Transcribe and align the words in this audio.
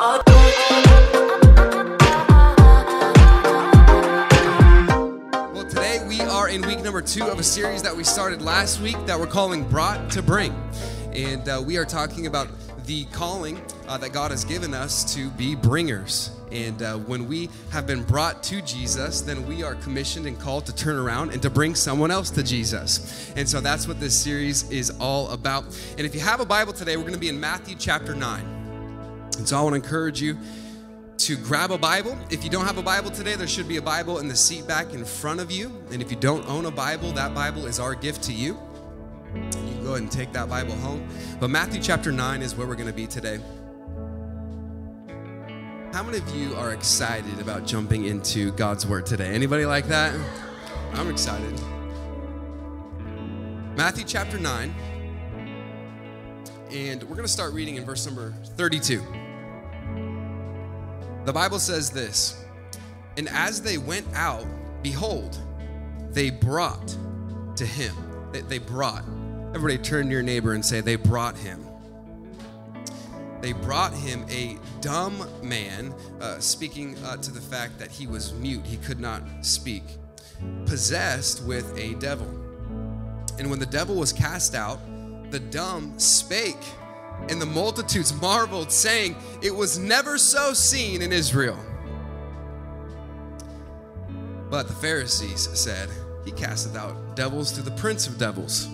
Well, 0.00 0.22
today 5.68 6.02
we 6.08 6.22
are 6.22 6.48
in 6.48 6.62
week 6.62 6.82
number 6.82 7.02
two 7.02 7.26
of 7.26 7.38
a 7.38 7.42
series 7.42 7.82
that 7.82 7.94
we 7.94 8.02
started 8.02 8.40
last 8.40 8.80
week 8.80 8.96
that 9.04 9.20
we're 9.20 9.26
calling 9.26 9.62
Brought 9.68 10.08
to 10.12 10.22
Bring. 10.22 10.54
And 11.12 11.46
uh, 11.46 11.62
we 11.62 11.76
are 11.76 11.84
talking 11.84 12.26
about 12.26 12.48
the 12.86 13.04
calling 13.12 13.60
uh, 13.88 13.98
that 13.98 14.14
God 14.14 14.30
has 14.30 14.42
given 14.46 14.72
us 14.72 15.14
to 15.16 15.28
be 15.32 15.54
bringers. 15.54 16.30
And 16.50 16.80
uh, 16.80 16.96
when 16.96 17.28
we 17.28 17.50
have 17.70 17.86
been 17.86 18.02
brought 18.02 18.42
to 18.44 18.62
Jesus, 18.62 19.20
then 19.20 19.46
we 19.46 19.62
are 19.62 19.74
commissioned 19.74 20.24
and 20.24 20.40
called 20.40 20.64
to 20.64 20.74
turn 20.74 20.96
around 20.96 21.32
and 21.32 21.42
to 21.42 21.50
bring 21.50 21.74
someone 21.74 22.10
else 22.10 22.30
to 22.30 22.42
Jesus. 22.42 23.30
And 23.36 23.46
so 23.46 23.60
that's 23.60 23.86
what 23.86 24.00
this 24.00 24.18
series 24.18 24.70
is 24.70 24.88
all 24.98 25.28
about. 25.28 25.64
And 25.98 26.06
if 26.06 26.14
you 26.14 26.22
have 26.22 26.40
a 26.40 26.46
Bible 26.46 26.72
today, 26.72 26.96
we're 26.96 27.02
going 27.02 27.12
to 27.12 27.20
be 27.20 27.28
in 27.28 27.38
Matthew 27.38 27.76
chapter 27.78 28.14
9. 28.14 28.59
And 29.40 29.48
so 29.48 29.56
I 29.56 29.62
want 29.62 29.72
to 29.72 29.76
encourage 29.76 30.20
you 30.20 30.36
to 31.16 31.34
grab 31.34 31.70
a 31.70 31.78
Bible. 31.78 32.18
If 32.28 32.44
you 32.44 32.50
don't 32.50 32.66
have 32.66 32.76
a 32.76 32.82
Bible 32.82 33.10
today, 33.10 33.36
there 33.36 33.48
should 33.48 33.66
be 33.66 33.78
a 33.78 33.82
Bible 33.82 34.18
in 34.18 34.28
the 34.28 34.36
seat 34.36 34.68
back 34.68 34.92
in 34.92 35.02
front 35.02 35.40
of 35.40 35.50
you. 35.50 35.82
And 35.90 36.02
if 36.02 36.10
you 36.10 36.18
don't 36.18 36.46
own 36.46 36.66
a 36.66 36.70
Bible, 36.70 37.10
that 37.12 37.34
Bible 37.34 37.64
is 37.64 37.80
our 37.80 37.94
gift 37.94 38.22
to 38.24 38.34
you. 38.34 38.58
You 39.34 39.40
can 39.50 39.82
go 39.82 39.90
ahead 39.92 40.02
and 40.02 40.12
take 40.12 40.30
that 40.34 40.50
Bible 40.50 40.74
home. 40.74 41.08
But 41.40 41.48
Matthew 41.48 41.80
chapter 41.80 42.12
9 42.12 42.42
is 42.42 42.54
where 42.54 42.66
we're 42.66 42.74
going 42.74 42.86
to 42.86 42.92
be 42.92 43.06
today. 43.06 43.40
How 45.94 46.02
many 46.02 46.18
of 46.18 46.28
you 46.36 46.54
are 46.56 46.74
excited 46.74 47.40
about 47.40 47.66
jumping 47.66 48.04
into 48.04 48.52
God's 48.52 48.86
Word 48.86 49.06
today? 49.06 49.30
Anybody 49.30 49.64
like 49.64 49.88
that? 49.88 50.14
I'm 50.92 51.08
excited. 51.08 51.58
Matthew 53.74 54.04
chapter 54.04 54.38
9. 54.38 54.74
And 56.72 57.02
we're 57.02 57.16
going 57.16 57.22
to 57.22 57.28
start 57.28 57.52
reading 57.52 57.76
in 57.76 57.84
verse 57.84 58.06
number 58.06 58.32
32. 58.56 59.02
The 61.24 61.32
Bible 61.32 61.58
says 61.58 61.90
this 61.90 62.42
And 63.16 63.28
as 63.28 63.62
they 63.62 63.78
went 63.78 64.06
out, 64.14 64.46
behold, 64.82 65.38
they 66.10 66.30
brought 66.30 66.96
to 67.56 67.66
him. 67.66 67.94
They, 68.32 68.40
they 68.40 68.58
brought. 68.58 69.04
Everybody 69.54 69.78
turn 69.78 70.06
to 70.06 70.12
your 70.12 70.22
neighbor 70.22 70.54
and 70.54 70.64
say, 70.64 70.80
They 70.80 70.96
brought 70.96 71.36
him. 71.36 71.66
They 73.40 73.52
brought 73.52 73.94
him 73.94 74.26
a 74.28 74.58
dumb 74.80 75.26
man, 75.42 75.94
uh, 76.20 76.38
speaking 76.40 76.96
uh, 77.04 77.16
to 77.16 77.30
the 77.30 77.40
fact 77.40 77.78
that 77.78 77.90
he 77.90 78.06
was 78.06 78.34
mute, 78.34 78.64
he 78.66 78.76
could 78.76 79.00
not 79.00 79.22
speak, 79.40 79.82
possessed 80.66 81.42
with 81.44 81.76
a 81.78 81.94
devil. 81.94 82.28
And 83.38 83.48
when 83.48 83.58
the 83.58 83.66
devil 83.66 83.96
was 83.96 84.12
cast 84.12 84.54
out, 84.54 84.78
the 85.30 85.40
dumb 85.40 85.98
spake, 85.98 86.62
and 87.28 87.40
the 87.40 87.46
multitudes 87.46 88.12
marveled, 88.20 88.72
saying, 88.72 89.16
It 89.42 89.54
was 89.54 89.78
never 89.78 90.18
so 90.18 90.52
seen 90.52 91.02
in 91.02 91.12
Israel. 91.12 91.58
But 94.50 94.66
the 94.66 94.74
Pharisees 94.74 95.48
said, 95.58 95.88
He 96.24 96.32
casteth 96.32 96.76
out 96.76 97.14
devils 97.14 97.52
through 97.52 97.64
the 97.64 97.70
prince 97.72 98.06
of 98.06 98.18
devils. 98.18 98.68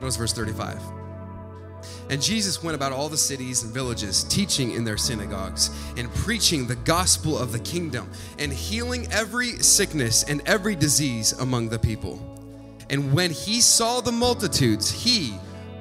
Notice 0.00 0.16
verse 0.16 0.32
35. 0.32 0.80
And 2.08 2.22
Jesus 2.22 2.62
went 2.62 2.76
about 2.76 2.92
all 2.92 3.08
the 3.08 3.16
cities 3.16 3.62
and 3.62 3.72
villages, 3.72 4.24
teaching 4.24 4.72
in 4.72 4.84
their 4.84 4.96
synagogues, 4.96 5.70
and 5.96 6.12
preaching 6.14 6.66
the 6.66 6.76
gospel 6.76 7.36
of 7.36 7.52
the 7.52 7.58
kingdom, 7.58 8.10
and 8.38 8.52
healing 8.52 9.08
every 9.10 9.58
sickness 9.58 10.22
and 10.22 10.40
every 10.46 10.76
disease 10.76 11.32
among 11.32 11.68
the 11.68 11.78
people. 11.78 12.20
And 12.90 13.12
when 13.12 13.32
he 13.32 13.60
saw 13.60 14.00
the 14.00 14.12
multitudes, 14.12 14.90
he 14.90 15.34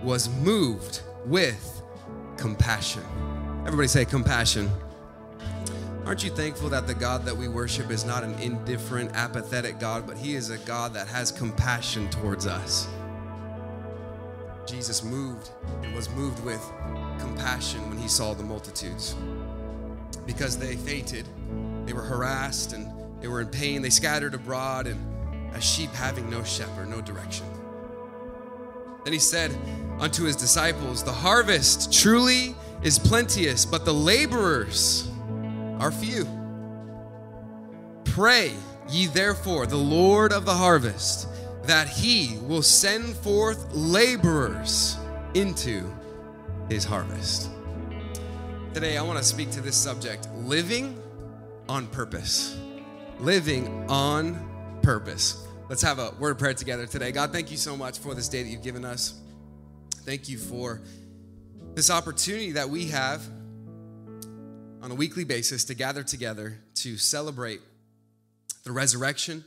was 0.06 0.30
moved 0.30 1.02
with 1.25 1.81
compassion. 2.38 3.03
Everybody 3.66 3.88
say 3.88 4.06
compassion. 4.06 4.70
Aren't 6.06 6.23
you 6.23 6.30
thankful 6.30 6.70
that 6.70 6.86
the 6.86 6.94
God 6.94 7.25
that 7.25 7.36
we 7.36 7.48
worship 7.48 7.89
is 7.89 8.06
not 8.06 8.23
an 8.23 8.36
indifferent, 8.36 9.09
apathetic 9.16 9.80
God, 9.80 10.06
but 10.06 10.16
he 10.16 10.36
is 10.36 10.52
a 10.52 10.59
God 10.59 10.94
that 10.94 11.08
has 11.08 11.31
compassion 11.31 12.08
towards 12.11 12.45
us? 12.45 12.88
Jesus 14.67 15.04
moved 15.04 15.49
and 15.82 15.95
was 15.95 16.08
moved 16.11 16.45
with 16.45 16.61
compassion 17.17 17.89
when 17.89 17.98
he 17.98 18.08
saw 18.08 18.36
the 18.36 18.44
multitudes 18.44 19.15
because 20.27 20.55
they 20.55 20.76
fainted, 20.76 21.27
they 21.88 21.94
were 21.94 22.04
harassed, 22.04 22.73
and 22.73 22.92
they 23.21 23.27
were 23.27 23.42
in 23.42 23.48
pain. 23.48 23.82
They 23.82 23.89
scattered 23.89 24.36
abroad, 24.36 24.86
and 24.86 25.55
as 25.55 25.64
sheep 25.64 25.89
having 25.92 26.30
no 26.30 26.44
shepherd, 26.44 26.89
no 26.89 27.02
direction. 27.02 27.48
Then 29.05 29.14
he 29.14 29.20
said 29.20 29.55
unto 29.99 30.23
his 30.23 30.36
disciples, 30.36 31.04
The 31.04 31.14
harvest 31.14 31.93
truly 31.93 32.55
is 32.82 32.99
plenteous, 32.99 33.64
but 33.64 33.86
the 33.86 33.93
laborers 33.93 35.08
are 35.80 35.92
few. 35.92 36.27
Pray 38.04 38.54
ye 38.89 39.05
therefore 39.05 39.67
the 39.67 39.77
Lord 39.77 40.33
of 40.33 40.45
the 40.45 40.54
harvest 40.54 41.27
that 41.64 41.88
he 41.88 42.38
will 42.42 42.64
send 42.64 43.15
forth 43.17 43.73
laborers 43.73 44.98
into 45.36 45.83
his 46.67 46.83
harvest. 46.83 47.52
Today, 48.73 48.98
I 48.98 49.04
want 49.04 49.20
to 49.20 49.23
speak 49.23 49.52
to 49.52 49.61
this 49.61 49.76
subject 49.76 50.27
living 50.36 50.99
on 51.70 51.88
purpose. 51.88 52.58
Living 53.20 53.89
on 53.89 54.80
purpose. 54.82 55.45
Let's 55.67 55.81
have 55.81 55.98
a 55.98 56.11
word 56.20 56.30
of 56.30 56.37
prayer 56.37 56.53
together 56.53 56.86
today. 56.86 57.11
God, 57.11 57.31
thank 57.31 57.49
you 57.49 57.58
so 57.58 57.76
much 57.76 57.98
for 57.98 58.14
this 58.14 58.30
day 58.30 58.43
that 58.43 58.49
you've 58.49 58.61
given 58.61 58.86
us. 58.86 59.20
Thank 60.03 60.30
you 60.30 60.37
for 60.37 60.80
this 61.73 61.89
opportunity 61.89 62.52
that 62.52 62.70
we 62.70 62.89
have 62.89 63.23
on 64.83 64.92
a 64.92 64.93
weekly 64.93 65.23
basis 65.23 65.64
to 65.65 65.73
gather 65.73 66.03
together 66.03 66.59
to 66.76 66.98
celebrate 66.98 67.61
the 68.64 68.71
resurrection, 68.71 69.43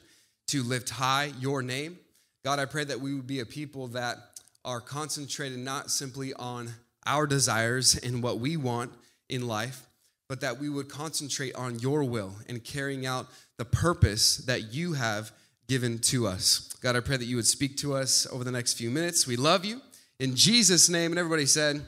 to 0.49 0.65
lift 0.65 0.91
high 0.91 1.31
your 1.39 1.63
name. 1.63 2.01
God, 2.45 2.59
I 2.59 2.65
pray 2.65 2.83
that 2.83 3.01
we 3.01 3.15
would 3.15 3.29
be 3.29 3.39
a 3.39 3.47
people 3.47 3.87
that 3.89 4.19
are 4.65 4.81
concentrated 4.81 5.61
not 5.61 5.89
simply 5.89 6.35
on 6.35 6.71
our 7.07 7.29
desires 7.29 7.97
and 7.97 8.25
what 8.25 8.41
we 8.41 8.57
want 8.57 8.91
in 9.29 9.47
life, 9.47 9.87
but 10.29 10.41
that 10.41 10.59
we 10.59 10.69
would 10.69 10.89
concentrate 10.89 11.55
on 11.55 11.79
your 11.79 12.03
will 12.03 12.35
and 12.49 12.65
carrying 12.65 13.07
out 13.07 13.29
the 13.57 13.65
purpose 13.65 14.39
that 14.39 14.75
you 14.75 14.95
have 14.95 15.31
given 15.69 15.99
to 15.99 16.27
us. 16.27 16.75
God, 16.81 16.97
I 16.97 17.01
pray 17.01 17.19
that 17.19 17.27
you 17.27 17.37
would 17.37 17.47
speak 17.47 17.77
to 17.79 17.95
us 17.95 18.27
over 18.33 18.43
the 18.43 18.51
next 18.51 18.75
few 18.75 18.91
minutes. 18.91 19.27
We 19.27 19.37
love 19.37 19.65
you. 19.65 19.81
In 20.19 20.35
Jesus' 20.35 20.89
name, 20.89 21.13
and 21.13 21.19
everybody 21.19 21.47
said, 21.47 21.85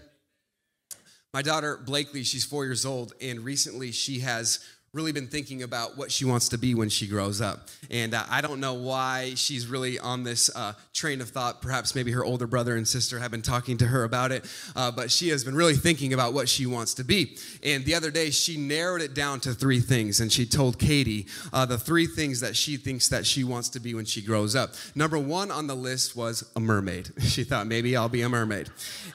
my 1.33 1.43
daughter 1.43 1.77
Blakely, 1.77 2.23
she's 2.23 2.45
four 2.45 2.65
years 2.65 2.85
old, 2.85 3.15
and 3.21 3.41
recently 3.41 3.91
she 3.93 4.21
has 4.21 4.59
really 4.93 5.13
been 5.13 5.29
thinking 5.29 5.63
about 5.63 5.97
what 5.97 6.11
she 6.11 6.25
wants 6.25 6.49
to 6.49 6.59
be 6.59 6.75
when 6.75 6.89
she 6.89 7.07
grows 7.07 7.41
up. 7.41 7.69
And 7.93 8.13
uh, 8.13 8.25
I 8.29 8.41
don't 8.41 8.59
know 8.59 8.75
why 8.75 9.35
she's 9.37 9.69
really 9.69 10.01
on 10.01 10.25
this 10.25 10.51
uh, 10.57 10.73
train 10.93 11.21
of 11.21 11.29
thought. 11.29 11.63
Perhaps 11.63 11.95
maybe 11.95 12.11
her 12.11 12.25
older 12.25 12.49
brother 12.49 12.75
and 12.75 12.89
sister 12.89 13.21
have 13.21 13.31
been 13.31 13.41
talking 13.41 13.79
to 13.79 13.87
her 13.87 14.03
about 14.03 14.33
it, 14.33 14.45
uh, 14.75 14.91
but 14.91 15.13
she 15.13 15.29
has 15.29 15.45
been 15.45 15.55
really 15.55 15.75
thinking 15.75 16.13
about 16.13 16.33
what 16.33 16.49
she 16.49 16.67
wants 16.67 16.95
to 16.95 17.05
be. 17.05 17.37
And 17.63 17.85
the 17.85 17.95
other 17.95 18.11
day, 18.11 18.31
she 18.31 18.57
narrowed 18.57 19.01
it 19.01 19.15
down 19.15 19.39
to 19.41 19.55
three 19.55 19.79
things, 19.79 20.19
and 20.19 20.33
she 20.33 20.45
told 20.45 20.81
Katie 20.81 21.29
uh, 21.53 21.67
the 21.67 21.79
three 21.79 22.07
things 22.07 22.41
that 22.41 22.57
she 22.57 22.77
thinks 22.77 23.07
that 23.11 23.25
she 23.25 23.45
wants 23.45 23.69
to 23.69 23.81
be 23.81 23.95
when 23.95 24.07
she 24.07 24.21
grows 24.21 24.57
up. 24.57 24.71
Number 24.97 25.21
one 25.21 25.53
on 25.53 25.69
the 25.69 25.77
list 25.77 26.17
was 26.17 26.51
a 26.57 26.61
mermaid. 26.61 27.11
She 27.31 27.45
thought 27.45 27.69
maybe 27.69 27.97
I'll 27.97 28.09
be 28.09 28.23
a 28.23 28.29
mermaid, 28.29 28.71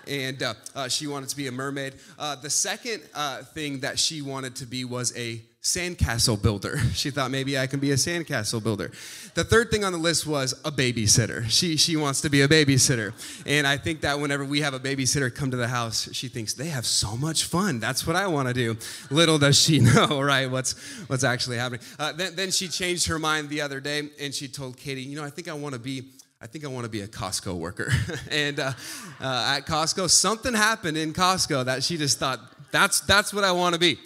and 0.07 0.41
uh, 0.41 0.53
uh, 0.73 0.87
she 0.87 1.05
wanted 1.05 1.27
to 1.29 1.35
be 1.35 1.47
a 1.47 1.51
mermaid. 1.51 1.95
the 2.17 2.49
second 2.49 3.01
thing 3.53 3.81
that 3.81 3.99
she 3.99 4.21
wanted 4.21 4.55
to 4.57 4.65
be 4.65 4.85
was 4.85 5.15
a 5.17 5.41
sandcastle 5.65 6.39
builder. 6.39 6.79
She 6.93 7.11
thought 7.11 7.29
maybe 7.29 7.57
I 7.57 7.67
can 7.67 7.79
be 7.79 7.91
a 7.91 7.95
sandcastle 7.95 8.63
builder. 8.63 8.91
The 9.33 9.43
third 9.43 9.69
thing 9.69 9.83
on 9.83 9.91
the 9.91 9.97
list 9.97 10.25
was 10.25 10.53
a 10.63 10.71
babysitter. 10.71 11.49
She 11.49 11.75
she 11.75 11.97
wants 11.97 12.21
to 12.21 12.29
be 12.29 12.41
a 12.41 12.47
babysitter. 12.47 13.13
And 13.45 13.67
I 13.67 13.77
think 13.77 14.01
that 14.01 14.19
whenever 14.19 14.45
we 14.45 14.61
have 14.61 14.73
a 14.73 14.79
babysitter 14.79 15.33
come 15.33 15.51
to 15.51 15.57
the 15.57 15.67
house, 15.67 16.07
she 16.13 16.29
thinks 16.29 16.53
they 16.53 16.67
have 16.67 16.85
so 16.85 17.17
much 17.17 17.43
fun. 17.43 17.79
That's 17.79 18.07
what 18.07 18.15
I 18.15 18.27
want 18.27 18.47
to 18.47 18.53
do. 18.53 18.77
Little 19.09 19.37
does 19.37 19.59
she 19.59 19.79
know, 19.93 20.21
right? 20.21 20.49
What's 20.49 20.73
what's 21.07 21.23
actually 21.23 21.57
happening. 21.57 21.81
Uh, 21.99 22.13
then, 22.13 22.35
then 22.35 22.51
she 22.51 22.67
changed 22.67 23.07
her 23.07 23.19
mind 23.19 23.49
the 23.49 23.61
other 23.61 23.79
day 23.79 24.09
and 24.21 24.33
she 24.33 24.47
told 24.47 24.77
Katie, 24.77 25.01
you 25.01 25.15
know, 25.17 25.25
I 25.25 25.29
think 25.29 25.47
I 25.49 25.53
want 25.53 25.73
to 25.73 25.79
be 25.79 26.03
I 26.41 26.47
think 26.47 26.63
I 26.63 26.67
want 26.67 26.85
to 26.85 26.91
be 26.91 27.01
a 27.01 27.07
Costco 27.07 27.55
worker. 27.55 27.91
and 28.31 28.59
uh, 28.59 28.73
uh, 29.19 29.55
at 29.57 29.65
Costco, 29.65 30.09
something 30.09 30.53
happened 30.53 30.95
in 30.95 31.11
Costco 31.11 31.65
that 31.65 31.83
she 31.83 31.97
just 31.97 32.19
thought, 32.19 32.39
that's, 32.71 32.99
that's 33.01 33.33
what 33.33 33.43
I 33.43 33.51
want 33.51 33.73
to 33.73 33.79
be. 33.79 33.97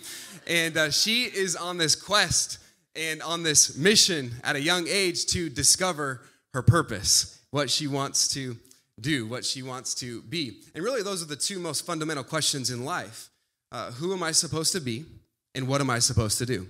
And 0.49 0.75
uh, 0.75 0.89
she 0.89 1.25
is 1.25 1.55
on 1.55 1.77
this 1.77 1.95
quest 1.95 2.57
and 2.95 3.21
on 3.21 3.43
this 3.43 3.77
mission 3.77 4.31
at 4.43 4.55
a 4.55 4.61
young 4.61 4.87
age 4.87 5.27
to 5.27 5.47
discover 5.47 6.21
her 6.55 6.63
purpose, 6.63 7.39
what 7.51 7.69
she 7.69 7.85
wants 7.85 8.27
to 8.29 8.57
do, 8.99 9.27
what 9.27 9.45
she 9.45 9.61
wants 9.61 9.93
to 9.95 10.23
be. 10.23 10.61
And 10.73 10.83
really, 10.83 11.03
those 11.03 11.21
are 11.21 11.27
the 11.27 11.35
two 11.35 11.59
most 11.59 11.85
fundamental 11.85 12.23
questions 12.23 12.71
in 12.71 12.83
life 12.83 13.29
uh, 13.71 13.91
Who 13.91 14.11
am 14.11 14.23
I 14.23 14.31
supposed 14.31 14.73
to 14.73 14.81
be? 14.81 15.05
And 15.53 15.67
what 15.67 15.81
am 15.81 15.89
I 15.89 15.99
supposed 15.99 16.39
to 16.39 16.45
do? 16.45 16.67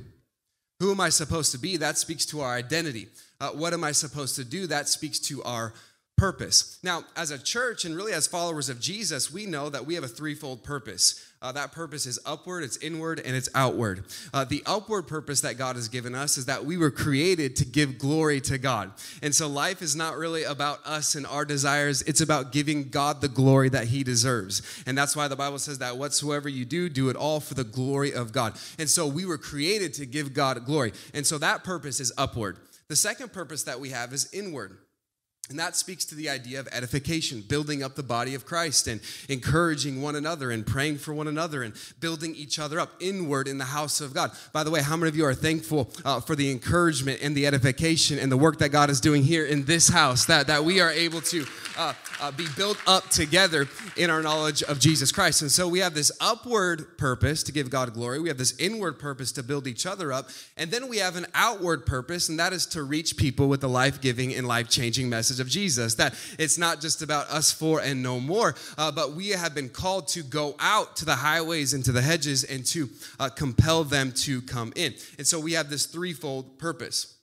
Who 0.80 0.92
am 0.92 1.00
I 1.00 1.10
supposed 1.10 1.52
to 1.54 1.58
be? 1.58 1.78
That 1.78 1.98
speaks 1.98 2.26
to 2.28 2.42
our 2.42 2.54
identity. 2.54 3.08
Uh, 3.40 3.50
what 3.50 3.74
am 3.74 3.84
I 3.84 3.94
supposed 3.94 4.36
to 4.36 4.44
do? 4.44 4.68
That 4.68 4.90
speaks 4.90 5.20
to 5.20 5.42
our 5.44 5.74
purpose. 6.18 6.80
Now, 6.84 7.04
as 7.16 7.32
a 7.32 7.40
church 7.40 7.86
and 7.86 7.96
really 7.96 8.14
as 8.14 8.28
followers 8.28 8.70
of 8.70 8.80
Jesus, 8.80 9.32
we 9.32 9.46
know 9.46 9.70
that 9.70 9.86
we 9.86 9.96
have 9.96 10.04
a 10.04 10.10
threefold 10.10 10.64
purpose. 10.64 11.26
Uh, 11.42 11.54
that 11.54 11.72
purpose 11.72 12.06
is 12.06 12.20
upward, 12.26 12.66
it's 12.66 12.76
inward, 12.78 13.22
and 13.24 13.34
it's 13.34 13.48
outward. 13.56 14.04
Uh, 14.34 14.44
the 14.44 14.62
upward 14.66 15.08
purpose 15.08 15.40
that 15.40 15.58
God 15.58 15.78
has 15.78 15.88
given 15.88 16.14
us 16.14 16.38
is 16.38 16.48
that 16.48 16.66
we 16.66 16.76
were 16.76 16.92
created 16.92 17.56
to 17.58 17.66
give 17.66 17.98
glory 17.98 18.42
to 18.42 18.58
God. 18.58 18.92
And 19.24 19.34
so 19.34 19.48
life 19.48 19.82
is 19.82 19.96
not 19.96 20.18
really 20.18 20.44
about 20.44 20.86
us 20.86 21.16
and 21.16 21.26
our 21.26 21.46
desires, 21.46 22.02
it's 22.02 22.20
about 22.20 22.52
giving 22.52 22.90
God 22.90 23.22
the 23.22 23.30
glory 23.30 23.70
that 23.70 23.88
He 23.88 24.04
deserves. 24.04 24.62
And 24.86 24.98
that's 24.98 25.16
why 25.16 25.30
the 25.30 25.38
Bible 25.38 25.60
says 25.60 25.80
that 25.80 25.98
whatsoever 25.98 26.50
you 26.50 26.66
do, 26.66 26.90
do 26.90 27.08
it 27.08 27.16
all 27.16 27.40
for 27.40 27.54
the 27.54 27.64
glory 27.64 28.14
of 28.14 28.34
God. 28.34 28.60
And 28.78 28.90
so 28.90 29.08
we 29.08 29.26
were 29.26 29.38
created 29.38 29.94
to 29.94 30.06
give 30.06 30.34
God 30.34 30.66
glory. 30.66 30.92
And 31.14 31.26
so 31.26 31.38
that 31.38 31.64
purpose 31.64 32.02
is 32.02 32.12
upward. 32.18 32.58
The 32.90 32.98
second 32.98 33.32
purpose 33.32 33.64
that 33.64 33.80
we 33.80 33.92
have 33.92 34.12
is 34.12 34.30
inward. 34.34 34.78
And 35.50 35.58
that 35.58 35.76
speaks 35.76 36.06
to 36.06 36.16
the 36.16 36.30
idea 36.30 36.60
of 36.60 36.68
edification, 36.72 37.42
building 37.42 37.82
up 37.82 37.96
the 37.96 38.04
body 38.04 38.36
of 38.36 38.46
Christ 38.46 38.88
and 38.88 39.02
encouraging 39.30 40.00
one 40.00 40.16
another 40.16 40.52
and 40.52 40.64
praying 40.64 41.00
for 41.00 41.12
one 41.12 41.28
another 41.28 41.64
and 41.64 41.74
building 42.00 42.36
each 42.36 42.60
other 42.60 42.80
up 42.80 42.92
inward 43.00 43.48
in 43.48 43.58
the 43.58 43.66
house 43.66 44.00
of 44.00 44.14
God. 44.14 44.30
By 44.54 44.64
the 44.64 44.70
way, 44.70 44.84
how 44.84 44.96
many 44.96 45.10
of 45.10 45.16
you 45.16 45.26
are 45.26 45.34
thankful 45.34 45.90
uh, 46.06 46.20
for 46.20 46.36
the 46.36 46.52
encouragement 46.52 47.22
and 47.24 47.36
the 47.36 47.48
edification 47.48 48.20
and 48.20 48.32
the 48.32 48.38
work 48.38 48.60
that 48.60 48.70
God 48.70 48.92
is 48.92 49.02
doing 49.02 49.24
here 49.24 49.44
in 49.44 49.66
this 49.66 49.90
house, 49.90 50.26
that, 50.26 50.46
that 50.46 50.64
we 50.64 50.82
are 50.82 50.92
able 50.92 51.22
to 51.22 51.44
uh, 51.76 51.94
uh, 52.22 52.30
be 52.32 52.46
built 52.56 52.78
up 52.86 53.10
together 53.10 53.68
in 53.98 54.12
our 54.12 54.22
knowledge 54.22 54.62
of 54.62 54.80
Jesus 54.80 55.12
Christ? 55.12 55.42
And 55.42 55.52
so 55.52 55.68
we 55.68 55.80
have 55.80 55.96
this 55.96 56.12
upward 56.22 56.96
purpose 57.00 57.42
to 57.44 57.52
give 57.52 57.72
God 57.72 57.92
glory, 57.96 58.20
we 58.20 58.30
have 58.30 58.38
this 58.38 58.56
inward 58.60 59.00
purpose 59.00 59.32
to 59.32 59.42
build 59.42 59.66
each 59.66 59.88
other 59.88 60.14
up, 60.14 60.30
and 60.58 60.70
then 60.70 60.88
we 60.88 60.98
have 60.98 61.16
an 61.16 61.26
outward 61.34 61.88
purpose, 61.88 62.30
and 62.30 62.38
that 62.38 62.54
is 62.54 62.68
to 62.68 62.84
reach 62.84 63.18
people 63.18 63.48
with 63.48 63.62
the 63.62 63.70
life 63.70 64.00
giving 64.00 64.36
and 64.36 64.48
life 64.48 64.70
changing 64.70 65.10
message 65.10 65.39
of 65.40 65.48
Jesus. 65.48 65.96
That 65.96 66.14
it's 66.38 66.58
not 66.58 66.82
just 66.82 67.02
about 67.02 67.30
us 67.30 67.52
four 67.52 67.82
and 67.82 68.02
no 68.04 68.20
more, 68.20 68.56
uh, 68.78 68.92
but 68.92 69.14
we 69.14 69.30
have 69.30 69.56
been 69.56 69.70
called 69.70 70.08
to 70.10 70.24
go 70.24 70.56
out 70.60 70.96
to 70.98 71.06
the 71.06 71.16
highways 71.16 71.74
and 71.74 71.84
to 71.86 71.92
the 71.92 72.02
hedges 72.02 72.44
and 72.44 72.66
to 72.68 72.90
uh, 73.20 73.30
compel 73.30 73.84
them 73.84 74.12
to 74.12 74.42
come 74.42 74.74
in. 74.76 74.94
And 75.18 75.26
so 75.26 75.40
we 75.40 75.54
have 75.54 75.70
this 75.70 75.86
threefold 75.86 76.60
purpose. 76.60 77.16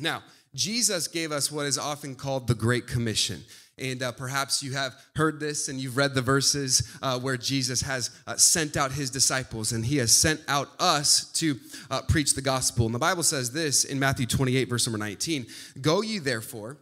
Now, 0.00 0.22
Jesus 0.54 1.08
gave 1.08 1.32
us 1.32 1.52
what 1.52 1.66
is 1.66 1.78
often 1.78 2.14
called 2.14 2.46
the 2.46 2.54
Great 2.54 2.86
Commission. 2.86 3.42
And 3.78 4.02
uh, 4.02 4.12
perhaps 4.12 4.62
you 4.62 4.72
have 4.72 4.94
heard 5.14 5.38
this 5.40 5.68
and 5.68 5.78
you've 5.78 5.96
read 5.96 6.14
the 6.14 6.22
verses 6.22 6.96
uh, 7.00 7.18
where 7.18 7.36
Jesus 7.36 7.80
has 7.82 8.10
uh, 8.26 8.36
sent 8.36 8.76
out 8.76 8.92
his 8.92 9.10
disciples 9.10 9.72
and 9.72 9.86
he 9.86 9.98
has 9.98 10.12
sent 10.12 10.40
out 10.48 10.68
us 10.78 11.30
to 11.34 11.56
uh, 11.90 12.02
preach 12.02 12.34
the 12.34 12.42
gospel. 12.42 12.86
And 12.86 12.94
the 12.94 12.98
Bible 12.98 13.22
says 13.22 13.52
this 13.52 13.84
in 13.84 13.98
Matthew 13.98 14.26
28, 14.26 14.68
verse 14.68 14.86
number 14.86 14.98
19 14.98 15.46
Go 15.80 16.02
ye 16.02 16.18
therefore 16.18 16.78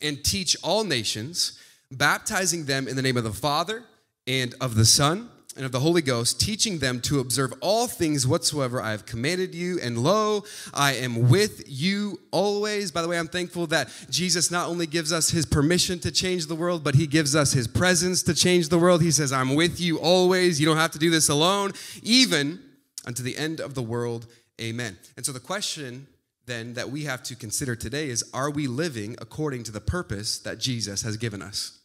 and 0.00 0.22
teach 0.24 0.56
all 0.62 0.84
nations, 0.84 1.58
baptizing 1.90 2.64
them 2.64 2.88
in 2.88 2.96
the 2.96 3.02
name 3.02 3.16
of 3.16 3.24
the 3.24 3.32
Father 3.32 3.82
and 4.26 4.54
of 4.60 4.74
the 4.74 4.84
Son 4.84 5.30
and 5.56 5.66
of 5.66 5.72
the 5.72 5.80
Holy 5.80 6.02
Ghost, 6.02 6.40
teaching 6.40 6.78
them 6.78 7.00
to 7.00 7.18
observe 7.18 7.52
all 7.60 7.88
things 7.88 8.26
whatsoever 8.26 8.80
I 8.80 8.92
have 8.92 9.06
commanded 9.06 9.56
you. 9.56 9.80
And 9.80 9.98
lo, 9.98 10.44
I 10.72 10.94
am 10.94 11.28
with 11.28 11.64
you 11.66 12.20
always. 12.30 12.92
By 12.92 13.02
the 13.02 13.08
way, 13.08 13.18
I'm 13.18 13.26
thankful 13.26 13.66
that 13.68 13.88
Jesus 14.08 14.52
not 14.52 14.68
only 14.68 14.86
gives 14.86 15.12
us 15.12 15.30
his 15.30 15.44
permission 15.44 15.98
to 16.00 16.12
change 16.12 16.46
the 16.46 16.54
world, 16.54 16.84
but 16.84 16.94
he 16.94 17.08
gives 17.08 17.34
us 17.34 17.52
his 17.52 17.66
presence 17.66 18.22
to 18.24 18.34
change 18.34 18.68
the 18.68 18.78
world. 18.78 19.02
He 19.02 19.10
says, 19.10 19.32
I'm 19.32 19.56
with 19.56 19.80
you 19.80 19.98
always. 19.98 20.60
You 20.60 20.66
don't 20.66 20.76
have 20.76 20.92
to 20.92 20.98
do 20.98 21.10
this 21.10 21.28
alone, 21.28 21.72
even 22.04 22.60
unto 23.04 23.24
the 23.24 23.36
end 23.36 23.60
of 23.60 23.74
the 23.74 23.82
world. 23.82 24.26
Amen. 24.60 24.96
And 25.16 25.26
so 25.26 25.32
the 25.32 25.40
question 25.40 26.06
then 26.48 26.74
that 26.74 26.90
we 26.90 27.04
have 27.04 27.22
to 27.24 27.36
consider 27.36 27.76
today 27.76 28.08
is 28.08 28.24
are 28.34 28.50
we 28.50 28.66
living 28.66 29.14
according 29.20 29.62
to 29.64 29.72
the 29.72 29.80
purpose 29.80 30.40
that 30.40 30.58
Jesus 30.58 31.02
has 31.02 31.16
given 31.16 31.40
us? 31.40 31.78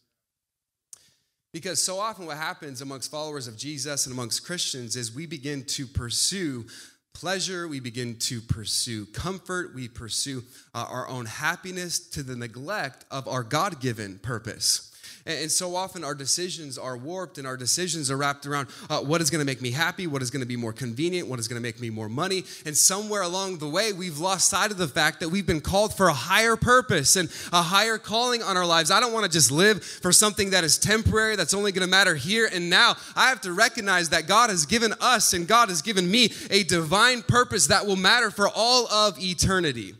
Because 1.53 1.81
so 1.81 1.99
often 1.99 2.25
what 2.25 2.37
happens 2.37 2.81
amongst 2.81 3.11
followers 3.11 3.47
of 3.47 3.55
Jesus 3.55 4.07
and 4.07 4.13
amongst 4.13 4.43
Christians 4.43 4.95
is 4.95 5.13
we 5.13 5.27
begin 5.27 5.63
to 5.65 5.85
pursue 5.85 6.65
pleasure, 7.13 7.67
we 7.67 7.79
begin 7.79 8.17
to 8.17 8.41
pursue 8.41 9.05
comfort, 9.05 9.75
we 9.75 9.87
pursue 9.87 10.43
uh, 10.73 10.87
our 10.89 11.07
own 11.07 11.27
happiness 11.27 11.99
to 11.99 12.23
the 12.23 12.35
neglect 12.35 13.05
of 13.11 13.27
our 13.27 13.43
God 13.43 13.79
given 13.79 14.17
purpose. 14.17 14.92
And 15.25 15.49
so 15.49 15.77
often 15.77 16.03
our 16.03 16.15
decisions 16.15 16.77
are 16.77 16.97
warped 16.97 17.37
and 17.37 17.47
our 17.47 17.55
decisions 17.55 18.11
are 18.11 18.17
wrapped 18.17 18.45
around 18.45 18.67
uh, 18.89 18.99
what 18.99 19.21
is 19.21 19.29
going 19.29 19.39
to 19.39 19.45
make 19.45 19.61
me 19.61 19.71
happy, 19.71 20.05
what 20.05 20.21
is 20.21 20.29
going 20.29 20.41
to 20.41 20.45
be 20.45 20.57
more 20.57 20.73
convenient, 20.73 21.29
what 21.29 21.39
is 21.39 21.47
going 21.47 21.55
to 21.55 21.63
make 21.63 21.79
me 21.79 21.89
more 21.89 22.09
money. 22.09 22.43
And 22.65 22.75
somewhere 22.75 23.21
along 23.21 23.59
the 23.59 23.69
way, 23.69 23.93
we've 23.93 24.19
lost 24.19 24.49
sight 24.49 24.71
of 24.71 24.77
the 24.77 24.87
fact 24.87 25.21
that 25.21 25.29
we've 25.29 25.45
been 25.47 25.61
called 25.61 25.95
for 25.95 26.09
a 26.09 26.13
higher 26.13 26.57
purpose 26.57 27.15
and 27.15 27.29
a 27.53 27.61
higher 27.61 27.97
calling 27.97 28.43
on 28.43 28.57
our 28.57 28.65
lives. 28.65 28.91
I 28.91 28.99
don't 28.99 29.13
want 29.13 29.25
to 29.25 29.31
just 29.31 29.49
live 29.49 29.81
for 29.81 30.11
something 30.11 30.49
that 30.49 30.65
is 30.65 30.77
temporary, 30.77 31.37
that's 31.37 31.53
only 31.53 31.71
going 31.71 31.87
to 31.87 31.91
matter 31.91 32.15
here 32.15 32.49
and 32.51 32.69
now. 32.69 32.97
I 33.15 33.29
have 33.29 33.39
to 33.41 33.53
recognize 33.53 34.09
that 34.09 34.27
God 34.27 34.49
has 34.49 34.65
given 34.65 34.93
us 34.99 35.31
and 35.31 35.47
God 35.47 35.69
has 35.69 35.81
given 35.81 36.09
me 36.11 36.33
a 36.49 36.63
divine 36.63 37.21
purpose 37.21 37.67
that 37.67 37.85
will 37.85 37.95
matter 37.95 38.29
for 38.29 38.49
all 38.53 38.87
of 38.87 39.17
eternity. 39.23 39.95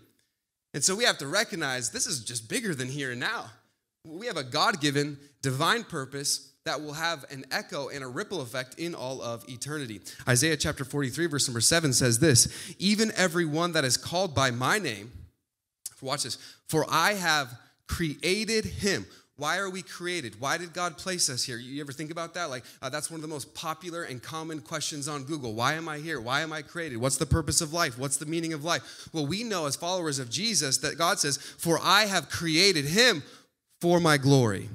And 0.73 0.83
so 0.83 0.95
we 0.95 1.05
have 1.05 1.19
to 1.19 1.27
recognize 1.27 1.91
this 1.91 2.07
is 2.07 2.25
just 2.25 2.49
bigger 2.49 2.75
than 2.75 2.89
here 2.89 3.11
and 3.11 3.21
now. 3.21 3.45
We 4.05 4.27
have 4.27 4.35
a 4.35 4.43
God 4.43 4.81
given 4.81 5.17
divine 5.41 5.85
purpose 5.85 6.51
that 6.65 6.81
will 6.81 6.93
have 6.93 7.23
an 7.31 7.45
echo 7.51 7.87
and 7.87 8.03
a 8.03 8.07
ripple 8.07 8.41
effect 8.41 8.77
in 8.77 8.95
all 8.95 9.21
of 9.21 9.47
eternity. 9.47 10.01
Isaiah 10.27 10.57
chapter 10.57 10.83
43, 10.83 11.27
verse 11.27 11.47
number 11.47 11.61
7 11.61 11.93
says 11.93 12.19
this 12.19 12.75
Even 12.79 13.13
every 13.15 13.45
one 13.45 13.71
that 13.73 13.85
is 13.85 13.95
called 13.95 14.35
by 14.35 14.51
my 14.51 14.77
name, 14.77 15.11
watch 16.01 16.23
this, 16.23 16.37
for 16.67 16.85
I 16.89 17.13
have 17.13 17.53
created 17.87 18.65
him. 18.65 19.05
Why 19.37 19.57
are 19.57 19.69
we 19.69 19.81
created? 19.81 20.39
Why 20.39 20.57
did 20.57 20.73
God 20.73 20.97
place 20.97 21.29
us 21.29 21.43
here? 21.43 21.57
You 21.57 21.81
ever 21.81 21.91
think 21.91 22.11
about 22.11 22.33
that? 22.35 22.49
Like, 22.49 22.65
uh, 22.81 22.89
that's 22.89 23.09
one 23.09 23.17
of 23.17 23.21
the 23.21 23.27
most 23.27 23.55
popular 23.55 24.03
and 24.03 24.21
common 24.21 24.59
questions 24.59 25.07
on 25.07 25.23
Google. 25.23 25.53
Why 25.53 25.73
am 25.73 25.89
I 25.89 25.97
here? 25.97 26.21
Why 26.21 26.41
am 26.41 26.53
I 26.53 26.61
created? 26.61 26.97
What's 26.97 27.17
the 27.17 27.25
purpose 27.25 27.59
of 27.59 27.73
life? 27.73 27.97
What's 27.97 28.17
the 28.17 28.27
meaning 28.27 28.53
of 28.53 28.63
life? 28.63 29.09
Well, 29.11 29.25
we 29.25 29.43
know 29.43 29.65
as 29.65 29.75
followers 29.75 30.19
of 30.19 30.29
Jesus 30.29 30.77
that 30.79 30.99
God 30.99 31.19
says, 31.19 31.37
For 31.37 31.79
I 31.81 32.05
have 32.05 32.29
created 32.29 32.85
him 32.85 33.23
for 33.83 33.99
my 33.99 34.15
glory. 34.15 34.69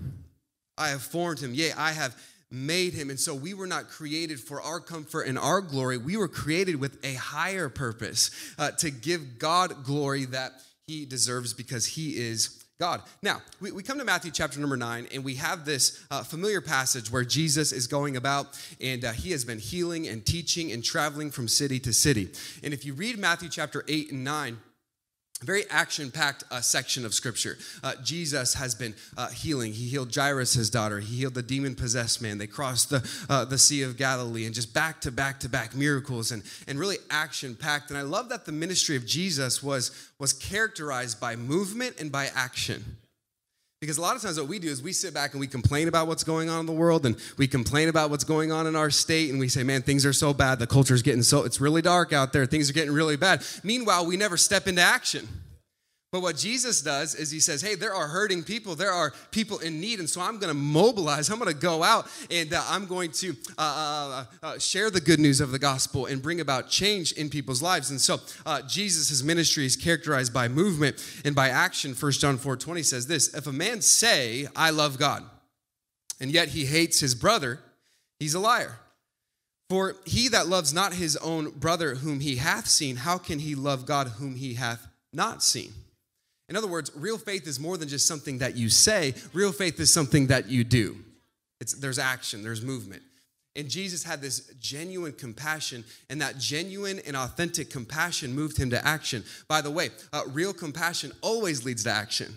I 0.76 0.90
have 0.90 1.00
formed 1.00 1.40
him. 1.40 1.54
Yea, 1.54 1.72
I 1.72 1.92
have 1.92 2.14
made 2.50 2.92
him. 2.92 3.08
And 3.08 3.18
so 3.18 3.34
we 3.34 3.54
were 3.54 3.66
not 3.66 3.88
created 3.88 4.38
for 4.38 4.60
our 4.60 4.80
comfort 4.80 5.22
and 5.22 5.38
our 5.38 5.62
glory. 5.62 5.96
We 5.96 6.18
were 6.18 6.28
created 6.28 6.76
with 6.76 7.02
a 7.02 7.14
higher 7.14 7.70
purpose 7.70 8.30
uh, 8.58 8.72
to 8.72 8.90
give 8.90 9.38
God 9.38 9.82
glory 9.82 10.26
that 10.26 10.52
he 10.86 11.06
deserves 11.06 11.54
because 11.54 11.86
he 11.86 12.18
is 12.18 12.62
God. 12.78 13.00
Now, 13.22 13.40
we, 13.60 13.72
we 13.72 13.82
come 13.82 13.96
to 13.96 14.04
Matthew 14.04 14.30
chapter 14.30 14.60
number 14.60 14.76
nine, 14.76 15.08
and 15.10 15.24
we 15.24 15.36
have 15.36 15.64
this 15.64 16.04
uh, 16.10 16.22
familiar 16.22 16.60
passage 16.60 17.10
where 17.10 17.24
Jesus 17.24 17.72
is 17.72 17.86
going 17.86 18.14
about, 18.14 18.60
and 18.78 19.06
uh, 19.06 19.12
he 19.12 19.30
has 19.30 19.42
been 19.42 19.58
healing 19.58 20.06
and 20.06 20.24
teaching 20.24 20.70
and 20.70 20.84
traveling 20.84 21.30
from 21.30 21.48
city 21.48 21.80
to 21.80 21.94
city. 21.94 22.28
And 22.62 22.74
if 22.74 22.84
you 22.84 22.92
read 22.92 23.18
Matthew 23.18 23.48
chapter 23.48 23.86
eight 23.88 24.12
and 24.12 24.22
nine, 24.22 24.58
very 25.44 25.64
action 25.70 26.10
packed 26.10 26.44
uh, 26.50 26.60
section 26.60 27.04
of 27.06 27.14
scripture. 27.14 27.58
Uh, 27.82 27.94
Jesus 28.02 28.54
has 28.54 28.74
been 28.74 28.94
uh, 29.16 29.28
healing. 29.28 29.72
He 29.72 29.88
healed 29.88 30.14
Jairus, 30.14 30.54
his 30.54 30.68
daughter. 30.68 30.98
He 30.98 31.16
healed 31.16 31.34
the 31.34 31.42
demon 31.42 31.74
possessed 31.74 32.20
man. 32.20 32.38
They 32.38 32.46
crossed 32.46 32.90
the, 32.90 33.08
uh, 33.28 33.44
the 33.44 33.58
Sea 33.58 33.82
of 33.82 33.96
Galilee 33.96 34.46
and 34.46 34.54
just 34.54 34.74
back 34.74 35.00
to 35.02 35.12
back 35.12 35.40
to 35.40 35.48
back 35.48 35.74
miracles 35.74 36.32
and, 36.32 36.42
and 36.66 36.78
really 36.78 36.96
action 37.10 37.54
packed. 37.54 37.90
And 37.90 37.98
I 37.98 38.02
love 38.02 38.28
that 38.30 38.46
the 38.46 38.52
ministry 38.52 38.96
of 38.96 39.06
Jesus 39.06 39.62
was, 39.62 40.10
was 40.18 40.32
characterized 40.32 41.20
by 41.20 41.36
movement 41.36 42.00
and 42.00 42.10
by 42.10 42.30
action. 42.34 42.96
Because 43.80 43.96
a 43.96 44.00
lot 44.00 44.16
of 44.16 44.22
times 44.22 44.40
what 44.40 44.48
we 44.48 44.58
do 44.58 44.66
is 44.66 44.82
we 44.82 44.92
sit 44.92 45.14
back 45.14 45.34
and 45.34 45.40
we 45.40 45.46
complain 45.46 45.86
about 45.86 46.08
what's 46.08 46.24
going 46.24 46.50
on 46.50 46.58
in 46.58 46.66
the 46.66 46.72
world 46.72 47.06
and 47.06 47.16
we 47.36 47.46
complain 47.46 47.88
about 47.88 48.10
what's 48.10 48.24
going 48.24 48.50
on 48.50 48.66
in 48.66 48.74
our 48.74 48.90
state 48.90 49.30
and 49.30 49.38
we 49.38 49.46
say, 49.46 49.62
man, 49.62 49.82
things 49.82 50.04
are 50.04 50.12
so 50.12 50.34
bad. 50.34 50.58
The 50.58 50.66
culture 50.66 50.94
is 50.94 51.02
getting 51.02 51.22
so, 51.22 51.44
it's 51.44 51.60
really 51.60 51.80
dark 51.80 52.12
out 52.12 52.32
there. 52.32 52.44
Things 52.44 52.68
are 52.68 52.72
getting 52.72 52.92
really 52.92 53.16
bad. 53.16 53.44
Meanwhile, 53.62 54.04
we 54.06 54.16
never 54.16 54.36
step 54.36 54.66
into 54.66 54.82
action. 54.82 55.28
But 56.10 56.22
what 56.22 56.38
Jesus 56.38 56.80
does 56.80 57.14
is 57.14 57.30
he 57.30 57.38
says, 57.38 57.60
Hey, 57.60 57.74
there 57.74 57.92
are 57.92 58.08
hurting 58.08 58.42
people. 58.42 58.74
There 58.74 58.92
are 58.92 59.12
people 59.30 59.58
in 59.58 59.78
need. 59.78 59.98
And 59.98 60.08
so 60.08 60.22
I'm 60.22 60.38
going 60.38 60.48
to 60.48 60.54
mobilize. 60.54 61.28
I'm 61.28 61.38
going 61.38 61.52
to 61.52 61.58
go 61.58 61.82
out 61.82 62.06
and 62.30 62.52
uh, 62.54 62.64
I'm 62.66 62.86
going 62.86 63.10
to 63.12 63.36
uh, 63.58 64.24
uh, 64.42 64.46
uh, 64.46 64.58
share 64.58 64.90
the 64.90 65.02
good 65.02 65.20
news 65.20 65.42
of 65.42 65.50
the 65.50 65.58
gospel 65.58 66.06
and 66.06 66.22
bring 66.22 66.40
about 66.40 66.70
change 66.70 67.12
in 67.12 67.28
people's 67.28 67.60
lives. 67.60 67.90
And 67.90 68.00
so 68.00 68.20
uh, 68.46 68.62
Jesus' 68.62 69.22
ministry 69.22 69.66
is 69.66 69.76
characterized 69.76 70.32
by 70.32 70.48
movement 70.48 71.04
and 71.26 71.34
by 71.34 71.50
action. 71.50 71.92
1 71.92 72.12
John 72.12 72.38
4 72.38 72.56
20 72.56 72.82
says 72.82 73.06
this 73.06 73.34
If 73.34 73.46
a 73.46 73.52
man 73.52 73.82
say, 73.82 74.46
I 74.56 74.70
love 74.70 74.98
God, 74.98 75.24
and 76.20 76.30
yet 76.30 76.48
he 76.48 76.64
hates 76.64 77.00
his 77.00 77.14
brother, 77.14 77.60
he's 78.18 78.34
a 78.34 78.40
liar. 78.40 78.78
For 79.68 79.96
he 80.06 80.28
that 80.28 80.46
loves 80.46 80.72
not 80.72 80.94
his 80.94 81.18
own 81.18 81.50
brother 81.50 81.96
whom 81.96 82.20
he 82.20 82.36
hath 82.36 82.66
seen, 82.66 82.96
how 82.96 83.18
can 83.18 83.40
he 83.40 83.54
love 83.54 83.84
God 83.84 84.08
whom 84.08 84.36
he 84.36 84.54
hath 84.54 84.88
not 85.12 85.42
seen? 85.42 85.72
In 86.48 86.56
other 86.56 86.66
words, 86.66 86.90
real 86.94 87.18
faith 87.18 87.46
is 87.46 87.60
more 87.60 87.76
than 87.76 87.88
just 87.88 88.06
something 88.06 88.38
that 88.38 88.56
you 88.56 88.70
say, 88.70 89.14
real 89.32 89.52
faith 89.52 89.78
is 89.80 89.92
something 89.92 90.28
that 90.28 90.48
you 90.48 90.64
do. 90.64 90.96
It's, 91.60 91.74
there's 91.74 91.98
action, 91.98 92.42
there's 92.42 92.62
movement. 92.62 93.02
And 93.56 93.68
Jesus 93.68 94.04
had 94.04 94.20
this 94.20 94.52
genuine 94.60 95.12
compassion, 95.12 95.84
and 96.08 96.22
that 96.22 96.38
genuine 96.38 97.00
and 97.06 97.16
authentic 97.16 97.70
compassion 97.70 98.32
moved 98.32 98.56
him 98.56 98.70
to 98.70 98.86
action. 98.86 99.24
By 99.48 99.60
the 99.60 99.70
way, 99.70 99.90
uh, 100.12 100.22
real 100.28 100.52
compassion 100.52 101.12
always 101.22 101.64
leads 101.64 101.84
to 101.84 101.90
action. 101.90 102.32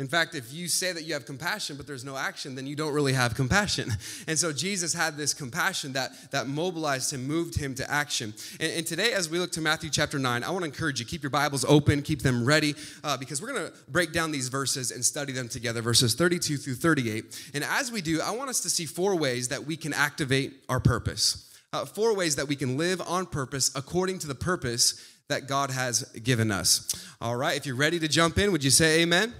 In 0.00 0.08
fact, 0.08 0.34
if 0.34 0.50
you 0.50 0.66
say 0.66 0.92
that 0.92 1.04
you 1.04 1.12
have 1.12 1.26
compassion, 1.26 1.76
but 1.76 1.86
there's 1.86 2.06
no 2.06 2.16
action, 2.16 2.54
then 2.54 2.66
you 2.66 2.74
don't 2.74 2.94
really 2.94 3.12
have 3.12 3.34
compassion. 3.34 3.92
And 4.26 4.38
so 4.38 4.52
Jesus 4.52 4.94
had 4.94 5.16
this 5.16 5.34
compassion 5.34 5.92
that, 5.94 6.12
that 6.30 6.46
mobilized 6.46 7.12
him, 7.12 7.26
moved 7.26 7.58
him 7.58 7.74
to 7.76 7.90
action. 7.90 8.32
And, 8.60 8.72
and 8.72 8.86
today, 8.86 9.12
as 9.12 9.28
we 9.28 9.38
look 9.38 9.50
to 9.52 9.60
Matthew 9.60 9.90
chapter 9.90 10.18
9, 10.18 10.44
I 10.44 10.50
want 10.50 10.62
to 10.62 10.66
encourage 10.66 11.00
you 11.00 11.06
keep 11.06 11.22
your 11.22 11.30
Bibles 11.30 11.64
open, 11.64 12.02
keep 12.02 12.22
them 12.22 12.44
ready, 12.44 12.74
uh, 13.02 13.16
because 13.16 13.42
we're 13.42 13.52
going 13.52 13.66
to 13.66 13.72
break 13.88 14.12
down 14.12 14.30
these 14.30 14.48
verses 14.48 14.90
and 14.90 15.04
study 15.04 15.32
them 15.32 15.48
together, 15.48 15.82
verses 15.82 16.14
32 16.14 16.56
through 16.58 16.74
38. 16.74 17.50
And 17.54 17.64
as 17.64 17.90
we 17.90 18.00
do, 18.00 18.20
I 18.20 18.30
want 18.30 18.50
us 18.50 18.60
to 18.60 18.70
see 18.70 18.86
four 18.86 19.16
ways 19.16 19.48
that 19.48 19.64
we 19.64 19.76
can 19.76 19.92
activate 19.92 20.54
our 20.68 20.80
purpose. 20.80 21.50
Uh, 21.72 21.84
four 21.84 22.14
ways 22.14 22.36
that 22.36 22.46
we 22.46 22.56
can 22.56 22.76
live 22.76 23.00
on 23.02 23.26
purpose 23.26 23.70
according 23.74 24.18
to 24.20 24.26
the 24.26 24.34
purpose 24.34 25.02
that 25.28 25.46
God 25.48 25.70
has 25.70 26.02
given 26.22 26.50
us. 26.50 27.06
All 27.20 27.36
right, 27.36 27.56
if 27.56 27.66
you're 27.66 27.76
ready 27.76 27.98
to 27.98 28.08
jump 28.08 28.38
in, 28.38 28.52
would 28.52 28.64
you 28.64 28.70
say 28.70 29.02
amen? 29.02 29.34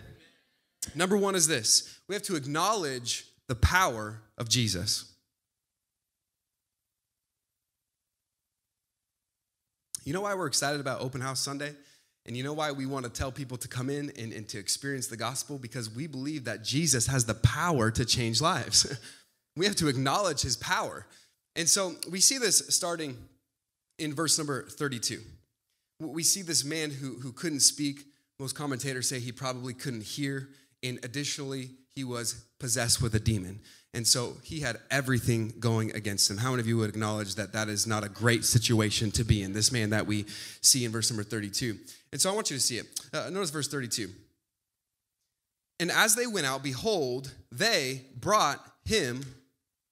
Number 0.94 1.16
one 1.16 1.34
is 1.34 1.46
this 1.46 2.00
we 2.08 2.14
have 2.14 2.22
to 2.24 2.36
acknowledge 2.36 3.26
the 3.48 3.54
power 3.54 4.22
of 4.38 4.48
Jesus. 4.48 5.12
You 10.04 10.12
know 10.12 10.22
why 10.22 10.34
we're 10.34 10.46
excited 10.46 10.80
about 10.80 11.00
Open 11.00 11.20
House 11.20 11.40
Sunday? 11.40 11.74
And 12.26 12.36
you 12.36 12.42
know 12.42 12.52
why 12.52 12.72
we 12.72 12.86
want 12.86 13.04
to 13.06 13.10
tell 13.10 13.32
people 13.32 13.56
to 13.58 13.68
come 13.68 13.88
in 13.88 14.12
and, 14.18 14.32
and 14.32 14.48
to 14.50 14.58
experience 14.58 15.06
the 15.06 15.16
gospel? 15.16 15.58
Because 15.58 15.90
we 15.90 16.06
believe 16.06 16.44
that 16.44 16.62
Jesus 16.62 17.06
has 17.06 17.24
the 17.24 17.34
power 17.34 17.90
to 17.90 18.04
change 18.04 18.40
lives. 18.40 18.98
we 19.56 19.66
have 19.66 19.76
to 19.76 19.88
acknowledge 19.88 20.42
his 20.42 20.56
power. 20.56 21.06
And 21.56 21.68
so 21.68 21.94
we 22.10 22.20
see 22.20 22.38
this 22.38 22.62
starting 22.68 23.16
in 23.98 24.14
verse 24.14 24.38
number 24.38 24.64
32. 24.64 25.20
We 26.00 26.22
see 26.22 26.42
this 26.42 26.64
man 26.64 26.90
who, 26.90 27.18
who 27.20 27.32
couldn't 27.32 27.60
speak. 27.60 28.04
Most 28.38 28.54
commentators 28.54 29.08
say 29.08 29.18
he 29.18 29.32
probably 29.32 29.74
couldn't 29.74 30.04
hear. 30.04 30.48
And 30.82 30.98
additionally, 31.04 31.70
he 31.94 32.04
was 32.04 32.44
possessed 32.58 33.02
with 33.02 33.14
a 33.14 33.20
demon. 33.20 33.60
And 33.92 34.06
so 34.06 34.34
he 34.44 34.60
had 34.60 34.78
everything 34.90 35.54
going 35.58 35.94
against 35.94 36.30
him. 36.30 36.36
How 36.36 36.50
many 36.50 36.60
of 36.60 36.68
you 36.68 36.76
would 36.78 36.90
acknowledge 36.90 37.34
that 37.34 37.52
that 37.54 37.68
is 37.68 37.86
not 37.86 38.04
a 38.04 38.08
great 38.08 38.44
situation 38.44 39.10
to 39.12 39.24
be 39.24 39.42
in? 39.42 39.52
This 39.52 39.72
man 39.72 39.90
that 39.90 40.06
we 40.06 40.26
see 40.60 40.84
in 40.84 40.92
verse 40.92 41.10
number 41.10 41.24
32. 41.24 41.76
And 42.12 42.20
so 42.20 42.30
I 42.30 42.34
want 42.34 42.50
you 42.50 42.56
to 42.56 42.62
see 42.62 42.78
it. 42.78 42.86
Uh, 43.12 43.30
notice 43.30 43.50
verse 43.50 43.68
32. 43.68 44.10
And 45.80 45.90
as 45.90 46.14
they 46.14 46.26
went 46.26 46.46
out, 46.46 46.62
behold, 46.62 47.32
they 47.50 48.02
brought 48.14 48.64
him 48.84 49.22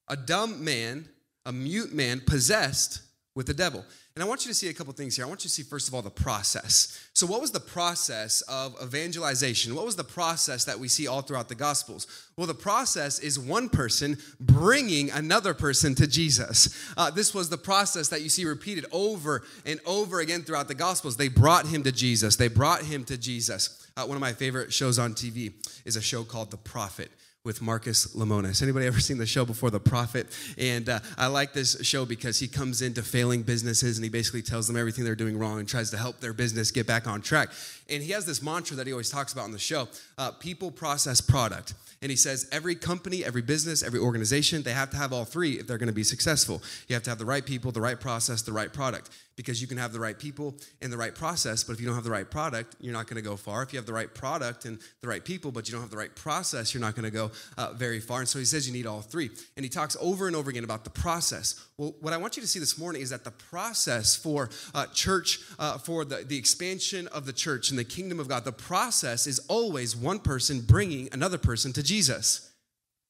a 0.07 0.16
dumb 0.16 0.62
man, 0.62 1.09
a 1.45 1.52
mute 1.52 1.92
man, 1.92 2.21
possessed 2.21 3.00
with 3.35 3.47
the 3.47 3.54
devil. 3.54 3.85
And 4.19 4.25
I 4.25 4.27
want 4.27 4.45
you 4.45 4.51
to 4.51 4.55
see 4.55 4.69
a 4.69 4.75
couple 4.75 4.93
things 4.93 5.15
here. 5.15 5.25
I 5.25 5.29
want 5.29 5.45
you 5.45 5.49
to 5.49 5.55
see, 5.55 5.63
first 5.63 5.87
of 5.87 5.95
all, 5.95 6.03
the 6.03 6.11
process. 6.11 7.09
So, 7.13 7.25
what 7.25 7.41
was 7.41 7.53
the 7.53 7.61
process 7.61 8.41
of 8.49 8.75
evangelization? 8.83 9.77
What 9.77 9.85
was 9.85 9.95
the 9.95 10.03
process 10.03 10.65
that 10.65 10.77
we 10.77 10.89
see 10.89 11.07
all 11.07 11.23
throughout 11.23 11.49
the 11.49 11.55
Gospels? 11.55 12.09
Well, 12.37 12.49
the 12.49 12.53
process 12.53 13.21
is 13.21 13.39
one 13.39 13.69
person 13.69 14.19
bringing 14.41 15.13
another 15.13 15.55
person 15.55 15.95
to 15.95 16.09
Jesus. 16.09 16.93
Uh, 16.97 17.13
this 17.13 17.33
was 17.33 17.49
the 17.49 17.59
process 17.59 18.09
that 18.09 18.21
you 18.23 18.29
see 18.29 18.45
repeated 18.45 18.87
over 18.91 19.45
and 19.65 19.79
over 19.87 20.19
again 20.19 20.43
throughout 20.43 20.67
the 20.67 20.75
Gospels. 20.75 21.17
They 21.17 21.29
brought 21.29 21.69
him 21.69 21.85
to 21.85 21.93
Jesus. 21.93 22.35
They 22.35 22.49
brought 22.49 22.83
him 22.83 23.05
to 23.05 23.17
Jesus. 23.17 23.87
Uh, 23.97 24.05
one 24.05 24.17
of 24.17 24.21
my 24.21 24.33
favorite 24.33 24.73
shows 24.73 24.99
on 24.99 25.15
TV 25.15 25.53
is 25.85 25.95
a 25.95 26.03
show 26.03 26.25
called 26.25 26.51
The 26.51 26.57
Profit 26.57 27.13
with 27.45 27.62
Marcus 27.62 28.14
Lemonis. 28.16 28.62
Anybody 28.62 28.87
ever 28.87 29.00
seen 29.00 29.16
the 29.16 29.26
show 29.26 29.45
before 29.45 29.71
The 29.71 29.80
Profit? 29.80 30.26
And 30.59 30.88
uh, 30.88 30.99
I 31.16 31.28
like 31.28 31.52
this 31.52 31.76
show 31.87 32.04
because 32.04 32.38
he 32.38 32.49
comes 32.49 32.83
into 32.83 33.02
failing 33.02 33.42
businesses 33.42 33.97
and 33.97 34.04
he 34.04 34.11
basically 34.11 34.42
tells 34.42 34.66
them 34.66 34.76
everything 34.76 35.04
they're 35.04 35.14
doing 35.14 35.38
wrong 35.38 35.61
and 35.61 35.68
tries 35.68 35.90
to 35.90 35.97
help 35.97 36.21
their 36.21 36.33
business 36.33 36.71
get 36.71 36.87
back 36.87 37.07
on 37.07 37.23
track. 37.23 37.50
And 37.88 38.02
he 38.02 38.12
has 38.12 38.26
this 38.26 38.42
mantra 38.42 38.76
that 38.76 38.87
he 38.87 38.92
always 38.92 39.11
talks 39.11 39.33
about 39.33 39.45
on 39.45 39.52
the 39.52 39.59
show 39.59 39.88
uh, 40.18 40.33
people, 40.33 40.71
process, 40.71 41.21
product. 41.21 41.75
And 42.02 42.11
he 42.11 42.17
says 42.17 42.49
every 42.52 42.75
company, 42.75 43.25
every 43.25 43.43
business, 43.43 43.83
every 43.83 44.00
organization, 44.00 44.62
they 44.62 44.73
have 44.73 44.90
to 44.90 44.97
have 44.97 45.12
all 45.12 45.25
three 45.25 45.59
if 45.59 45.67
they're 45.67 45.78
going 45.78 45.88
to 45.88 45.93
be 45.93 46.05
successful. 46.05 46.62
You 46.88 46.95
have 46.95 47.02
to 47.05 47.11
have 47.11 47.19
the 47.19 47.25
right 47.25 47.45
people, 47.45 47.73
the 47.73 47.81
right 47.81 47.99
process, 47.99 48.43
the 48.43 48.52
right 48.52 48.73
product 48.73 49.11
because 49.38 49.62
you 49.62 49.69
can 49.69 49.78
have 49.78 49.93
the 49.93 50.00
right 50.00 50.19
people 50.19 50.52
and 50.83 50.93
the 50.93 50.97
right 50.97 51.14
process, 51.14 51.62
but 51.62 51.73
if 51.73 51.81
you 51.81 51.87
don't 51.87 51.95
have 51.95 52.02
the 52.02 52.11
right 52.11 52.28
product, 52.28 52.75
you're 52.81 52.93
not 52.93 53.07
going 53.07 53.23
to 53.23 53.23
go 53.23 53.37
far. 53.37 53.62
If 53.62 53.73
you 53.73 53.78
have 53.78 53.87
the 53.87 53.93
right 53.93 54.12
product 54.12 54.64
and 54.64 54.81
the 55.00 55.07
right 55.07 55.25
people, 55.25 55.52
but 55.52 55.69
you 55.69 55.73
don't 55.73 55.81
have 55.81 55.93
the 55.93 55.97
right 55.97 56.12
process, 56.17 56.75
you're 56.75 56.81
not 56.81 56.97
going 56.97 57.05
to 57.05 57.12
go 57.12 57.31
uh, 57.57 57.73
very 57.73 58.00
far. 58.00 58.19
And 58.19 58.28
so 58.28 58.40
he 58.40 58.45
says 58.45 58.67
you 58.67 58.73
need 58.73 58.85
all 58.85 59.00
three. 59.00 59.31
And 59.57 59.64
he 59.64 59.71
talks 59.71 59.97
over 60.00 60.26
and 60.26 60.35
over 60.35 60.50
again 60.50 60.64
about 60.64 60.83
the 60.83 60.90
process. 60.90 61.64
Well, 61.78 61.95
what 62.00 62.12
I 62.12 62.17
want 62.17 62.37
you 62.37 62.43
to 62.43 62.49
see 62.49 62.59
this 62.59 62.76
morning 62.76 63.00
is 63.00 63.11
that 63.11 63.23
the 63.23 63.31
process 63.31 64.17
for 64.17 64.50
uh, 64.75 64.87
church, 64.87 65.38
uh, 65.61 65.78
for 65.78 66.05
the, 66.05 66.25
the 66.26 66.37
expansion 66.37 67.07
of 67.07 67.25
the 67.25 67.33
church 67.33 67.71
and 67.71 67.78
the 67.78 67.85
kingdom 67.85 68.19
of 68.19 68.26
God, 68.26 68.45
the 68.45 68.50
process 68.50 69.28
is 69.28 69.38
always 69.47 69.95
one 69.95 70.19
person 70.19 70.62
bringing 70.62 71.09
another 71.12 71.38
person 71.38 71.73
to 71.75 71.83
Jesus. 71.88 72.45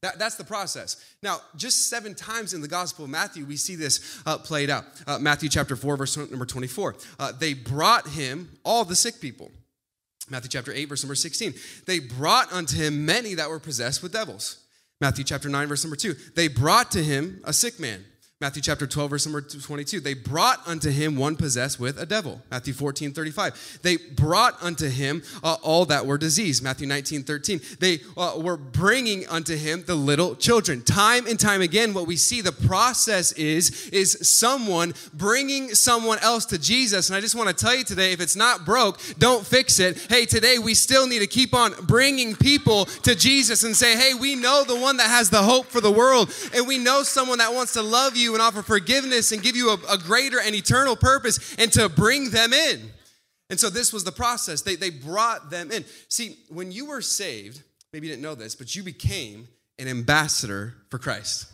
That, 0.02 0.18
that's 0.18 0.36
the 0.36 0.44
process. 0.44 1.04
Now, 1.22 1.40
just 1.56 1.88
seven 1.88 2.14
times 2.14 2.54
in 2.54 2.60
the 2.60 2.68
Gospel 2.68 3.04
of 3.04 3.10
Matthew, 3.10 3.44
we 3.44 3.56
see 3.56 3.74
this 3.74 4.22
uh, 4.24 4.38
played 4.38 4.70
out. 4.70 4.84
Uh, 5.06 5.18
Matthew 5.18 5.48
chapter 5.48 5.74
4, 5.74 5.96
verse 5.96 6.16
number 6.16 6.46
24. 6.46 6.94
Uh, 7.18 7.32
they 7.32 7.52
brought 7.52 8.08
him 8.08 8.48
all 8.64 8.84
the 8.84 8.94
sick 8.94 9.20
people. 9.20 9.50
Matthew 10.30 10.50
chapter 10.50 10.72
8, 10.72 10.84
verse 10.84 11.02
number 11.02 11.16
16. 11.16 11.54
They 11.86 11.98
brought 11.98 12.52
unto 12.52 12.76
him 12.76 13.04
many 13.04 13.34
that 13.34 13.50
were 13.50 13.58
possessed 13.58 14.02
with 14.02 14.12
devils. 14.12 14.58
Matthew 15.00 15.24
chapter 15.24 15.48
9, 15.48 15.66
verse 15.66 15.84
number 15.84 15.96
2. 15.96 16.14
They 16.36 16.46
brought 16.46 16.92
to 16.92 17.02
him 17.02 17.40
a 17.44 17.52
sick 17.52 17.80
man. 17.80 18.04
Matthew 18.40 18.62
chapter 18.62 18.86
12, 18.86 19.10
verse 19.10 19.26
number 19.26 19.40
22. 19.40 19.98
They 19.98 20.14
brought 20.14 20.60
unto 20.64 20.90
him 20.90 21.16
one 21.16 21.34
possessed 21.34 21.80
with 21.80 22.00
a 22.00 22.06
devil. 22.06 22.40
Matthew 22.52 22.72
14, 22.72 23.10
35. 23.10 23.80
They 23.82 23.96
brought 23.96 24.62
unto 24.62 24.88
him 24.88 25.24
uh, 25.42 25.56
all 25.60 25.84
that 25.86 26.06
were 26.06 26.18
diseased. 26.18 26.62
Matthew 26.62 26.86
19, 26.86 27.24
13. 27.24 27.60
They 27.80 27.98
uh, 28.16 28.34
were 28.36 28.56
bringing 28.56 29.26
unto 29.26 29.56
him 29.56 29.82
the 29.88 29.96
little 29.96 30.36
children. 30.36 30.82
Time 30.82 31.26
and 31.26 31.36
time 31.40 31.62
again, 31.62 31.92
what 31.94 32.06
we 32.06 32.14
see 32.14 32.40
the 32.40 32.52
process 32.52 33.32
is, 33.32 33.88
is 33.88 34.16
someone 34.30 34.94
bringing 35.12 35.74
someone 35.74 36.20
else 36.20 36.44
to 36.46 36.60
Jesus. 36.60 37.08
And 37.08 37.16
I 37.16 37.20
just 37.20 37.34
want 37.34 37.48
to 37.48 37.56
tell 37.56 37.74
you 37.74 37.82
today, 37.82 38.12
if 38.12 38.20
it's 38.20 38.36
not 38.36 38.64
broke, 38.64 39.00
don't 39.18 39.44
fix 39.44 39.80
it. 39.80 39.98
Hey, 40.08 40.26
today 40.26 40.60
we 40.60 40.74
still 40.74 41.08
need 41.08 41.22
to 41.22 41.26
keep 41.26 41.54
on 41.54 41.72
bringing 41.88 42.36
people 42.36 42.84
to 42.84 43.16
Jesus 43.16 43.64
and 43.64 43.76
say, 43.76 43.96
hey, 43.96 44.14
we 44.14 44.36
know 44.36 44.62
the 44.62 44.78
one 44.78 44.98
that 44.98 45.08
has 45.08 45.28
the 45.28 45.42
hope 45.42 45.66
for 45.66 45.80
the 45.80 45.90
world. 45.90 46.32
And 46.54 46.68
we 46.68 46.78
know 46.78 47.02
someone 47.02 47.38
that 47.38 47.52
wants 47.52 47.72
to 47.72 47.82
love 47.82 48.16
you 48.16 48.27
you 48.28 48.34
and 48.34 48.42
offer 48.42 48.62
forgiveness 48.62 49.32
and 49.32 49.42
give 49.42 49.56
you 49.56 49.70
a, 49.70 49.94
a 49.94 49.98
greater 49.98 50.38
and 50.40 50.54
eternal 50.54 50.94
purpose 50.94 51.56
and 51.58 51.72
to 51.72 51.88
bring 51.88 52.30
them 52.30 52.52
in. 52.52 52.90
And 53.50 53.58
so 53.58 53.70
this 53.70 53.92
was 53.92 54.04
the 54.04 54.12
process. 54.12 54.62
They, 54.62 54.76
they 54.76 54.90
brought 54.90 55.50
them 55.50 55.72
in. 55.72 55.84
See, 56.08 56.36
when 56.48 56.70
you 56.70 56.86
were 56.86 57.00
saved, 57.00 57.62
maybe 57.92 58.06
you 58.06 58.12
didn't 58.12 58.22
know 58.22 58.34
this, 58.34 58.54
but 58.54 58.76
you 58.76 58.82
became 58.82 59.48
an 59.78 59.88
ambassador 59.88 60.74
for 60.90 60.98
Christ. 60.98 61.46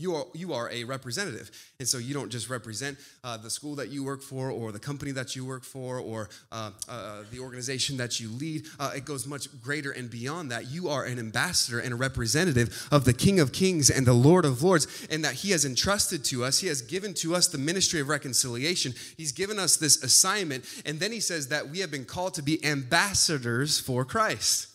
You 0.00 0.14
are, 0.14 0.26
you 0.32 0.52
are 0.52 0.70
a 0.70 0.84
representative. 0.84 1.50
And 1.80 1.88
so 1.88 1.98
you 1.98 2.14
don't 2.14 2.30
just 2.30 2.48
represent 2.48 2.98
uh, 3.24 3.36
the 3.36 3.50
school 3.50 3.74
that 3.74 3.88
you 3.88 4.04
work 4.04 4.22
for 4.22 4.48
or 4.48 4.70
the 4.70 4.78
company 4.78 5.10
that 5.10 5.34
you 5.34 5.44
work 5.44 5.64
for 5.64 5.98
or 5.98 6.28
uh, 6.52 6.70
uh, 6.88 7.24
the 7.32 7.40
organization 7.40 7.96
that 7.96 8.20
you 8.20 8.28
lead. 8.30 8.66
Uh, 8.78 8.92
it 8.94 9.04
goes 9.04 9.26
much 9.26 9.48
greater 9.60 9.90
and 9.90 10.08
beyond 10.08 10.52
that. 10.52 10.70
You 10.70 10.88
are 10.88 11.02
an 11.02 11.18
ambassador 11.18 11.80
and 11.80 11.92
a 11.92 11.96
representative 11.96 12.86
of 12.92 13.06
the 13.06 13.12
King 13.12 13.40
of 13.40 13.50
Kings 13.50 13.90
and 13.90 14.06
the 14.06 14.12
Lord 14.12 14.44
of 14.44 14.62
Lords, 14.62 14.86
and 15.10 15.24
that 15.24 15.34
He 15.34 15.50
has 15.50 15.64
entrusted 15.64 16.24
to 16.26 16.44
us. 16.44 16.60
He 16.60 16.68
has 16.68 16.80
given 16.80 17.12
to 17.14 17.34
us 17.34 17.48
the 17.48 17.58
ministry 17.58 17.98
of 17.98 18.08
reconciliation. 18.08 18.94
He's 19.16 19.32
given 19.32 19.58
us 19.58 19.76
this 19.76 20.04
assignment. 20.04 20.64
And 20.86 21.00
then 21.00 21.10
He 21.10 21.18
says 21.18 21.48
that 21.48 21.70
we 21.70 21.80
have 21.80 21.90
been 21.90 22.04
called 22.04 22.34
to 22.34 22.42
be 22.42 22.64
ambassadors 22.64 23.80
for 23.80 24.04
Christ. 24.04 24.68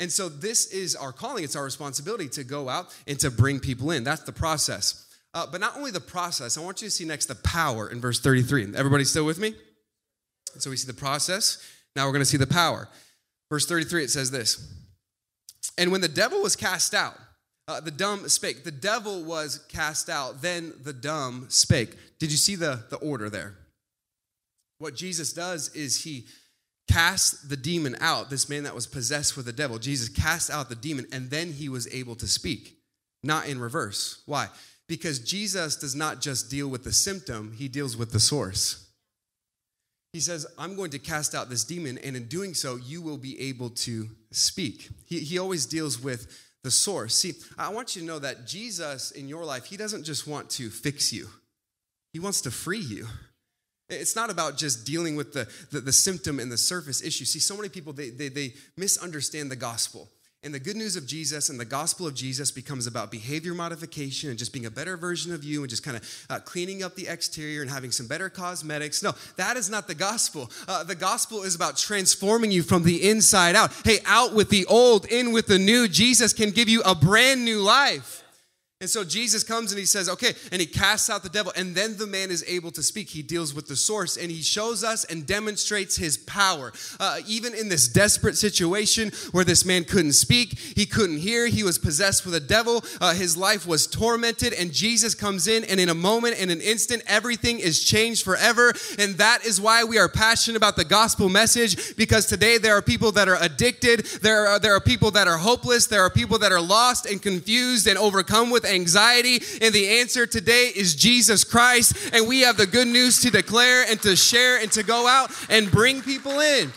And 0.00 0.10
so 0.10 0.30
this 0.30 0.72
is 0.72 0.96
our 0.96 1.12
calling, 1.12 1.44
it's 1.44 1.54
our 1.54 1.62
responsibility 1.62 2.28
to 2.30 2.42
go 2.42 2.68
out 2.68 2.86
and 3.06 3.20
to 3.20 3.30
bring 3.30 3.60
people 3.60 3.90
in. 3.90 4.02
That's 4.02 4.22
the 4.22 4.32
process. 4.32 5.06
Uh, 5.34 5.46
but 5.46 5.60
not 5.60 5.76
only 5.76 5.90
the 5.90 6.00
process, 6.00 6.56
I 6.58 6.62
want 6.62 6.82
you 6.82 6.88
to 6.88 6.90
see 6.90 7.04
next 7.04 7.26
the 7.26 7.34
power 7.36 7.88
in 7.88 8.00
verse 8.00 8.18
33. 8.18 8.74
Everybody 8.74 9.04
still 9.04 9.26
with 9.26 9.38
me? 9.38 9.54
So 10.58 10.70
we 10.70 10.76
see 10.76 10.86
the 10.86 10.98
process. 10.98 11.62
Now 11.94 12.06
we're 12.06 12.12
going 12.12 12.22
to 12.22 12.26
see 12.26 12.38
the 12.38 12.46
power. 12.46 12.88
Verse 13.50 13.66
33, 13.66 14.04
it 14.04 14.10
says 14.10 14.30
this 14.30 14.72
And 15.76 15.92
when 15.92 16.00
the 16.00 16.08
devil 16.08 16.42
was 16.42 16.56
cast 16.56 16.94
out, 16.94 17.16
uh, 17.68 17.78
the 17.80 17.90
dumb 17.90 18.28
spake. 18.28 18.64
The 18.64 18.72
devil 18.72 19.22
was 19.22 19.58
cast 19.68 20.08
out, 20.08 20.40
then 20.40 20.72
the 20.82 20.94
dumb 20.94 21.46
spake. 21.50 21.94
Did 22.18 22.32
you 22.32 22.38
see 22.38 22.56
the, 22.56 22.84
the 22.88 22.96
order 22.96 23.28
there? 23.28 23.54
What 24.78 24.96
Jesus 24.96 25.34
does 25.34 25.72
is 25.74 26.02
he 26.04 26.24
cast 26.90 27.48
the 27.48 27.56
demon 27.56 27.96
out, 28.00 28.30
this 28.30 28.48
man 28.48 28.64
that 28.64 28.74
was 28.74 28.86
possessed 28.86 29.36
with 29.36 29.46
the 29.46 29.52
devil. 29.52 29.78
Jesus 29.78 30.08
cast 30.08 30.50
out 30.50 30.68
the 30.68 30.74
demon 30.74 31.06
and 31.12 31.30
then 31.30 31.52
he 31.52 31.68
was 31.68 31.92
able 31.92 32.16
to 32.16 32.26
speak, 32.26 32.76
not 33.22 33.46
in 33.46 33.60
reverse. 33.60 34.22
Why? 34.26 34.48
Because 34.88 35.20
Jesus 35.20 35.76
does 35.76 35.94
not 35.94 36.20
just 36.20 36.50
deal 36.50 36.68
with 36.68 36.84
the 36.84 36.92
symptom, 36.92 37.52
he 37.56 37.68
deals 37.68 37.96
with 37.96 38.12
the 38.12 38.20
source. 38.20 38.88
He 40.12 40.18
says, 40.18 40.44
I'm 40.58 40.74
going 40.74 40.90
to 40.90 40.98
cast 40.98 41.36
out 41.36 41.48
this 41.48 41.62
demon, 41.62 41.96
and 41.98 42.16
in 42.16 42.26
doing 42.26 42.54
so, 42.54 42.74
you 42.74 43.00
will 43.00 43.16
be 43.16 43.40
able 43.40 43.70
to 43.70 44.08
speak. 44.32 44.88
He, 45.06 45.20
he 45.20 45.38
always 45.38 45.66
deals 45.66 46.02
with 46.02 46.36
the 46.64 46.70
source. 46.72 47.14
See, 47.16 47.34
I 47.56 47.68
want 47.68 47.94
you 47.94 48.02
to 48.02 48.06
know 48.06 48.18
that 48.18 48.46
Jesus 48.46 49.12
in 49.12 49.28
your 49.28 49.44
life, 49.44 49.66
he 49.66 49.76
doesn't 49.76 50.02
just 50.02 50.26
want 50.26 50.50
to 50.50 50.68
fix 50.68 51.12
you, 51.12 51.28
he 52.12 52.18
wants 52.18 52.40
to 52.40 52.50
free 52.50 52.80
you. 52.80 53.06
It's 53.90 54.16
not 54.16 54.30
about 54.30 54.56
just 54.56 54.86
dealing 54.86 55.16
with 55.16 55.32
the, 55.32 55.48
the, 55.70 55.80
the 55.80 55.92
symptom 55.92 56.38
and 56.38 56.50
the 56.50 56.58
surface 56.58 57.02
issue. 57.02 57.24
See, 57.24 57.40
so 57.40 57.56
many 57.56 57.68
people, 57.68 57.92
they, 57.92 58.10
they, 58.10 58.28
they 58.28 58.54
misunderstand 58.76 59.50
the 59.50 59.56
gospel. 59.56 60.08
And 60.42 60.54
the 60.54 60.58
good 60.58 60.76
news 60.76 60.96
of 60.96 61.06
Jesus 61.06 61.50
and 61.50 61.60
the 61.60 61.66
gospel 61.66 62.06
of 62.06 62.14
Jesus 62.14 62.50
becomes 62.50 62.86
about 62.86 63.10
behavior 63.10 63.52
modification 63.52 64.30
and 64.30 64.38
just 64.38 64.54
being 64.54 64.64
a 64.64 64.70
better 64.70 64.96
version 64.96 65.34
of 65.34 65.44
you 65.44 65.60
and 65.60 65.68
just 65.68 65.82
kind 65.82 65.98
of 65.98 66.26
uh, 66.30 66.38
cleaning 66.38 66.82
up 66.82 66.94
the 66.94 67.08
exterior 67.08 67.60
and 67.60 67.70
having 67.70 67.90
some 67.90 68.06
better 68.06 68.30
cosmetics. 68.30 69.02
No, 69.02 69.12
that 69.36 69.58
is 69.58 69.68
not 69.68 69.86
the 69.86 69.94
gospel. 69.94 70.50
Uh, 70.66 70.82
the 70.82 70.94
gospel 70.94 71.42
is 71.42 71.54
about 71.54 71.76
transforming 71.76 72.50
you 72.50 72.62
from 72.62 72.84
the 72.84 73.10
inside 73.10 73.54
out. 73.54 73.70
Hey, 73.84 73.98
out 74.06 74.32
with 74.34 74.48
the 74.48 74.64
old, 74.64 75.04
in 75.04 75.32
with 75.32 75.46
the 75.46 75.58
new. 75.58 75.86
Jesus 75.88 76.32
can 76.32 76.52
give 76.52 76.70
you 76.70 76.80
a 76.86 76.94
brand 76.94 77.44
new 77.44 77.60
life. 77.60 78.19
And 78.82 78.88
so 78.88 79.04
Jesus 79.04 79.44
comes 79.44 79.72
and 79.72 79.78
he 79.78 79.84
says, 79.84 80.08
okay, 80.08 80.32
and 80.50 80.58
he 80.58 80.64
casts 80.64 81.10
out 81.10 81.22
the 81.22 81.28
devil, 81.28 81.52
and 81.54 81.74
then 81.74 81.98
the 81.98 82.06
man 82.06 82.30
is 82.30 82.42
able 82.48 82.70
to 82.70 82.82
speak. 82.82 83.10
He 83.10 83.20
deals 83.20 83.52
with 83.52 83.66
the 83.66 83.76
source 83.76 84.16
and 84.16 84.30
he 84.30 84.40
shows 84.40 84.82
us 84.82 85.04
and 85.04 85.26
demonstrates 85.26 85.96
his 85.96 86.16
power. 86.16 86.72
Uh, 86.98 87.18
even 87.26 87.52
in 87.52 87.68
this 87.68 87.88
desperate 87.88 88.38
situation 88.38 89.12
where 89.32 89.44
this 89.44 89.66
man 89.66 89.84
couldn't 89.84 90.14
speak, 90.14 90.58
he 90.58 90.86
couldn't 90.86 91.18
hear, 91.18 91.46
he 91.46 91.62
was 91.62 91.78
possessed 91.78 92.24
with 92.24 92.34
a 92.34 92.40
devil, 92.40 92.82
uh, 93.02 93.12
his 93.12 93.36
life 93.36 93.66
was 93.66 93.86
tormented, 93.86 94.54
and 94.54 94.72
Jesus 94.72 95.14
comes 95.14 95.46
in, 95.46 95.62
and 95.64 95.78
in 95.78 95.90
a 95.90 95.94
moment, 95.94 96.38
in 96.38 96.48
an 96.48 96.62
instant, 96.62 97.02
everything 97.06 97.58
is 97.58 97.84
changed 97.84 98.24
forever. 98.24 98.72
And 98.98 99.16
that 99.16 99.44
is 99.44 99.60
why 99.60 99.84
we 99.84 99.98
are 99.98 100.08
passionate 100.08 100.56
about 100.56 100.76
the 100.76 100.86
gospel 100.86 101.28
message 101.28 101.96
because 101.96 102.24
today 102.24 102.56
there 102.56 102.78
are 102.78 102.82
people 102.82 103.12
that 103.12 103.28
are 103.28 103.36
addicted, 103.42 104.06
there 104.22 104.46
are, 104.46 104.58
there 104.58 104.74
are 104.74 104.80
people 104.80 105.10
that 105.10 105.28
are 105.28 105.36
hopeless, 105.36 105.86
there 105.86 106.00
are 106.00 106.08
people 106.08 106.38
that 106.38 106.50
are 106.50 106.62
lost 106.62 107.04
and 107.04 107.20
confused 107.20 107.86
and 107.86 107.98
overcome 107.98 108.48
with 108.48 108.69
anxiety? 108.70 109.40
And 109.60 109.74
the 109.74 110.00
answer 110.00 110.26
today 110.26 110.72
is 110.74 110.94
Jesus 110.94 111.44
Christ. 111.44 112.14
And 112.14 112.28
we 112.28 112.40
have 112.42 112.56
the 112.56 112.66
good 112.66 112.88
news 112.88 113.20
to 113.22 113.30
declare 113.30 113.84
and 113.88 114.00
to 114.02 114.16
share 114.16 114.60
and 114.60 114.70
to 114.72 114.82
go 114.82 115.06
out 115.06 115.30
and 115.50 115.70
bring 115.70 116.02
people 116.02 116.40
in. 116.40 116.72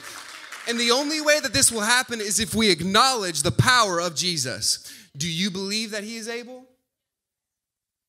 And 0.67 0.79
the 0.79 0.91
only 0.91 1.21
way 1.21 1.39
that 1.39 1.53
this 1.53 1.71
will 1.71 1.81
happen 1.81 2.21
is 2.21 2.39
if 2.39 2.55
we 2.55 2.69
acknowledge 2.71 3.43
the 3.43 3.51
power 3.51 3.99
of 3.99 4.15
Jesus. 4.15 4.91
Do 5.15 5.29
you 5.29 5.51
believe 5.51 5.91
that 5.91 6.03
He 6.03 6.17
is 6.17 6.27
able? 6.27 6.65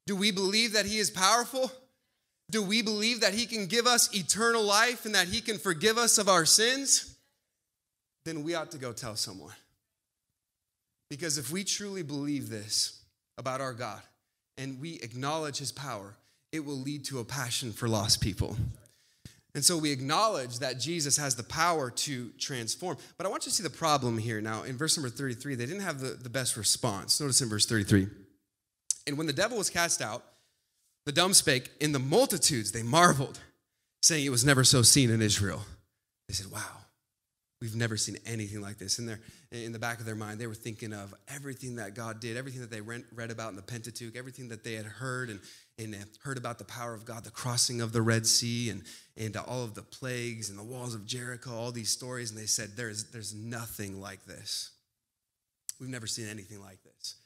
Do 0.06 0.16
we 0.16 0.30
believe 0.30 0.72
that 0.72 0.86
He 0.86 0.98
is 0.98 1.10
powerful? 1.10 1.70
Do 2.50 2.62
we 2.62 2.82
believe 2.82 3.20
that 3.20 3.34
He 3.34 3.46
can 3.46 3.66
give 3.66 3.86
us 3.86 4.14
eternal 4.14 4.62
life 4.62 5.04
and 5.04 5.14
that 5.14 5.28
He 5.28 5.40
can 5.40 5.58
forgive 5.58 5.98
us 5.98 6.18
of 6.18 6.28
our 6.28 6.44
sins? 6.44 7.16
Then 8.24 8.42
we 8.42 8.54
ought 8.54 8.70
to 8.72 8.78
go 8.78 8.92
tell 8.92 9.16
someone. 9.16 9.54
Because 11.10 11.38
if 11.38 11.50
we 11.50 11.64
truly 11.64 12.02
believe 12.02 12.48
this, 12.48 13.03
about 13.38 13.60
our 13.60 13.72
God 13.72 14.00
and 14.56 14.80
we 14.80 14.94
acknowledge 15.00 15.58
his 15.58 15.72
power, 15.72 16.14
it 16.52 16.64
will 16.64 16.76
lead 16.76 17.04
to 17.06 17.18
a 17.18 17.24
passion 17.24 17.72
for 17.72 17.88
lost 17.88 18.20
people. 18.20 18.56
And 19.54 19.64
so 19.64 19.78
we 19.78 19.92
acknowledge 19.92 20.58
that 20.58 20.80
Jesus 20.80 21.16
has 21.16 21.36
the 21.36 21.44
power 21.44 21.90
to 21.90 22.30
transform. 22.38 22.96
But 23.16 23.26
I 23.26 23.30
want 23.30 23.46
you 23.46 23.50
to 23.50 23.56
see 23.56 23.62
the 23.62 23.70
problem 23.70 24.18
here 24.18 24.40
now. 24.40 24.64
In 24.64 24.76
verse 24.76 24.96
number 24.96 25.08
33, 25.08 25.54
they 25.54 25.66
didn't 25.66 25.82
have 25.82 26.00
the, 26.00 26.10
the 26.10 26.28
best 26.28 26.56
response. 26.56 27.20
Notice 27.20 27.40
in 27.40 27.48
verse 27.48 27.66
33. 27.66 28.08
And 29.06 29.16
when 29.16 29.26
the 29.26 29.32
devil 29.32 29.58
was 29.58 29.70
cast 29.70 30.02
out, 30.02 30.24
the 31.06 31.12
dumb 31.12 31.34
spake, 31.34 31.70
in 31.80 31.92
the 31.92 31.98
multitudes 31.98 32.72
they 32.72 32.82
marveled, 32.82 33.38
saying 34.02 34.24
it 34.24 34.30
was 34.30 34.44
never 34.44 34.64
so 34.64 34.82
seen 34.82 35.10
in 35.10 35.22
Israel. 35.22 35.62
They 36.28 36.34
said, 36.34 36.50
Wow, 36.50 36.78
We've 37.60 37.74
never 37.74 37.96
seen 37.96 38.18
anything 38.26 38.60
like 38.60 38.78
this. 38.78 38.98
In, 38.98 39.06
their, 39.06 39.20
in 39.50 39.72
the 39.72 39.78
back 39.78 39.98
of 39.98 40.04
their 40.04 40.14
mind, 40.14 40.38
they 40.38 40.46
were 40.46 40.54
thinking 40.54 40.92
of 40.92 41.14
everything 41.28 41.76
that 41.76 41.94
God 41.94 42.20
did, 42.20 42.36
everything 42.36 42.60
that 42.60 42.70
they 42.70 42.80
read 42.80 43.30
about 43.30 43.50
in 43.50 43.56
the 43.56 43.62
Pentateuch, 43.62 44.16
everything 44.16 44.48
that 44.48 44.64
they 44.64 44.74
had 44.74 44.84
heard 44.84 45.30
and, 45.30 45.40
and 45.78 45.96
heard 46.22 46.36
about 46.36 46.58
the 46.58 46.64
power 46.64 46.92
of 46.92 47.04
God, 47.04 47.24
the 47.24 47.30
crossing 47.30 47.80
of 47.80 47.92
the 47.92 48.02
Red 48.02 48.26
Sea, 48.26 48.70
and, 48.70 48.82
and 49.16 49.36
all 49.36 49.64
of 49.64 49.74
the 49.74 49.82
plagues 49.82 50.50
and 50.50 50.58
the 50.58 50.64
walls 50.64 50.94
of 50.94 51.06
Jericho, 51.06 51.52
all 51.54 51.72
these 51.72 51.90
stories. 51.90 52.30
And 52.30 52.38
they 52.38 52.46
said, 52.46 52.72
there's, 52.76 53.04
there's 53.12 53.34
nothing 53.34 54.00
like 54.00 54.24
this. 54.26 54.72
We've 55.80 55.88
never 55.88 56.06
seen 56.06 56.28
anything 56.28 56.60
like 56.60 56.82
this. 56.82 57.16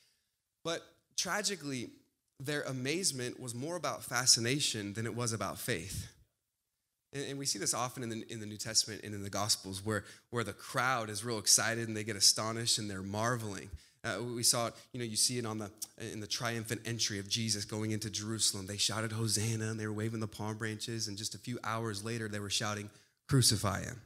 But 0.62 0.82
tragically, 1.16 1.90
their 2.38 2.62
amazement 2.62 3.40
was 3.40 3.54
more 3.54 3.76
about 3.76 4.04
fascination 4.04 4.92
than 4.92 5.06
it 5.06 5.16
was 5.16 5.32
about 5.32 5.58
faith. 5.58 6.08
And, 7.12 7.24
and, 7.30 7.38
we 7.38 7.46
see 7.46 7.58
this 7.58 7.74
often 7.74 8.02
in 8.02 8.08
the, 8.10 8.24
in 8.30 8.40
the 8.40 8.46
New 8.46 8.56
Testament 8.56 9.02
and 9.02 9.14
in 9.14 9.22
the 9.22 9.30
Gospels 9.30 9.84
where, 9.84 10.04
where 10.30 10.44
the 10.44 10.52
crowd 10.52 11.08
is 11.08 11.24
real 11.24 11.38
excited 11.38 11.88
and 11.88 11.96
they 11.96 12.04
get 12.04 12.16
astonished 12.16 12.78
and 12.78 12.90
they're 12.90 13.02
marveling. 13.02 13.70
Uh, 14.04 14.22
we 14.22 14.42
saw 14.42 14.68
it, 14.68 14.74
you 14.92 15.00
know, 15.00 15.04
you 15.04 15.16
see 15.16 15.38
it 15.38 15.46
on 15.46 15.58
the 15.58 15.70
in 16.12 16.20
the 16.20 16.26
triumphant 16.26 16.80
entry 16.84 17.18
of 17.18 17.28
Jesus 17.28 17.64
going 17.64 17.90
into 17.90 18.08
Jerusalem. 18.08 18.66
They 18.66 18.76
shouted 18.76 19.10
Hosanna 19.10 19.70
and 19.70 19.80
they 19.80 19.86
were 19.86 19.92
waving 19.92 20.20
the 20.20 20.28
palm 20.28 20.56
branches, 20.56 21.08
and 21.08 21.18
just 21.18 21.34
a 21.34 21.38
few 21.38 21.58
hours 21.64 22.04
later 22.04 22.28
they 22.28 22.38
were 22.38 22.50
shouting, 22.50 22.90
Crucify 23.28 23.82
him. 23.82 24.00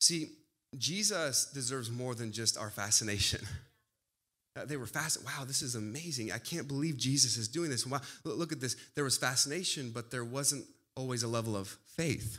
See, 0.00 0.28
Jesus 0.78 1.46
deserves 1.46 1.90
more 1.90 2.14
than 2.14 2.32
just 2.32 2.56
our 2.56 2.70
fascination. 2.70 3.40
Uh, 4.56 4.64
they 4.64 4.76
were 4.76 4.86
fast. 4.86 5.18
Wow, 5.24 5.44
this 5.44 5.62
is 5.62 5.74
amazing. 5.74 6.30
I 6.30 6.38
can't 6.38 6.68
believe 6.68 6.96
Jesus 6.96 7.36
is 7.36 7.48
doing 7.48 7.70
this. 7.70 7.84
Wow, 7.84 8.00
look 8.22 8.52
at 8.52 8.60
this. 8.60 8.76
There 8.94 9.02
was 9.02 9.18
fascination, 9.18 9.90
but 9.92 10.12
there 10.12 10.24
wasn't 10.24 10.64
always 10.96 11.22
a 11.22 11.28
level 11.28 11.56
of 11.56 11.68
faith. 11.96 12.38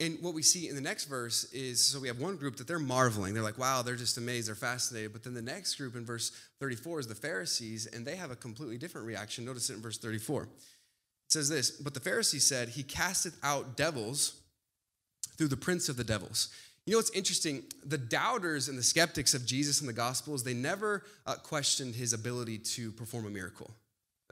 And 0.00 0.18
what 0.20 0.34
we 0.34 0.42
see 0.42 0.68
in 0.68 0.74
the 0.74 0.80
next 0.80 1.04
verse 1.04 1.44
is 1.52 1.80
so 1.80 2.00
we 2.00 2.08
have 2.08 2.18
one 2.18 2.36
group 2.36 2.56
that 2.56 2.66
they're 2.66 2.80
marveling. 2.80 3.34
They're 3.34 3.42
like, 3.42 3.58
wow, 3.58 3.82
they're 3.82 3.94
just 3.94 4.18
amazed, 4.18 4.48
they're 4.48 4.56
fascinated. 4.56 5.12
But 5.12 5.22
then 5.22 5.34
the 5.34 5.42
next 5.42 5.76
group 5.76 5.94
in 5.94 6.04
verse 6.04 6.32
34 6.60 7.00
is 7.00 7.06
the 7.06 7.14
Pharisees, 7.14 7.86
and 7.86 8.04
they 8.04 8.16
have 8.16 8.32
a 8.32 8.36
completely 8.36 8.78
different 8.78 9.06
reaction. 9.06 9.44
Notice 9.44 9.70
it 9.70 9.74
in 9.74 9.80
verse 9.80 9.98
34. 9.98 10.42
It 10.42 10.48
says 11.28 11.48
this 11.48 11.70
But 11.70 11.94
the 11.94 12.00
Pharisees 12.00 12.44
said, 12.44 12.70
He 12.70 12.82
casteth 12.82 13.38
out 13.44 13.76
devils 13.76 14.40
through 15.38 15.48
the 15.48 15.56
prince 15.56 15.88
of 15.88 15.96
the 15.96 16.04
devils. 16.04 16.48
You 16.84 16.92
know 16.92 16.98
what's 16.98 17.10
interesting? 17.10 17.62
The 17.84 17.98
doubters 17.98 18.68
and 18.68 18.76
the 18.76 18.82
skeptics 18.82 19.34
of 19.34 19.46
Jesus 19.46 19.80
in 19.80 19.86
the 19.86 19.92
Gospels, 19.92 20.42
they 20.42 20.54
never 20.54 21.04
uh, 21.26 21.36
questioned 21.36 21.94
his 21.94 22.12
ability 22.12 22.58
to 22.58 22.90
perform 22.90 23.26
a 23.26 23.30
miracle. 23.30 23.70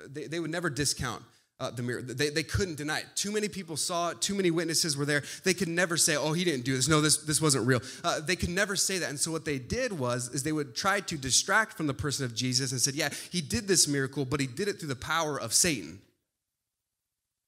They, 0.09 0.27
they 0.27 0.41
would 0.41 0.51
never 0.51 0.69
discount 0.69 1.23
uh, 1.61 1.71
the 1.71 1.83
mirror. 1.83 2.03
They, 2.03 2.31
they 2.31 2.43
couldn't 2.43 2.77
deny 2.77 3.01
it. 3.01 3.07
Too 3.15 3.31
many 3.31 3.49
people 3.49 3.77
saw 3.77 4.11
it. 4.11 4.21
Too 4.21 4.35
many 4.35 4.51
witnesses 4.51 4.97
were 4.97 5.05
there. 5.05 5.23
They 5.45 5.55
could 5.55 5.69
never 5.69 5.97
say, 5.97 6.17
oh, 6.17 6.33
he 6.33 6.43
didn't 6.43 6.65
do 6.65 6.75
this. 6.75 6.89
No, 6.89 7.01
this, 7.01 7.19
this 7.19 7.41
wasn't 7.41 7.67
real. 7.67 7.81
Uh, 8.03 8.21
they 8.21 8.35
could 8.35 8.49
never 8.49 8.75
say 8.75 8.99
that. 8.99 9.11
And 9.11 9.21
so 9.21 9.31
what 9.31 9.45
they 9.45 9.59
did 9.59 9.93
was, 9.93 10.29
is 10.31 10.43
they 10.43 10.53
would 10.53 10.75
try 10.75 11.01
to 11.01 11.17
distract 11.19 11.77
from 11.77 11.87
the 11.87 11.95
person 11.95 12.25
of 12.25 12.35
Jesus 12.35 12.73
and 12.73 12.81
said, 12.81 12.95
yeah, 12.95 13.11
he 13.31 13.41
did 13.43 13.69
this 13.69 13.87
miracle, 13.87 14.25
but 14.25 14.41
he 14.41 14.47
did 14.47 14.69
it 14.69 14.79
through 14.79 14.89
the 14.89 14.97
power 14.97 15.39
of 15.39 15.53
Satan. 15.53 16.01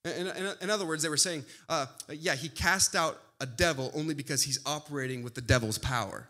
In, 0.04 0.26
in, 0.26 0.52
in 0.60 0.70
other 0.70 0.84
words, 0.84 1.02
they 1.02 1.08
were 1.08 1.16
saying, 1.16 1.44
uh, 1.68 1.86
yeah, 2.10 2.34
he 2.34 2.48
cast 2.48 2.94
out 2.94 3.18
a 3.40 3.46
devil 3.46 3.90
only 3.94 4.14
because 4.14 4.42
he's 4.42 4.58
operating 4.66 5.22
with 5.22 5.34
the 5.34 5.40
devil's 5.40 5.78
power. 5.78 6.28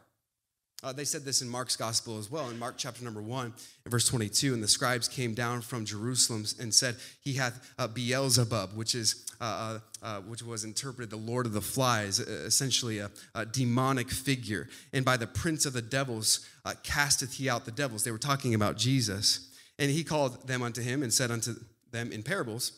Uh, 0.83 0.93
they 0.93 1.05
said 1.05 1.25
this 1.25 1.43
in 1.43 1.49
Mark's 1.49 1.77
gospel 1.77 2.19
as 2.19 2.29
well, 2.29 2.51
in 2.51 2.59
Mark 2.59 2.75
chapter 2.77 3.05
number 3.05 3.23
1, 3.23 3.53
verse 3.87 4.09
22. 4.09 4.53
And 4.53 4.63
the 4.63 4.69
scribes 4.69 5.07
came 5.07 5.33
down 5.33 5.61
from 5.61 5.85
Jerusalem 5.85 6.45
and 6.59 6.75
said, 6.75 6.97
He 7.21 7.35
hath 7.35 7.73
uh, 7.79 7.87
Beelzebub, 7.87 8.77
which, 8.77 8.97
is, 8.97 9.25
uh, 9.41 9.79
uh, 10.03 10.05
uh 10.05 10.21
which 10.23 10.43
was 10.43 10.65
interpreted 10.65 11.11
the 11.11 11.17
Lord 11.17 11.47
of 11.47 11.53
the 11.53 11.61
Flies, 11.61 12.19
essentially 12.19 12.99
a, 12.99 13.11
a, 13.35 13.47
demonic 13.47 14.11
figure. 14.11 14.69
And 14.93 15.05
by 15.05 15.17
the 15.17 15.29
prince 15.29 15.67
of 15.67 15.73
the 15.73 15.83
devils 15.83 16.49
uh, 16.65 16.75
casteth 16.83 17.35
he 17.35 17.49
out 17.49 17.65
the 17.65 17.71
devils. 17.71 18.03
They 18.03 18.11
were 18.11 18.19
talking 18.19 18.55
about 18.55 18.77
Jesus. 18.77 19.49
And 19.79 19.89
he 19.89 20.03
called 20.03 20.49
them 20.49 20.63
unto 20.63 20.83
him 20.83 21.05
and 21.05 21.13
said 21.13 21.31
unto 21.31 21.55
them 21.93 22.11
in 22.11 22.25
parables, 22.25 22.73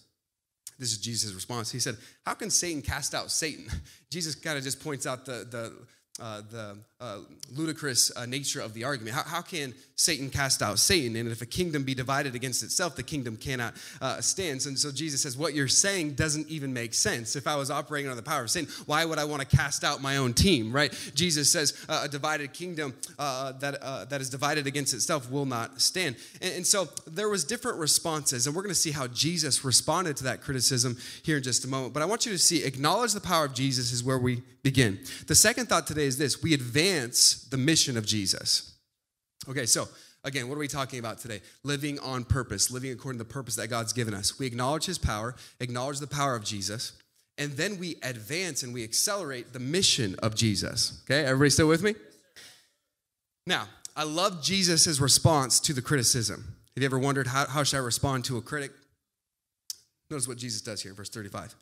this 0.79 0.93
is 0.93 0.99
Jesus' 0.99 1.33
response. 1.33 1.71
He 1.71 1.79
said, 1.79 1.97
How 2.27 2.35
can 2.35 2.51
Satan 2.51 2.83
cast 2.83 3.15
out 3.15 3.31
Satan? 3.31 3.67
Jesus 4.11 4.35
kind 4.35 4.59
of 4.59 4.65
just 4.65 4.83
points 4.83 5.07
out 5.07 5.25
the, 5.25 5.47
the, 5.51 6.23
uh, 6.23 6.43
the 6.51 6.79
uh, 7.05 7.19
ludicrous 7.55 8.11
uh, 8.17 8.25
nature 8.25 8.63
of 8.63 8.73
the 8.73 8.83
argument. 8.83 9.15
How, 9.15 9.23
how, 9.25 9.43
can 9.43 9.75
Satan 9.95 10.31
cast 10.31 10.63
out 10.63 10.79
Satan? 10.79 11.15
And 11.17 11.31
if 11.31 11.43
a 11.43 11.47
kingdom 11.47 11.85
be 11.85 11.95
divided 11.95 12.35
against 12.35 12.63
itself, 12.63 12.97
the 12.97 13.03
kingdom 13.03 13.37
cannot 13.37 13.75
uh, 14.01 14.23
stand. 14.23 14.65
And 14.65 14.79
so 14.79 14.91
Jesus 14.91 15.21
says, 15.21 15.37
What 15.37 15.53
you're 15.53 15.69
saying 15.69 16.15
doesn't 16.15 16.49
even 16.49 16.73
make 16.73 16.95
sense. 16.95 17.37
If 17.37 17.47
I 17.47 17.57
was 17.57 17.71
operating 17.71 18.11
under 18.11 18.21
the 18.21 18.29
power 18.29 18.43
of 18.45 18.51
Satan, 18.51 18.73
why 18.87 19.05
would 19.05 19.19
I 19.19 19.25
want 19.25 19.47
to 19.47 19.57
cast 19.57 19.85
out 19.85 20.01
my 20.01 20.17
own 20.17 20.33
team, 20.33 20.73
right? 20.73 20.93
Jesus 21.15 21.51
says, 21.51 21.85
uh, 21.91 22.05
A 22.05 22.09
divided 22.09 22.55
kingdom 22.55 22.95
uh, 23.19 23.53
that, 23.53 24.09
that 24.09 24.21
is 24.23 24.31
divided 24.31 24.67
against 24.67 24.95
itself 24.95 25.31
will 25.31 25.47
not 25.47 25.83
stand. 25.83 26.17
And, 26.41 26.55
and 26.55 26.67
so 26.67 26.89
there 27.07 27.29
was 27.29 27.45
different 27.45 27.79
responses, 27.79 28.47
and 28.47 28.57
we're 28.57 28.63
going 28.63 28.75
to 28.75 28.81
see 28.81 28.93
how 28.93 29.09
Jesus 29.09 29.63
responded 29.63 30.17
to 30.17 30.25
that 30.25 30.41
criticism 30.41 30.97
here 31.23 31.37
in 31.37 31.43
just 31.43 31.67
a 31.67 31.69
moment. 31.69 31.93
But 31.93 32.03
I 32.03 32.07
want 32.07 32.25
you 32.25 32.33
to 32.33 32.39
see, 32.39 32.65
acknowledge 32.65 33.13
the 33.13 33.21
power 33.21 33.45
of 33.45 33.53
Jesus 33.53 33.93
is 33.93 34.03
where 34.03 34.19
we 34.19 34.43
begin. 34.65 34.99
The 35.27 35.35
second 35.35 35.69
thought 35.69 35.87
today 35.87 36.07
is 36.07 36.17
this 36.17 36.43
we 36.43 36.55
advance 36.55 36.94
the 37.51 37.57
mission 37.57 37.97
of 37.97 38.07
Jesus. 38.07 38.75
Okay, 39.49 39.67
so 39.67 39.89
again, 40.25 40.49
what 40.49 40.57
are 40.57 40.59
we 40.59 40.69
talking 40.69 40.99
about 40.99 41.19
today? 41.19 41.41
Living 41.63 41.99
on 42.01 42.25
purpose, 42.25 42.71
living 42.71 42.91
according 42.93 43.19
to 43.19 43.25
the 43.25 43.33
purpose 43.33 43.57
that 43.57 43.69
God's 43.69 43.93
given 43.93 44.15
us. 44.15 44.39
We 44.39 44.47
acknowledge 44.47 44.87
his 44.87 44.99
power, 44.99 45.35
acknowledge 45.61 45.99
the 45.99 46.07
power 46.07 46.35
of 46.35 46.45
Jesus, 46.45 46.93
and 47.37 47.53
then 47.53 47.79
we 47.79 47.97
advance 48.03 48.63
and 48.63 48.73
we 48.73 48.85
accelerate 48.85 49.53
the 49.53 49.59
mission 49.59 50.17
of 50.23 50.35
Jesus. 50.35 51.03
Okay, 51.05 51.25
everybody 51.25 51.51
still 51.51 51.69
with 51.69 51.83
me? 51.83 51.95
Now, 53.47 53.69
I 53.97 54.05
love 54.05 54.43
Jesus' 54.43 54.99
response 54.99 55.61
to 55.61 55.73
the 55.73 55.83
criticism. 55.83 56.57
Have 56.75 56.83
you 56.83 56.87
ever 56.87 56.99
wondered 56.99 57.27
how, 57.29 57.47
how 57.47 57.63
should 57.63 57.77
I 57.77 57.81
respond 57.81 58.25
to 58.27 58.37
a 58.37 58.43
critic? 58.43 58.73
Notice 60.11 60.27
what 60.27 60.39
Jesus 60.39 60.61
does 60.61 60.83
here 60.83 60.95
verse 60.95 61.11
35. 61.11 61.55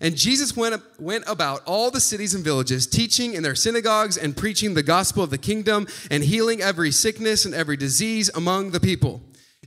And 0.00 0.16
Jesus 0.16 0.56
went, 0.56 0.82
went 0.98 1.24
about 1.26 1.62
all 1.64 1.90
the 1.90 2.00
cities 2.00 2.34
and 2.34 2.44
villages, 2.44 2.86
teaching 2.86 3.34
in 3.34 3.42
their 3.42 3.54
synagogues 3.54 4.16
and 4.16 4.36
preaching 4.36 4.74
the 4.74 4.82
gospel 4.82 5.22
of 5.22 5.30
the 5.30 5.38
kingdom 5.38 5.86
and 6.10 6.24
healing 6.24 6.60
every 6.60 6.90
sickness 6.90 7.44
and 7.44 7.54
every 7.54 7.76
disease 7.76 8.30
among 8.34 8.70
the 8.70 8.80
people. 8.80 9.20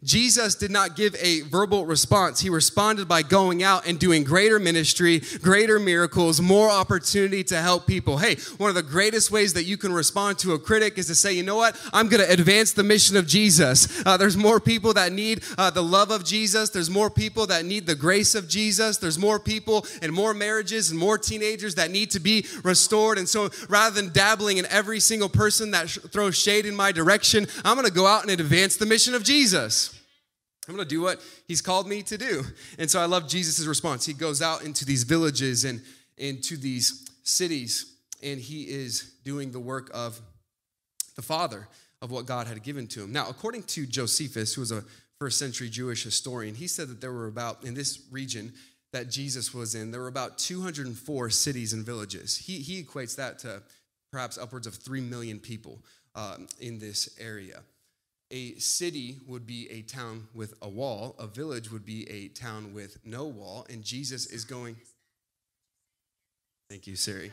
Jesus 0.06 0.54
did 0.54 0.70
not 0.70 0.96
give 0.96 1.16
a 1.20 1.42
verbal 1.42 1.86
response. 1.86 2.40
He 2.40 2.50
responded 2.52 3.08
by 3.08 3.24
going 3.24 3.64
out 3.64 3.88
and 3.88 4.00
doing 4.00 4.24
greater 4.24 4.60
ministry, 4.60 5.24
greater 5.42 5.80
miracles, 5.80 6.40
more 6.40 6.70
opportunity 6.70 7.44
to 7.46 7.60
help 7.60 7.88
people. 7.88 8.20
Hey, 8.20 8.36
one 8.58 8.70
of 8.70 8.76
the 8.76 8.84
greatest 8.84 9.32
ways 9.32 9.54
that 9.54 9.64
you 9.64 9.78
can 9.78 9.92
respond 9.92 10.38
to 10.40 10.54
a 10.54 10.60
critic 10.60 11.00
is 11.00 11.08
to 11.08 11.16
say, 11.16 11.34
you 11.34 11.42
know 11.42 11.56
what? 11.56 11.76
I'm 11.92 12.08
going 12.08 12.24
to 12.24 12.32
advance 12.32 12.72
the 12.74 12.84
mission 12.84 13.18
of 13.18 13.26
Jesus. 13.26 14.06
Uh, 14.06 14.16
there's 14.16 14.38
more 14.38 14.60
people 14.60 14.94
that 14.94 15.12
need 15.12 15.44
uh, 15.58 15.72
the 15.72 15.82
love 15.82 16.12
of 16.12 16.24
Jesus. 16.24 16.70
There's 16.70 16.90
more 16.90 17.10
people 17.10 17.48
that 17.48 17.66
need 17.66 17.88
the 17.88 17.96
grace 17.96 18.36
of 18.36 18.48
Jesus. 18.48 18.98
There's 18.98 19.18
more 19.18 19.40
people 19.40 19.88
and 20.04 20.14
more 20.14 20.36
marriages 20.36 20.92
and 20.92 21.00
more 21.00 21.18
teenagers 21.18 21.76
that 21.76 21.90
need 21.90 22.12
to 22.12 22.20
be 22.20 22.46
restored. 22.64 23.18
And 23.18 23.28
so 23.28 23.50
rather 23.70 24.00
than 24.00 24.14
dabbling 24.14 24.58
in 24.58 24.68
every 24.68 25.00
single 25.00 25.30
person 25.30 25.72
that 25.72 25.90
sh- 25.90 25.98
throws 26.12 26.38
shade 26.38 26.68
in 26.68 26.76
my 26.76 26.92
direction, 26.92 27.48
I'm 27.64 27.76
going 27.76 27.88
to 27.88 27.94
go 27.94 28.06
out 28.06 28.22
and 28.22 28.32
advance 28.32 28.78
the 28.78 28.86
mission 28.86 29.16
of 29.16 29.24
Jesus. 29.24 29.95
I'm 30.68 30.76
going 30.76 30.88
to 30.88 30.96
do 30.96 31.02
what 31.02 31.22
he's 31.48 31.62
called 31.62 31.88
me 31.88 32.02
to 32.04 32.18
do. 32.18 32.44
And 32.80 32.90
so 32.90 33.00
I 33.00 33.06
love 33.06 33.28
Jesus' 33.28 33.66
response. 33.66 34.06
He 34.06 34.14
goes 34.14 34.42
out 34.42 34.64
into 34.64 34.86
these 34.86 35.04
villages 35.04 35.64
and 35.64 35.82
into 36.18 36.58
these 36.58 37.10
cities, 37.24 37.94
and 38.24 38.40
he 38.40 38.64
is 38.64 39.12
doing 39.24 39.52
the 39.52 39.60
work 39.60 39.92
of 39.94 40.20
the 41.16 41.22
Father, 41.22 41.68
of 42.02 42.12
what 42.12 42.26
God 42.26 42.48
had 42.48 42.62
given 42.64 42.88
to 42.88 43.04
him. 43.04 43.12
Now, 43.12 43.28
according 43.30 43.64
to 43.64 43.86
Josephus, 43.86 44.54
who 44.54 44.62
was 44.62 44.72
a 44.72 44.84
first 45.20 45.40
century 45.40 45.70
Jewish 45.70 46.04
historian, 46.04 46.56
he 46.56 46.68
said 46.68 46.90
that 46.90 47.02
there 47.02 47.14
were 47.14 47.28
about, 47.28 47.64
in 47.64 47.74
this 47.74 48.02
region 48.12 48.54
that 48.92 49.10
Jesus 49.10 49.54
was 49.54 49.76
in, 49.76 49.92
there 49.92 50.02
were 50.02 50.08
about 50.08 50.38
204 50.38 51.30
cities 51.30 51.74
and 51.74 51.86
villages. 51.86 52.38
He, 52.38 52.60
he 52.60 52.84
equates 52.84 53.16
that 53.18 53.40
to 53.40 53.62
perhaps 54.12 54.38
upwards 54.38 54.68
of 54.68 54.76
3 54.76 55.02
million 55.02 55.40
people 55.40 55.80
um, 56.16 56.48
in 56.60 56.80
this 56.80 57.10
area 57.20 57.62
a 58.36 58.60
city 58.60 59.20
would 59.26 59.48
be 59.48 59.70
a 59.72 59.82
town 59.82 60.28
with 60.34 60.54
a 60.62 60.68
wall, 60.68 61.16
a 61.18 61.26
village 61.26 61.72
would 61.72 61.86
be 61.86 62.08
a 62.10 62.28
town 62.28 62.74
with 62.74 62.98
no 63.06 63.24
wall, 63.26 63.66
and 63.70 63.82
Jesus 63.82 64.26
is 64.26 64.44
going. 64.44 64.76
Thank 66.70 66.86
you, 66.86 66.98
Siri. 66.98 67.32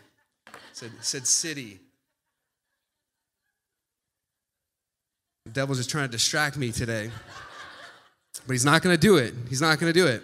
Said, 0.72 0.92
said 1.00 1.26
city. 1.26 1.80
The 5.46 5.50
devil's 5.50 5.78
just 5.78 5.90
trying 5.90 6.06
to 6.06 6.12
distract 6.12 6.56
me 6.56 6.70
today. 6.70 7.10
But 8.46 8.52
he's 8.52 8.64
not 8.64 8.82
going 8.82 8.94
to 8.94 9.00
do 9.00 9.16
it. 9.16 9.34
He's 9.48 9.60
not 9.60 9.80
going 9.80 9.92
to 9.92 9.98
do 9.98 10.06
it. 10.06 10.22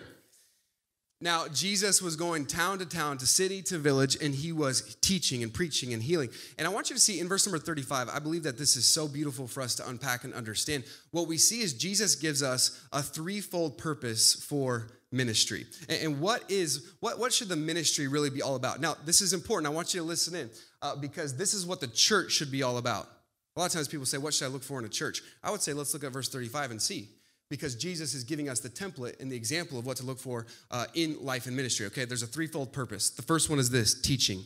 Now, 1.20 1.48
Jesus 1.48 2.00
was 2.00 2.14
going 2.14 2.46
town 2.46 2.78
to 2.78 2.86
town, 2.86 3.18
to 3.18 3.26
city 3.26 3.60
to 3.62 3.78
village, 3.78 4.16
and 4.22 4.32
he 4.32 4.52
was 4.52 4.96
teaching 5.00 5.42
and 5.42 5.52
preaching 5.52 5.92
and 5.92 6.00
healing. 6.00 6.28
And 6.56 6.66
I 6.66 6.70
want 6.70 6.90
you 6.90 6.96
to 6.96 7.02
see 7.02 7.18
in 7.18 7.26
verse 7.26 7.44
number 7.44 7.58
35, 7.58 8.08
I 8.08 8.20
believe 8.20 8.44
that 8.44 8.56
this 8.56 8.76
is 8.76 8.86
so 8.86 9.08
beautiful 9.08 9.48
for 9.48 9.60
us 9.60 9.74
to 9.76 9.88
unpack 9.88 10.22
and 10.22 10.32
understand. 10.32 10.84
What 11.10 11.26
we 11.26 11.36
see 11.36 11.60
is 11.60 11.74
Jesus 11.74 12.14
gives 12.14 12.40
us 12.40 12.86
a 12.92 13.02
threefold 13.02 13.78
purpose 13.78 14.34
for 14.34 14.90
ministry. 15.10 15.66
And 15.88 16.20
what 16.20 16.48
is 16.48 16.92
what, 17.00 17.18
what 17.18 17.32
should 17.32 17.48
the 17.48 17.56
ministry 17.56 18.06
really 18.06 18.30
be 18.30 18.42
all 18.42 18.54
about? 18.54 18.80
Now, 18.80 18.94
this 19.04 19.20
is 19.20 19.32
important. 19.32 19.66
I 19.66 19.74
want 19.74 19.94
you 19.94 20.00
to 20.00 20.06
listen 20.06 20.36
in 20.36 20.50
uh, 20.82 20.94
because 20.94 21.36
this 21.36 21.52
is 21.52 21.66
what 21.66 21.80
the 21.80 21.88
church 21.88 22.30
should 22.30 22.52
be 22.52 22.62
all 22.62 22.78
about. 22.78 23.08
A 23.56 23.60
lot 23.60 23.66
of 23.66 23.72
times 23.72 23.88
people 23.88 24.06
say, 24.06 24.18
What 24.18 24.34
should 24.34 24.44
I 24.44 24.48
look 24.48 24.62
for 24.62 24.78
in 24.78 24.84
a 24.84 24.88
church? 24.88 25.20
I 25.42 25.50
would 25.50 25.62
say, 25.62 25.72
Let's 25.72 25.92
look 25.94 26.04
at 26.04 26.12
verse 26.12 26.28
35 26.28 26.70
and 26.70 26.80
see 26.80 27.08
because 27.50 27.74
Jesus 27.74 28.14
is 28.14 28.24
giving 28.24 28.48
us 28.48 28.60
the 28.60 28.68
template 28.68 29.20
and 29.20 29.30
the 29.30 29.36
example 29.36 29.78
of 29.78 29.86
what 29.86 29.96
to 29.98 30.04
look 30.04 30.18
for 30.18 30.46
uh, 30.70 30.86
in 30.94 31.16
life 31.24 31.46
and 31.46 31.56
ministry. 31.56 31.86
Okay, 31.86 32.04
there's 32.04 32.22
a 32.22 32.26
threefold 32.26 32.72
purpose. 32.72 33.10
The 33.10 33.22
first 33.22 33.48
one 33.48 33.58
is 33.58 33.70
this 33.70 33.98
teaching. 34.00 34.42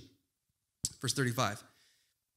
Verse 1.01 1.12
35. 1.15 1.62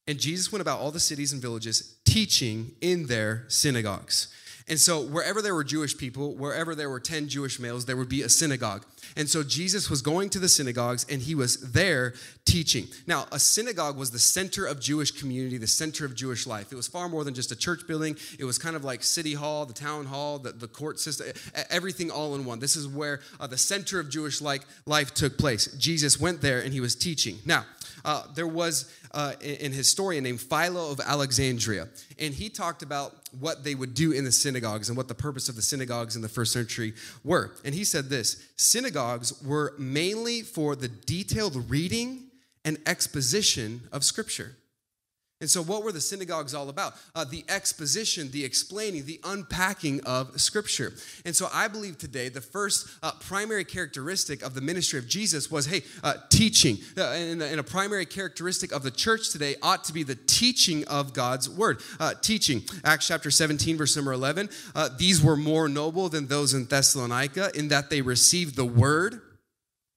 And 0.08 0.18
Jesus 0.18 0.52
went 0.52 0.60
about 0.60 0.80
all 0.80 0.90
the 0.90 1.00
cities 1.00 1.32
and 1.32 1.42
villages 1.42 1.96
teaching 2.04 2.72
in 2.80 3.06
their 3.06 3.44
synagogues. 3.48 4.28
And 4.68 4.80
so, 4.80 5.00
wherever 5.00 5.40
there 5.40 5.54
were 5.54 5.62
Jewish 5.62 5.96
people, 5.96 6.34
wherever 6.34 6.74
there 6.74 6.90
were 6.90 6.98
10 6.98 7.28
Jewish 7.28 7.60
males, 7.60 7.86
there 7.86 7.96
would 7.96 8.08
be 8.08 8.22
a 8.22 8.28
synagogue. 8.28 8.84
And 9.16 9.28
so, 9.28 9.44
Jesus 9.44 9.88
was 9.88 10.02
going 10.02 10.28
to 10.30 10.40
the 10.40 10.48
synagogues 10.48 11.06
and 11.08 11.22
he 11.22 11.36
was 11.36 11.72
there 11.72 12.14
teaching. 12.44 12.88
Now, 13.06 13.26
a 13.30 13.38
synagogue 13.38 13.96
was 13.96 14.10
the 14.10 14.18
center 14.18 14.66
of 14.66 14.80
Jewish 14.80 15.12
community, 15.12 15.56
the 15.56 15.68
center 15.68 16.04
of 16.04 16.16
Jewish 16.16 16.48
life. 16.48 16.72
It 16.72 16.74
was 16.74 16.88
far 16.88 17.08
more 17.08 17.22
than 17.22 17.32
just 17.32 17.52
a 17.52 17.56
church 17.56 17.86
building, 17.86 18.16
it 18.40 18.44
was 18.44 18.58
kind 18.58 18.74
of 18.74 18.82
like 18.82 19.04
City 19.04 19.34
Hall, 19.34 19.66
the 19.66 19.72
town 19.72 20.06
hall, 20.06 20.40
the, 20.40 20.50
the 20.50 20.68
court 20.68 20.98
system, 20.98 21.28
everything 21.70 22.10
all 22.10 22.34
in 22.34 22.44
one. 22.44 22.58
This 22.58 22.74
is 22.74 22.88
where 22.88 23.20
uh, 23.38 23.46
the 23.46 23.58
center 23.58 24.00
of 24.00 24.10
Jewish 24.10 24.40
life 24.40 25.14
took 25.14 25.38
place. 25.38 25.66
Jesus 25.76 26.20
went 26.20 26.40
there 26.40 26.60
and 26.60 26.72
he 26.72 26.80
was 26.80 26.96
teaching. 26.96 27.38
Now, 27.44 27.66
uh, 28.04 28.24
there 28.34 28.46
was 28.46 28.92
uh, 29.16 29.32
an 29.42 29.72
historian 29.72 30.22
named 30.22 30.42
Philo 30.42 30.90
of 30.90 31.00
Alexandria, 31.00 31.88
and 32.18 32.34
he 32.34 32.50
talked 32.50 32.82
about 32.82 33.14
what 33.40 33.64
they 33.64 33.74
would 33.74 33.94
do 33.94 34.12
in 34.12 34.24
the 34.24 34.30
synagogues 34.30 34.90
and 34.90 34.96
what 34.96 35.08
the 35.08 35.14
purpose 35.14 35.48
of 35.48 35.56
the 35.56 35.62
synagogues 35.62 36.16
in 36.16 36.22
the 36.22 36.28
first 36.28 36.52
century 36.52 36.92
were. 37.24 37.54
And 37.64 37.74
he 37.74 37.82
said 37.82 38.10
this 38.10 38.46
synagogues 38.56 39.42
were 39.42 39.74
mainly 39.78 40.42
for 40.42 40.76
the 40.76 40.88
detailed 40.88 41.70
reading 41.70 42.24
and 42.62 42.78
exposition 42.84 43.88
of 43.90 44.04
Scripture. 44.04 44.54
And 45.38 45.50
so, 45.50 45.62
what 45.62 45.82
were 45.82 45.92
the 45.92 46.00
synagogues 46.00 46.54
all 46.54 46.70
about? 46.70 46.94
Uh, 47.14 47.24
the 47.24 47.44
exposition, 47.50 48.30
the 48.30 48.42
explaining, 48.42 49.04
the 49.04 49.20
unpacking 49.22 50.00
of 50.04 50.40
Scripture. 50.40 50.94
And 51.26 51.36
so, 51.36 51.50
I 51.52 51.68
believe 51.68 51.98
today 51.98 52.30
the 52.30 52.40
first 52.40 52.88
uh, 53.02 53.12
primary 53.20 53.64
characteristic 53.64 54.42
of 54.42 54.54
the 54.54 54.62
ministry 54.62 54.98
of 54.98 55.06
Jesus 55.06 55.50
was 55.50 55.66
hey, 55.66 55.82
uh, 56.02 56.14
teaching. 56.30 56.78
Uh, 56.96 57.10
and, 57.10 57.42
and, 57.42 57.60
a 57.60 57.62
primary 57.62 58.06
characteristic 58.06 58.72
of 58.72 58.82
the 58.82 58.90
church 58.90 59.28
today 59.28 59.56
ought 59.60 59.84
to 59.84 59.92
be 59.92 60.02
the 60.02 60.14
teaching 60.14 60.88
of 60.88 61.12
God's 61.12 61.50
word. 61.50 61.82
Uh, 62.00 62.14
teaching. 62.14 62.62
Acts 62.82 63.06
chapter 63.06 63.30
17, 63.30 63.76
verse 63.76 63.94
number 63.94 64.12
11. 64.12 64.48
Uh, 64.74 64.88
These 64.96 65.22
were 65.22 65.36
more 65.36 65.68
noble 65.68 66.08
than 66.08 66.28
those 66.28 66.54
in 66.54 66.64
Thessalonica 66.64 67.50
in 67.54 67.68
that 67.68 67.90
they 67.90 68.00
received 68.00 68.56
the 68.56 68.64
word 68.64 69.20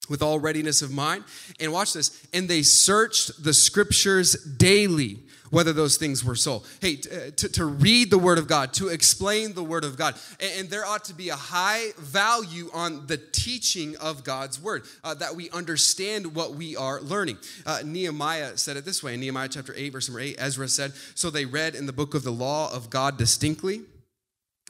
with 0.09 0.21
all 0.21 0.37
readiness 0.39 0.81
of 0.81 0.91
mind. 0.91 1.23
And 1.61 1.71
watch 1.71 1.93
this. 1.93 2.27
And 2.33 2.49
they 2.49 2.61
searched 2.63 3.41
the 3.41 3.53
scriptures 3.53 4.33
daily 4.33 5.19
whether 5.49 5.73
those 5.73 5.97
things 5.97 6.23
were 6.23 6.35
so. 6.35 6.63
Hey, 6.81 6.99
uh, 7.11 7.31
to, 7.35 7.49
to 7.49 7.65
read 7.65 8.09
the 8.09 8.17
Word 8.17 8.37
of 8.37 8.47
God, 8.47 8.73
to 8.73 8.89
explain 8.89 9.53
the 9.53 9.63
Word 9.63 9.83
of 9.83 9.97
God. 9.97 10.15
And, 10.39 10.51
and 10.59 10.69
there 10.69 10.85
ought 10.85 11.05
to 11.05 11.13
be 11.13 11.29
a 11.29 11.35
high 11.35 11.89
value 11.97 12.69
on 12.73 13.07
the 13.07 13.17
teaching 13.17 13.95
of 13.97 14.23
God's 14.23 14.61
Word, 14.61 14.83
uh, 15.03 15.13
that 15.15 15.35
we 15.35 15.49
understand 15.51 16.35
what 16.35 16.55
we 16.55 16.75
are 16.75 17.01
learning. 17.01 17.37
Uh, 17.65 17.81
Nehemiah 17.83 18.57
said 18.57 18.77
it 18.77 18.85
this 18.85 19.03
way 19.03 19.13
in 19.13 19.19
Nehemiah 19.19 19.49
chapter 19.49 19.73
8, 19.75 19.89
verse 19.89 20.09
number 20.09 20.21
8, 20.21 20.35
Ezra 20.39 20.67
said, 20.67 20.93
So 21.15 21.29
they 21.29 21.45
read 21.45 21.75
in 21.75 21.85
the 21.85 21.93
book 21.93 22.13
of 22.13 22.23
the 22.23 22.31
law 22.31 22.73
of 22.73 22.89
God 22.89 23.17
distinctly. 23.17 23.81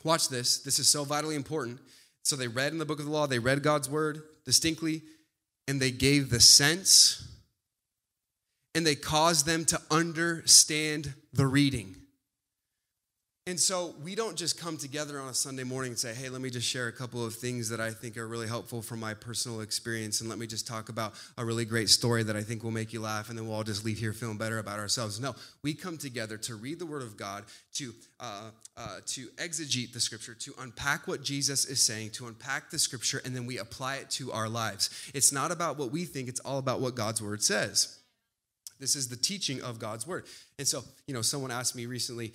Watch 0.04 0.30
this, 0.30 0.60
this 0.60 0.80
is 0.80 0.88
so 0.88 1.04
vitally 1.04 1.36
important. 1.36 1.80
So 2.24 2.36
they 2.36 2.48
read 2.48 2.72
in 2.72 2.78
the 2.78 2.86
book 2.86 3.00
of 3.00 3.06
the 3.06 3.12
law, 3.12 3.28
they 3.28 3.40
read 3.40 3.64
God's 3.64 3.90
Word 3.90 4.22
distinctly, 4.46 5.02
and 5.68 5.82
they 5.82 5.92
gave 5.92 6.30
the 6.30 6.40
sense 6.40 7.29
and 8.76 8.86
they 8.86 8.96
cause 8.96 9.44
them 9.44 9.66
to 9.66 9.82
understand 9.92 11.14
the 11.34 11.48
reading. 11.48 11.96
And 13.50 13.60
so 13.60 13.96
we 14.04 14.14
don't 14.14 14.36
just 14.36 14.60
come 14.60 14.78
together 14.78 15.20
on 15.20 15.28
a 15.28 15.34
Sunday 15.34 15.64
morning 15.64 15.94
and 15.94 15.98
say, 15.98 16.14
hey, 16.14 16.30
let 16.30 16.40
me 16.40 16.52
just 16.52 16.68
share 16.68 16.88
a 16.88 16.92
couple 16.92 17.26
of 17.26 17.34
things 17.34 17.68
that 17.70 17.80
I 17.80 17.90
think 17.90 18.16
are 18.16 18.28
really 18.28 18.48
helpful 18.48 18.84
from 18.84 19.00
my 19.00 19.16
personal 19.16 19.62
experience. 19.62 20.22
And 20.22 20.30
let 20.30 20.38
me 20.38 20.46
just 20.46 20.68
talk 20.68 20.90
about 20.90 21.16
a 21.36 21.44
really 21.44 21.66
great 21.66 21.90
story 21.90 22.22
that 22.22 22.36
I 22.36 22.44
think 22.44 22.64
will 22.64 22.70
make 22.70 22.94
you 22.94 23.02
laugh. 23.02 23.30
And 23.30 23.36
then 23.36 23.48
we'll 23.48 23.56
all 23.56 23.64
just 23.64 23.84
leave 23.84 23.98
here 23.98 24.14
feeling 24.14 24.38
better 24.38 24.60
about 24.60 24.78
ourselves. 24.78 25.20
No, 25.20 25.34
we 25.64 25.74
come 25.74 25.98
together 25.98 26.38
to 26.38 26.54
read 26.54 26.78
the 26.78 26.86
Word 26.86 27.02
of 27.02 27.18
God, 27.18 27.44
to, 27.74 27.92
uh, 28.20 28.52
uh, 28.78 29.00
to 29.08 29.30
exegete 29.38 29.94
the 29.94 30.00
Scripture, 30.00 30.36
to 30.36 30.54
unpack 30.60 31.08
what 31.08 31.24
Jesus 31.24 31.66
is 31.66 31.82
saying, 31.82 32.12
to 32.12 32.28
unpack 32.28 32.70
the 32.70 32.78
Scripture, 32.78 33.20
and 33.26 33.36
then 33.36 33.48
we 33.48 33.58
apply 33.58 33.96
it 33.96 34.12
to 34.12 34.32
our 34.32 34.48
lives. 34.48 35.10
It's 35.16 35.32
not 35.32 35.50
about 35.50 35.80
what 35.80 35.90
we 35.90 36.06
think, 36.06 36.30
it's 36.30 36.42
all 36.42 36.60
about 36.60 36.82
what 36.82 36.94
God's 36.94 37.20
Word 37.20 37.42
says. 37.42 37.99
This 38.80 38.96
is 38.96 39.08
the 39.08 39.16
teaching 39.16 39.62
of 39.62 39.80
God's 39.80 40.08
word. 40.08 40.26
And 40.58 40.68
so, 40.68 40.84
you 41.08 41.14
know, 41.14 41.22
someone 41.22 41.52
asked 41.52 41.76
me 41.76 41.86
recently, 41.86 42.34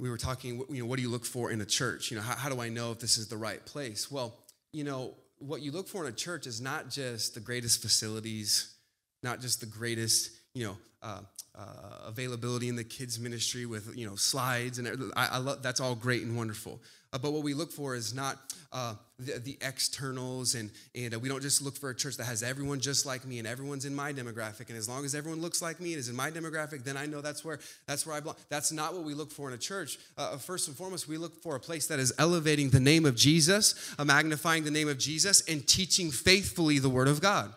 we 0.00 0.10
were 0.10 0.18
talking, 0.18 0.64
you 0.68 0.80
know, 0.80 0.86
what 0.86 0.96
do 0.96 1.02
you 1.02 1.10
look 1.10 1.24
for 1.24 1.50
in 1.50 1.60
a 1.60 1.64
church? 1.64 2.10
You 2.10 2.16
know, 2.16 2.22
how, 2.22 2.34
how 2.34 2.48
do 2.48 2.60
I 2.60 2.68
know 2.68 2.90
if 2.90 2.98
this 2.98 3.16
is 3.16 3.28
the 3.28 3.36
right 3.36 3.64
place? 3.64 4.10
Well, 4.10 4.36
you 4.72 4.84
know, 4.84 5.14
what 5.38 5.62
you 5.62 5.70
look 5.70 5.88
for 5.88 6.04
in 6.04 6.12
a 6.12 6.16
church 6.16 6.46
is 6.46 6.60
not 6.60 6.90
just 6.90 7.34
the 7.34 7.40
greatest 7.40 7.80
facilities, 7.80 8.74
not 9.22 9.40
just 9.40 9.60
the 9.60 9.66
greatest, 9.66 10.30
you 10.54 10.66
know, 10.66 10.76
uh, 11.02 11.20
uh, 11.56 12.06
availability 12.06 12.68
in 12.68 12.76
the 12.76 12.84
kids 12.84 13.18
ministry 13.18 13.66
with 13.66 13.96
you 13.96 14.06
know 14.06 14.16
slides 14.16 14.78
and 14.78 15.12
I, 15.16 15.28
I 15.32 15.38
love 15.38 15.62
that's 15.62 15.80
all 15.80 15.94
great 15.94 16.22
and 16.22 16.36
wonderful. 16.36 16.80
Uh, 17.14 17.18
but 17.18 17.32
what 17.32 17.44
we 17.44 17.54
look 17.54 17.70
for 17.70 17.94
is 17.94 18.12
not 18.12 18.38
uh, 18.72 18.94
the, 19.20 19.38
the, 19.38 19.56
externals, 19.60 20.56
and, 20.56 20.68
and 20.96 21.14
uh, 21.14 21.18
we 21.20 21.28
don't 21.28 21.42
just 21.42 21.62
look 21.62 21.76
for 21.76 21.90
a 21.90 21.94
church 21.94 22.16
that 22.16 22.24
has 22.24 22.42
everyone 22.42 22.80
just 22.80 23.06
like 23.06 23.24
me 23.24 23.38
and 23.38 23.46
everyone's 23.46 23.84
in 23.84 23.94
my 23.94 24.12
demographic. 24.12 24.68
And 24.68 24.76
as 24.76 24.88
long 24.88 25.04
as 25.04 25.14
everyone 25.14 25.40
looks 25.40 25.62
like 25.62 25.78
me 25.78 25.92
and 25.92 26.00
is 26.00 26.08
in 26.08 26.16
my 26.16 26.28
demographic, 26.28 26.82
then 26.82 26.96
I 26.96 27.06
know 27.06 27.20
that's 27.20 27.44
where 27.44 27.60
that's 27.86 28.04
where 28.04 28.16
I 28.16 28.20
belong. 28.20 28.34
That's 28.48 28.72
not 28.72 28.94
what 28.94 29.04
we 29.04 29.14
look 29.14 29.30
for 29.30 29.46
in 29.46 29.54
a 29.54 29.58
church. 29.58 29.96
Uh, 30.18 30.38
first 30.38 30.66
and 30.66 30.76
foremost, 30.76 31.06
we 31.06 31.16
look 31.16 31.40
for 31.40 31.54
a 31.54 31.60
place 31.60 31.86
that 31.86 32.00
is 32.00 32.12
elevating 32.18 32.70
the 32.70 32.80
name 32.80 33.06
of 33.06 33.14
Jesus, 33.14 33.94
uh, 33.96 34.04
magnifying 34.04 34.64
the 34.64 34.72
name 34.72 34.88
of 34.88 34.98
Jesus, 34.98 35.40
and 35.42 35.64
teaching 35.68 36.10
faithfully 36.10 36.80
the 36.80 36.90
Word 36.90 37.06
of 37.06 37.20
God. 37.20 37.54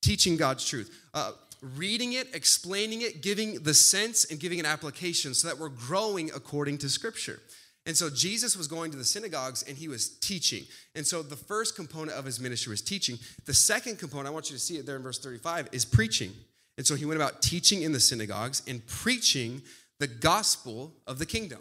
teaching 0.00 0.38
God's 0.38 0.66
truth. 0.66 0.90
Uh, 1.12 1.32
reading 1.76 2.14
it, 2.14 2.34
explaining 2.34 3.02
it, 3.02 3.22
giving 3.22 3.62
the 3.62 3.74
sense, 3.74 4.24
and 4.24 4.40
giving 4.40 4.60
an 4.60 4.66
application 4.66 5.32
so 5.32 5.48
that 5.48 5.58
we're 5.58 5.68
growing 5.68 6.30
according 6.34 6.78
to 6.78 6.88
Scripture. 6.88 7.40
And 7.86 7.96
so 7.96 8.10
Jesus 8.10 8.56
was 8.56 8.68
going 8.68 8.90
to 8.92 8.96
the 8.96 9.04
synagogues 9.04 9.64
and 9.64 9.76
he 9.76 9.88
was 9.88 10.08
teaching. 10.18 10.64
And 10.94 11.04
so 11.06 11.22
the 11.22 11.36
first 11.36 11.74
component 11.74 12.16
of 12.16 12.24
his 12.24 12.38
ministry 12.38 12.70
was 12.70 12.82
teaching. 12.82 13.18
The 13.44 13.54
second 13.54 13.98
component, 13.98 14.28
I 14.28 14.30
want 14.30 14.50
you 14.50 14.56
to 14.56 14.62
see 14.62 14.76
it 14.76 14.86
there 14.86 14.96
in 14.96 15.02
verse 15.02 15.18
35, 15.18 15.68
is 15.72 15.84
preaching. 15.84 16.32
And 16.78 16.86
so 16.86 16.94
he 16.94 17.04
went 17.04 17.20
about 17.20 17.42
teaching 17.42 17.82
in 17.82 17.92
the 17.92 18.00
synagogues 18.00 18.62
and 18.68 18.86
preaching 18.86 19.62
the 19.98 20.06
gospel 20.06 20.92
of 21.06 21.18
the 21.18 21.26
kingdom. 21.26 21.60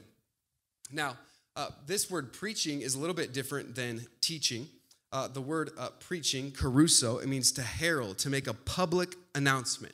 Now, 0.91 1.17
uh, 1.55 1.69
this 1.85 2.09
word 2.09 2.33
preaching 2.33 2.81
is 2.81 2.95
a 2.95 2.99
little 2.99 3.15
bit 3.15 3.33
different 3.33 3.75
than 3.75 4.05
teaching. 4.21 4.67
Uh, 5.13 5.27
the 5.27 5.41
word 5.41 5.71
uh, 5.77 5.89
preaching, 5.99 6.51
kerusso, 6.51 7.21
it 7.21 7.27
means 7.27 7.51
to 7.51 7.61
herald, 7.61 8.17
to 8.17 8.29
make 8.29 8.47
a 8.47 8.53
public 8.53 9.15
announcement. 9.35 9.93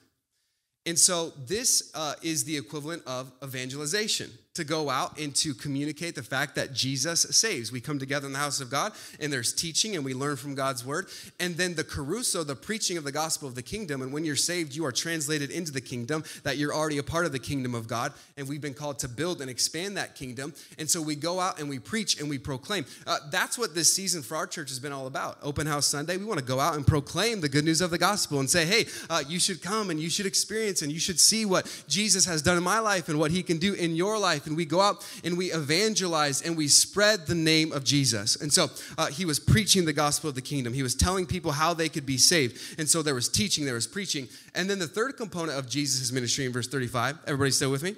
And 0.86 0.98
so 0.98 1.34
this 1.46 1.92
uh, 1.96 2.14
is 2.22 2.44
the 2.44 2.56
equivalent 2.56 3.04
of 3.06 3.32
evangelization 3.44 4.32
to 4.58 4.64
go 4.64 4.90
out 4.90 5.18
and 5.20 5.34
to 5.36 5.54
communicate 5.54 6.16
the 6.16 6.24
fact 6.24 6.56
that 6.56 6.74
Jesus 6.74 7.22
saves. 7.22 7.72
We 7.72 7.80
come 7.80 8.00
together 8.00 8.28
in 8.28 8.34
the 8.34 8.40
house 8.40 8.60
of 8.60 8.70
God 8.70 8.92
and 9.20 9.32
there's 9.32 9.54
teaching 9.54 9.96
and 9.96 10.04
we 10.04 10.14
learn 10.14 10.36
from 10.36 10.56
God's 10.56 10.86
word. 10.86 11.08
And 11.40 11.56
then 11.56 11.76
the 11.76 11.84
kerusso, 11.84 12.46
the 12.46 12.56
preaching 12.56 12.98
of 12.98 13.04
the 13.04 13.12
gospel 13.12 13.48
of 13.48 13.56
the 13.56 13.62
kingdom. 13.62 14.02
And 14.02 14.12
when 14.12 14.26
you're 14.26 14.36
saved, 14.36 14.76
you 14.76 14.86
are 14.86 14.92
translated 14.92 15.52
into 15.52 15.72
the 15.72 15.82
kingdom, 15.82 16.24
that 16.44 16.58
you're 16.58 16.74
already 16.74 16.98
a 16.98 17.04
part 17.04 17.26
of 17.26 17.32
the 17.32 17.40
kingdom 17.40 17.76
of 17.76 17.88
God. 17.88 18.14
And 18.36 18.48
we've 18.48 18.62
been 18.62 18.74
called 18.74 19.00
to 19.00 19.08
build 19.08 19.42
and 19.42 19.50
expand 19.50 19.96
that 19.98 20.16
kingdom. 20.16 20.54
And 20.80 20.90
so 20.90 21.02
we 21.02 21.16
go 21.16 21.40
out 21.40 21.60
and 21.60 21.70
we 21.70 21.78
preach 21.78 22.20
and 22.20 22.30
we 22.30 22.40
proclaim. 22.40 22.86
Uh, 23.06 23.18
that's 23.30 23.58
what 23.58 23.76
this 23.76 23.94
season 23.94 24.24
for 24.24 24.36
our 24.36 24.48
church 24.48 24.70
has 24.70 24.80
been 24.80 24.92
all 24.92 25.06
about. 25.06 25.38
Open 25.44 25.68
House 25.68 25.86
Sunday, 25.86 26.18
we 26.18 26.26
want 26.26 26.40
to 26.40 26.46
go 26.46 26.60
out 26.60 26.76
and 26.76 26.86
proclaim 26.86 27.42
the 27.42 27.50
good 27.50 27.64
news 27.64 27.82
of 27.82 27.92
the 27.92 27.98
gospel 27.98 28.40
and 28.40 28.50
say, 28.50 28.66
hey, 28.66 28.86
uh, 29.10 29.24
you 29.28 29.40
should 29.40 29.62
come 29.62 29.92
and 29.92 30.00
you 30.00 30.10
should 30.10 30.26
experience 30.26 30.82
and 30.82 30.92
you 30.92 31.00
should 31.00 31.20
see 31.20 31.46
what 31.46 31.84
Jesus 31.88 32.26
has 32.26 32.42
done 32.42 32.58
in 32.58 32.64
my 32.64 32.80
life 32.80 33.08
and 33.08 33.20
what 33.20 33.30
he 33.30 33.44
can 33.44 33.60
do 33.60 33.74
in 33.74 33.96
your 33.96 34.18
life 34.18 34.47
and 34.48 34.58
we 34.58 34.66
go 34.66 34.82
out 34.82 35.06
and 35.24 35.38
we 35.38 35.52
evangelize 35.52 36.42
and 36.42 36.58
we 36.58 36.68
spread 36.68 37.28
the 37.28 37.36
name 37.36 37.72
of 37.72 37.84
Jesus. 37.84 38.36
And 38.36 38.52
so 38.52 38.70
uh, 38.98 39.08
he 39.08 39.26
was 39.26 39.40
preaching 39.40 39.86
the 39.86 39.94
gospel 39.94 40.30
of 40.30 40.36
the 40.36 40.42
kingdom. 40.42 40.74
He 40.74 40.84
was 40.84 40.96
telling 40.96 41.26
people 41.26 41.52
how 41.52 41.74
they 41.74 41.90
could 41.90 42.06
be 42.06 42.18
saved. 42.18 42.80
And 42.80 42.90
so 42.90 43.02
there 43.02 43.16
was 43.16 43.30
teaching, 43.30 43.66
there 43.66 43.76
was 43.76 43.88
preaching. 43.88 44.28
And 44.56 44.70
then 44.70 44.80
the 44.80 44.88
third 44.88 45.18
component 45.18 45.58
of 45.58 45.70
Jesus' 45.70 46.12
ministry 46.12 46.46
in 46.46 46.52
verse 46.52 46.68
35, 46.68 47.20
everybody 47.28 47.52
still 47.52 47.72
with 47.72 47.84
me? 47.84 47.96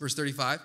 Verse 0.00 0.14
35 0.14 0.60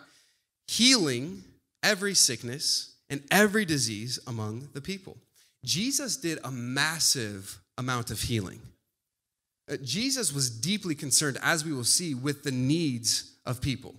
healing 0.68 1.44
every 1.82 2.14
sickness 2.14 2.96
and 3.10 3.24
every 3.32 3.66
disease 3.66 4.20
among 4.28 4.70
the 4.74 4.82
people. 4.82 5.18
Jesus 5.66 6.16
did 6.16 6.40
a 6.44 6.52
massive 6.52 7.60
amount 7.78 8.12
of 8.12 8.22
healing. 8.22 8.62
Uh, 9.70 9.78
Jesus 9.84 10.34
was 10.34 10.50
deeply 10.50 10.96
concerned, 10.96 11.38
as 11.42 11.66
we 11.66 11.74
will 11.74 11.84
see, 11.84 12.14
with 12.14 12.44
the 12.44 12.52
needs 12.52 13.34
of 13.46 13.62
people. 13.62 13.96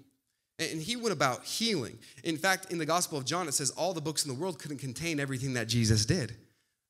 And 0.60 0.82
he 0.82 0.94
went 0.94 1.12
about 1.12 1.44
healing. 1.44 1.98
In 2.22 2.36
fact, 2.36 2.70
in 2.70 2.76
the 2.76 2.86
Gospel 2.86 3.16
of 3.16 3.24
John, 3.24 3.48
it 3.48 3.54
says 3.54 3.70
all 3.70 3.94
the 3.94 4.00
books 4.00 4.24
in 4.24 4.28
the 4.32 4.38
world 4.38 4.58
couldn't 4.58 4.78
contain 4.78 5.18
everything 5.18 5.54
that 5.54 5.68
Jesus 5.68 6.04
did. 6.04 6.36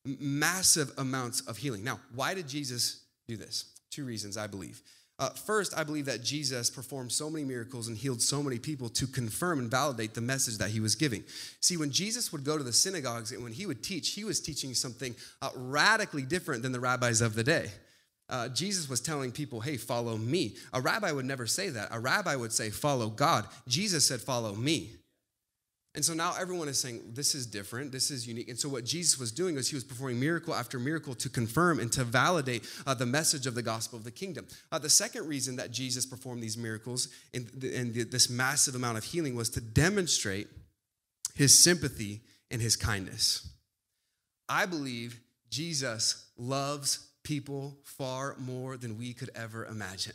Massive 0.04 0.90
amounts 0.98 1.40
of 1.42 1.56
healing. 1.56 1.84
Now, 1.84 2.00
why 2.12 2.34
did 2.34 2.48
Jesus 2.48 3.04
do 3.28 3.36
this? 3.36 3.66
Two 3.90 4.04
reasons, 4.04 4.36
I 4.36 4.48
believe. 4.48 4.82
Uh, 5.20 5.28
first, 5.28 5.76
I 5.76 5.84
believe 5.84 6.06
that 6.06 6.24
Jesus 6.24 6.68
performed 6.70 7.12
so 7.12 7.30
many 7.30 7.44
miracles 7.44 7.88
and 7.88 7.96
healed 7.96 8.22
so 8.22 8.42
many 8.42 8.58
people 8.58 8.88
to 8.88 9.06
confirm 9.06 9.58
and 9.58 9.70
validate 9.70 10.14
the 10.14 10.20
message 10.20 10.56
that 10.58 10.70
he 10.70 10.80
was 10.80 10.94
giving. 10.94 11.22
See, 11.60 11.76
when 11.76 11.90
Jesus 11.90 12.32
would 12.32 12.42
go 12.42 12.56
to 12.58 12.64
the 12.64 12.72
synagogues 12.72 13.30
and 13.30 13.44
when 13.44 13.52
he 13.52 13.66
would 13.66 13.84
teach, 13.84 14.14
he 14.14 14.24
was 14.24 14.40
teaching 14.40 14.74
something 14.74 15.14
uh, 15.42 15.50
radically 15.54 16.22
different 16.22 16.62
than 16.62 16.72
the 16.72 16.80
rabbis 16.80 17.20
of 17.20 17.34
the 17.34 17.44
day 17.44 17.70
uh, 18.30 18.48
Jesus 18.48 18.88
was 18.88 19.00
telling 19.00 19.32
people, 19.32 19.60
hey, 19.60 19.76
follow 19.76 20.16
me. 20.16 20.56
A 20.72 20.80
rabbi 20.80 21.12
would 21.12 21.26
never 21.26 21.46
say 21.46 21.68
that. 21.70 21.88
A 21.90 21.98
rabbi 21.98 22.36
would 22.36 22.52
say, 22.52 22.70
follow 22.70 23.08
God. 23.08 23.46
Jesus 23.66 24.06
said, 24.06 24.20
follow 24.20 24.54
me. 24.54 24.92
And 25.96 26.04
so 26.04 26.14
now 26.14 26.34
everyone 26.40 26.68
is 26.68 26.78
saying, 26.78 27.02
this 27.14 27.34
is 27.34 27.46
different, 27.46 27.90
this 27.90 28.12
is 28.12 28.24
unique. 28.26 28.48
And 28.48 28.56
so 28.58 28.68
what 28.68 28.84
Jesus 28.84 29.18
was 29.18 29.32
doing 29.32 29.56
was 29.56 29.68
he 29.68 29.74
was 29.74 29.82
performing 29.82 30.20
miracle 30.20 30.54
after 30.54 30.78
miracle 30.78 31.16
to 31.16 31.28
confirm 31.28 31.80
and 31.80 31.90
to 31.92 32.04
validate 32.04 32.64
uh, 32.86 32.94
the 32.94 33.06
message 33.06 33.44
of 33.44 33.56
the 33.56 33.62
gospel 33.62 33.98
of 33.98 34.04
the 34.04 34.12
kingdom. 34.12 34.46
Uh, 34.70 34.78
the 34.78 34.88
second 34.88 35.26
reason 35.26 35.56
that 35.56 35.72
Jesus 35.72 36.06
performed 36.06 36.42
these 36.44 36.56
miracles 36.56 37.08
and, 37.34 37.50
and 37.64 37.92
this 37.92 38.30
massive 38.30 38.76
amount 38.76 38.98
of 38.98 39.04
healing 39.04 39.34
was 39.34 39.50
to 39.50 39.60
demonstrate 39.60 40.46
his 41.34 41.58
sympathy 41.58 42.20
and 42.52 42.62
his 42.62 42.76
kindness. 42.76 43.48
I 44.48 44.66
believe 44.66 45.18
Jesus 45.50 46.26
loves 46.36 47.09
people 47.24 47.78
far 47.84 48.36
more 48.38 48.76
than 48.76 48.98
we 48.98 49.12
could 49.12 49.30
ever 49.34 49.64
imagine. 49.64 50.14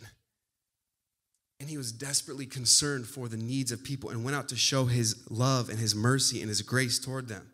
And 1.59 1.69
he 1.69 1.77
was 1.77 1.91
desperately 1.91 2.45
concerned 2.45 3.07
for 3.07 3.27
the 3.27 3.37
needs 3.37 3.71
of 3.71 3.83
people 3.83 4.09
and 4.09 4.23
went 4.23 4.35
out 4.35 4.49
to 4.49 4.55
show 4.55 4.85
his 4.85 5.29
love 5.29 5.69
and 5.69 5.79
his 5.79 5.95
mercy 5.95 6.41
and 6.41 6.49
his 6.49 6.61
grace 6.61 6.99
toward 6.99 7.27
them. 7.27 7.49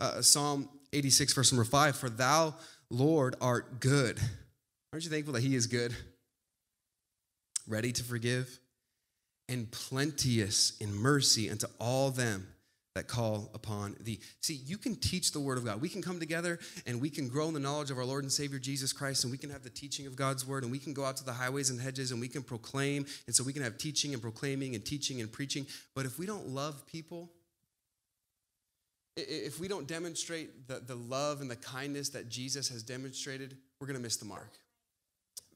Uh, 0.00 0.22
Psalm 0.22 0.68
86, 0.92 1.34
verse 1.34 1.52
number 1.52 1.64
5 1.64 1.96
For 1.96 2.08
thou, 2.08 2.54
Lord, 2.90 3.36
art 3.40 3.80
good. 3.80 4.18
Aren't 4.92 5.04
you 5.04 5.10
thankful 5.10 5.34
that 5.34 5.42
he 5.42 5.54
is 5.54 5.66
good? 5.66 5.94
Ready 7.66 7.92
to 7.92 8.04
forgive 8.04 8.58
and 9.48 9.70
plenteous 9.70 10.76
in 10.80 10.94
mercy 10.94 11.50
unto 11.50 11.66
all 11.78 12.10
them 12.10 12.46
that 12.94 13.08
call 13.08 13.50
upon 13.54 13.96
thee. 14.00 14.20
See, 14.40 14.54
you 14.54 14.76
can 14.76 14.96
teach 14.96 15.32
the 15.32 15.40
word 15.40 15.56
of 15.56 15.64
God. 15.64 15.80
We 15.80 15.88
can 15.88 16.02
come 16.02 16.20
together 16.20 16.58
and 16.86 17.00
we 17.00 17.08
can 17.08 17.28
grow 17.28 17.48
in 17.48 17.54
the 17.54 17.60
knowledge 17.60 17.90
of 17.90 17.98
our 17.98 18.04
Lord 18.04 18.24
and 18.24 18.32
Savior 18.32 18.58
Jesus 18.58 18.92
Christ, 18.92 19.24
and 19.24 19.30
we 19.30 19.38
can 19.38 19.50
have 19.50 19.62
the 19.62 19.70
teaching 19.70 20.06
of 20.06 20.14
God's 20.14 20.46
word, 20.46 20.62
and 20.62 20.70
we 20.70 20.78
can 20.78 20.92
go 20.92 21.04
out 21.04 21.16
to 21.16 21.24
the 21.24 21.32
highways 21.32 21.70
and 21.70 21.80
hedges 21.80 22.10
and 22.12 22.20
we 22.20 22.28
can 22.28 22.42
proclaim. 22.42 23.06
And 23.26 23.34
so 23.34 23.44
we 23.44 23.52
can 23.52 23.62
have 23.62 23.78
teaching 23.78 24.12
and 24.12 24.22
proclaiming 24.22 24.74
and 24.74 24.84
teaching 24.84 25.20
and 25.20 25.32
preaching. 25.32 25.66
But 25.94 26.04
if 26.04 26.18
we 26.18 26.26
don't 26.26 26.48
love 26.48 26.86
people, 26.86 27.30
if 29.16 29.58
we 29.58 29.68
don't 29.68 29.86
demonstrate 29.86 30.68
the, 30.68 30.80
the 30.80 30.94
love 30.94 31.40
and 31.40 31.50
the 31.50 31.56
kindness 31.56 32.10
that 32.10 32.28
Jesus 32.28 32.68
has 32.68 32.82
demonstrated, 32.82 33.56
we're 33.80 33.86
going 33.86 33.98
to 33.98 34.02
miss 34.02 34.16
the 34.16 34.24
mark. 34.24 34.52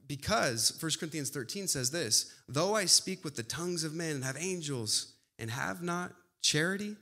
Because 0.09 0.77
1 0.81 0.93
Corinthians 0.99 1.31
13 1.31 1.69
says 1.69 1.91
this 1.91 2.33
though 2.49 2.75
I 2.75 2.85
speak 2.85 3.25
with 3.25 3.37
the 3.37 3.43
tongues 3.43 3.85
of 3.85 3.93
men 3.95 4.17
and 4.17 4.25
have 4.25 4.37
angels 4.39 5.15
and 5.39 5.51
have 5.51 5.83
not 5.83 6.13
charity, 6.43 6.97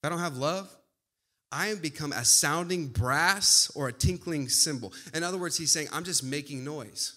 if 0.00 0.06
I 0.06 0.08
don't 0.08 0.20
have 0.20 0.36
love, 0.36 0.74
I 1.50 1.68
am 1.68 1.78
become 1.78 2.12
a 2.12 2.24
sounding 2.24 2.88
brass 2.88 3.72
or 3.74 3.88
a 3.88 3.92
tinkling 3.92 4.48
cymbal. 4.48 4.92
In 5.14 5.22
other 5.22 5.38
words, 5.38 5.56
he's 5.56 5.72
saying, 5.72 5.88
I'm 5.92 6.04
just 6.04 6.22
making 6.22 6.62
noise. 6.64 7.14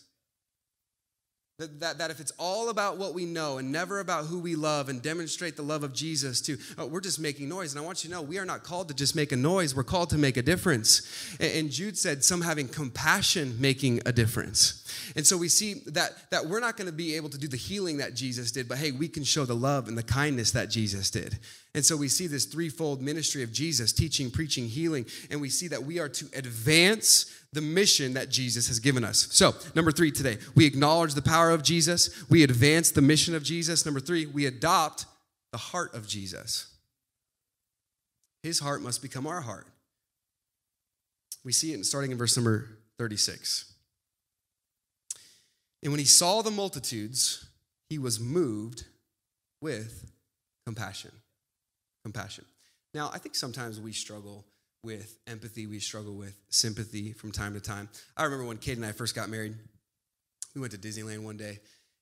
That, 1.59 1.79
that, 1.81 1.97
that, 1.99 2.09
if 2.09 2.19
it's 2.19 2.31
all 2.39 2.69
about 2.69 2.97
what 2.97 3.13
we 3.13 3.25
know 3.25 3.59
and 3.59 3.71
never 3.71 3.99
about 3.99 4.25
who 4.25 4.39
we 4.39 4.55
love 4.55 4.89
and 4.89 4.99
demonstrate 4.99 5.55
the 5.55 5.61
love 5.61 5.83
of 5.83 5.93
Jesus 5.93 6.41
to, 6.41 6.57
uh, 6.79 6.87
we're 6.87 7.01
just 7.01 7.19
making 7.19 7.49
noise. 7.49 7.71
And 7.71 7.79
I 7.79 7.85
want 7.85 8.03
you 8.03 8.09
to 8.09 8.15
know, 8.15 8.23
we 8.23 8.39
are 8.39 8.45
not 8.45 8.63
called 8.63 8.87
to 8.87 8.95
just 8.95 9.15
make 9.15 9.31
a 9.31 9.35
noise, 9.35 9.75
we're 9.75 9.83
called 9.83 10.09
to 10.09 10.17
make 10.17 10.37
a 10.37 10.41
difference. 10.41 11.37
And, 11.39 11.51
and 11.51 11.69
Jude 11.69 11.99
said, 11.99 12.23
some 12.23 12.41
having 12.41 12.67
compassion 12.67 13.57
making 13.59 14.01
a 14.07 14.11
difference. 14.11 15.11
And 15.15 15.27
so 15.27 15.37
we 15.37 15.49
see 15.49 15.83
that, 15.87 16.31
that 16.31 16.47
we're 16.47 16.61
not 16.61 16.77
going 16.77 16.87
to 16.87 16.95
be 16.95 17.15
able 17.15 17.29
to 17.29 17.37
do 17.37 17.47
the 17.47 17.57
healing 17.57 17.97
that 17.97 18.15
Jesus 18.15 18.51
did, 18.51 18.67
but 18.67 18.79
hey, 18.79 18.91
we 18.91 19.07
can 19.07 19.23
show 19.23 19.45
the 19.45 19.55
love 19.55 19.87
and 19.87 19.95
the 19.95 20.03
kindness 20.03 20.51
that 20.51 20.71
Jesus 20.71 21.11
did. 21.11 21.37
And 21.73 21.85
so 21.85 21.95
we 21.95 22.09
see 22.09 22.27
this 22.27 22.45
threefold 22.45 23.01
ministry 23.01 23.43
of 23.43 23.53
Jesus 23.53 23.93
teaching, 23.93 24.29
preaching, 24.29 24.65
healing, 24.65 25.05
and 25.29 25.39
we 25.39 25.49
see 25.49 25.69
that 25.69 25.83
we 25.83 25.99
are 25.99 26.09
to 26.09 26.25
advance 26.35 27.33
the 27.53 27.61
mission 27.61 28.13
that 28.15 28.29
Jesus 28.29 28.67
has 28.67 28.79
given 28.79 29.05
us. 29.05 29.27
So, 29.31 29.55
number 29.73 29.91
three 29.91 30.11
today, 30.11 30.37
we 30.53 30.65
acknowledge 30.65 31.13
the 31.13 31.21
power 31.21 31.51
of 31.51 31.63
Jesus, 31.63 32.29
we 32.29 32.43
advance 32.43 32.91
the 32.91 33.01
mission 33.01 33.35
of 33.35 33.43
Jesus. 33.43 33.85
Number 33.85 34.01
three, 34.01 34.25
we 34.25 34.45
adopt 34.45 35.05
the 35.51 35.57
heart 35.57 35.93
of 35.93 36.07
Jesus. 36.07 36.67
His 38.43 38.59
heart 38.59 38.81
must 38.81 39.01
become 39.01 39.27
our 39.27 39.41
heart. 39.41 39.67
We 41.43 41.53
see 41.53 41.73
it 41.73 41.85
starting 41.85 42.11
in 42.11 42.17
verse 42.17 42.35
number 42.35 42.67
36. 42.99 43.73
And 45.83 45.91
when 45.91 45.99
he 45.99 46.05
saw 46.05 46.41
the 46.41 46.51
multitudes, 46.51 47.47
he 47.89 47.97
was 47.97 48.19
moved 48.19 48.85
with 49.61 50.11
compassion. 50.65 51.11
Compassion. 52.03 52.45
Now, 52.93 53.09
I 53.13 53.17
think 53.17 53.35
sometimes 53.35 53.79
we 53.79 53.93
struggle 53.93 54.45
with 54.83 55.17
empathy, 55.27 55.67
we 55.67 55.79
struggle 55.79 56.15
with 56.15 56.35
sympathy 56.49 57.13
from 57.13 57.31
time 57.31 57.53
to 57.53 57.59
time. 57.59 57.87
I 58.17 58.23
remember 58.23 58.45
when 58.45 58.57
Kate 58.57 58.77
and 58.77 58.85
I 58.85 58.91
first 58.91 59.15
got 59.15 59.29
married, 59.29 59.55
we 60.55 60.61
went 60.61 60.73
to 60.73 60.79
Disneyland 60.79 61.23
one 61.23 61.37
day 61.37 61.59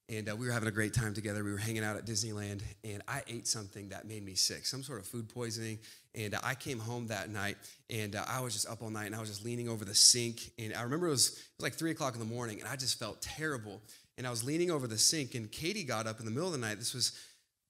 and 0.10 0.28
uh, 0.28 0.36
we 0.36 0.48
were 0.48 0.52
having 0.52 0.68
a 0.68 0.72
great 0.72 0.94
time 0.94 1.14
together. 1.14 1.44
We 1.44 1.52
were 1.52 1.58
hanging 1.58 1.84
out 1.84 1.96
at 1.96 2.06
Disneyland, 2.06 2.62
and 2.84 3.04
I 3.08 3.22
ate 3.28 3.48
something 3.48 3.90
that 3.90 4.08
made 4.08 4.26
me 4.26 4.34
sick, 4.34 4.66
some 4.66 4.82
sort 4.82 5.00
of 5.00 5.06
food 5.06 5.30
poisoning. 5.30 5.78
And 6.16 6.34
uh, 6.34 6.40
I 6.44 6.56
came 6.56 6.80
home 6.80 7.08
that 7.08 7.30
night, 7.30 7.58
and 7.92 8.16
uh, 8.16 8.26
I 8.28 8.42
was 8.42 8.54
just 8.54 8.68
up 8.68 8.82
all 8.82 8.90
night, 8.90 9.06
and 9.06 9.16
I 9.16 9.20
was 9.20 9.30
just 9.30 9.46
leaning 9.46 9.70
over 9.70 9.86
the 9.86 9.94
sink. 9.94 10.52
And 10.58 10.74
I 10.74 10.82
remember 10.82 11.08
it 11.08 11.12
was, 11.12 11.28
it 11.30 11.44
was 11.60 11.64
like 11.64 11.74
three 11.76 11.92
o'clock 11.92 12.16
in 12.16 12.20
the 12.20 12.26
morning, 12.26 12.60
and 12.60 12.68
I 12.68 12.76
just 12.76 12.98
felt 12.98 13.22
terrible. 13.22 13.82
And 14.18 14.26
I 14.26 14.32
was 14.32 14.44
leaning 14.44 14.72
over 14.72 14.88
the 14.88 14.98
sink, 14.98 15.36
and 15.36 15.50
Katie 15.52 15.84
got 15.84 16.08
up 16.08 16.20
in 16.20 16.26
the 16.26 16.32
middle 16.32 16.48
of 16.48 16.54
the 16.54 16.60
night. 16.60 16.80
This 16.80 16.96
was 16.96 17.14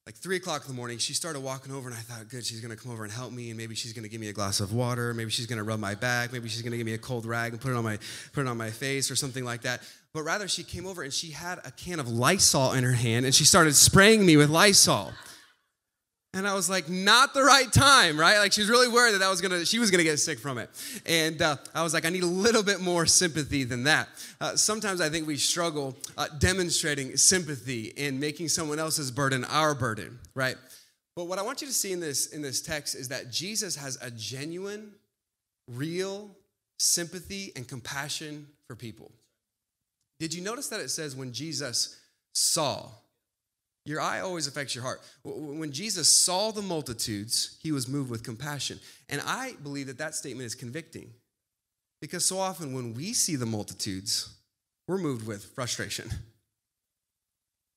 like 0.06 0.16
three 0.16 0.36
o'clock 0.36 0.62
in 0.62 0.68
the 0.68 0.74
morning, 0.74 0.98
she 0.98 1.12
started 1.12 1.40
walking 1.40 1.72
over, 1.72 1.88
and 1.88 1.96
I 1.96 2.00
thought, 2.00 2.28
good, 2.28 2.44
she's 2.44 2.60
gonna 2.60 2.76
come 2.76 2.90
over 2.90 3.04
and 3.04 3.12
help 3.12 3.32
me, 3.32 3.50
and 3.50 3.56
maybe 3.56 3.74
she's 3.74 3.92
gonna 3.92 4.08
give 4.08 4.20
me 4.20 4.28
a 4.28 4.32
glass 4.32 4.60
of 4.60 4.72
water, 4.72 5.12
maybe 5.14 5.30
she's 5.30 5.46
gonna 5.46 5.62
rub 5.62 5.78
my 5.78 5.94
back, 5.94 6.32
maybe 6.32 6.48
she's 6.48 6.62
gonna 6.62 6.76
give 6.76 6.86
me 6.86 6.94
a 6.94 6.98
cold 6.98 7.26
rag 7.26 7.52
and 7.52 7.60
put 7.60 7.70
it 7.70 7.76
on 7.76 7.84
my 7.84 7.98
put 8.32 8.40
it 8.42 8.48
on 8.48 8.56
my 8.56 8.70
face 8.70 9.10
or 9.10 9.16
something 9.16 9.44
like 9.44 9.62
that. 9.62 9.82
But 10.12 10.22
rather, 10.22 10.48
she 10.48 10.64
came 10.64 10.86
over 10.86 11.02
and 11.02 11.12
she 11.12 11.30
had 11.30 11.58
a 11.64 11.70
can 11.70 12.00
of 12.00 12.08
Lysol 12.08 12.72
in 12.72 12.82
her 12.82 12.92
hand, 12.92 13.26
and 13.26 13.34
she 13.34 13.44
started 13.44 13.74
spraying 13.76 14.24
me 14.24 14.36
with 14.36 14.50
Lysol. 14.50 15.12
And 16.32 16.46
I 16.46 16.54
was 16.54 16.70
like, 16.70 16.88
not 16.88 17.34
the 17.34 17.42
right 17.42 17.72
time, 17.72 18.18
right? 18.18 18.38
Like 18.38 18.52
she 18.52 18.60
was 18.60 18.70
really 18.70 18.86
worried 18.86 19.14
that 19.14 19.18
that 19.18 19.28
was 19.30 19.40
gonna, 19.40 19.64
she 19.66 19.80
was 19.80 19.90
gonna 19.90 20.04
get 20.04 20.18
sick 20.18 20.38
from 20.38 20.58
it. 20.58 20.70
And 21.04 21.42
uh, 21.42 21.56
I 21.74 21.82
was 21.82 21.92
like, 21.92 22.04
I 22.04 22.08
need 22.10 22.22
a 22.22 22.26
little 22.26 22.62
bit 22.62 22.80
more 22.80 23.04
sympathy 23.04 23.64
than 23.64 23.84
that. 23.84 24.08
Uh, 24.40 24.54
sometimes 24.54 25.00
I 25.00 25.08
think 25.08 25.26
we 25.26 25.36
struggle 25.36 25.96
uh, 26.16 26.28
demonstrating 26.38 27.16
sympathy 27.16 27.92
and 27.96 28.20
making 28.20 28.48
someone 28.48 28.78
else's 28.78 29.10
burden 29.10 29.44
our 29.46 29.74
burden, 29.74 30.20
right? 30.34 30.56
But 31.16 31.24
what 31.24 31.40
I 31.40 31.42
want 31.42 31.62
you 31.62 31.66
to 31.66 31.72
see 31.72 31.92
in 31.92 31.98
this 31.98 32.28
in 32.28 32.42
this 32.42 32.62
text 32.62 32.94
is 32.94 33.08
that 33.08 33.32
Jesus 33.32 33.74
has 33.74 33.98
a 34.00 34.10
genuine, 34.12 34.92
real 35.66 36.30
sympathy 36.78 37.52
and 37.56 37.66
compassion 37.66 38.46
for 38.68 38.76
people. 38.76 39.10
Did 40.20 40.32
you 40.32 40.42
notice 40.42 40.68
that 40.68 40.80
it 40.80 40.90
says 40.90 41.16
when 41.16 41.32
Jesus 41.32 41.98
saw? 42.32 42.88
Your 43.90 44.00
eye 44.00 44.20
always 44.20 44.46
affects 44.46 44.72
your 44.72 44.84
heart. 44.84 45.00
When 45.24 45.72
Jesus 45.72 46.08
saw 46.08 46.52
the 46.52 46.62
multitudes, 46.62 47.58
he 47.60 47.72
was 47.72 47.88
moved 47.88 48.08
with 48.08 48.22
compassion. 48.22 48.78
And 49.08 49.20
I 49.26 49.54
believe 49.64 49.88
that 49.88 49.98
that 49.98 50.14
statement 50.14 50.46
is 50.46 50.54
convicting 50.54 51.10
because 52.00 52.24
so 52.24 52.38
often 52.38 52.72
when 52.72 52.94
we 52.94 53.12
see 53.12 53.34
the 53.34 53.46
multitudes, 53.46 54.32
we're 54.86 54.98
moved 54.98 55.26
with 55.26 55.44
frustration. 55.44 56.08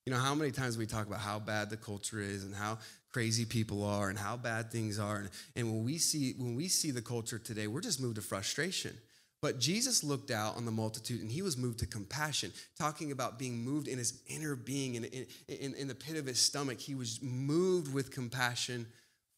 You 0.05 0.13
know, 0.13 0.19
how 0.19 0.35
many 0.35 0.51
times 0.51 0.77
we 0.77 0.85
talk 0.85 1.07
about 1.07 1.19
how 1.19 1.39
bad 1.39 1.71
the 1.71 1.77
culture 1.77 2.21
is 2.21 2.43
and 2.43 2.53
how 2.53 2.77
crazy 3.11 3.43
people 3.43 3.83
are 3.83 4.09
and 4.09 4.19
how 4.19 4.37
bad 4.37 4.71
things 4.71 4.99
are. 4.99 5.15
And, 5.15 5.29
and 5.55 5.71
when, 5.71 5.83
we 5.83 5.97
see, 5.97 6.33
when 6.37 6.55
we 6.55 6.67
see 6.67 6.91
the 6.91 7.01
culture 7.01 7.39
today, 7.39 7.65
we're 7.65 7.81
just 7.81 7.99
moved 7.99 8.17
to 8.17 8.21
frustration. 8.21 8.95
But 9.43 9.59
Jesus 9.59 10.05
looked 10.05 10.31
out 10.31 10.55
on 10.55 10.63
the 10.63 10.71
multitude 10.71 11.19
and 11.19 11.29
he 11.29 11.41
was 11.41 11.57
moved 11.57 11.79
to 11.79 11.85
compassion, 11.85 12.53
talking 12.79 13.11
about 13.11 13.37
being 13.37 13.57
moved 13.57 13.89
in 13.89 13.97
his 13.97 14.21
inner 14.25 14.55
being, 14.55 14.95
in, 14.95 15.03
in, 15.03 15.73
in, 15.73 15.89
the 15.89 15.95
pit 15.95 16.15
of 16.15 16.25
his 16.25 16.39
stomach. 16.39 16.79
He 16.79 16.95
was 16.95 17.19
moved 17.21 17.93
with 17.93 18.09
compassion 18.09 18.87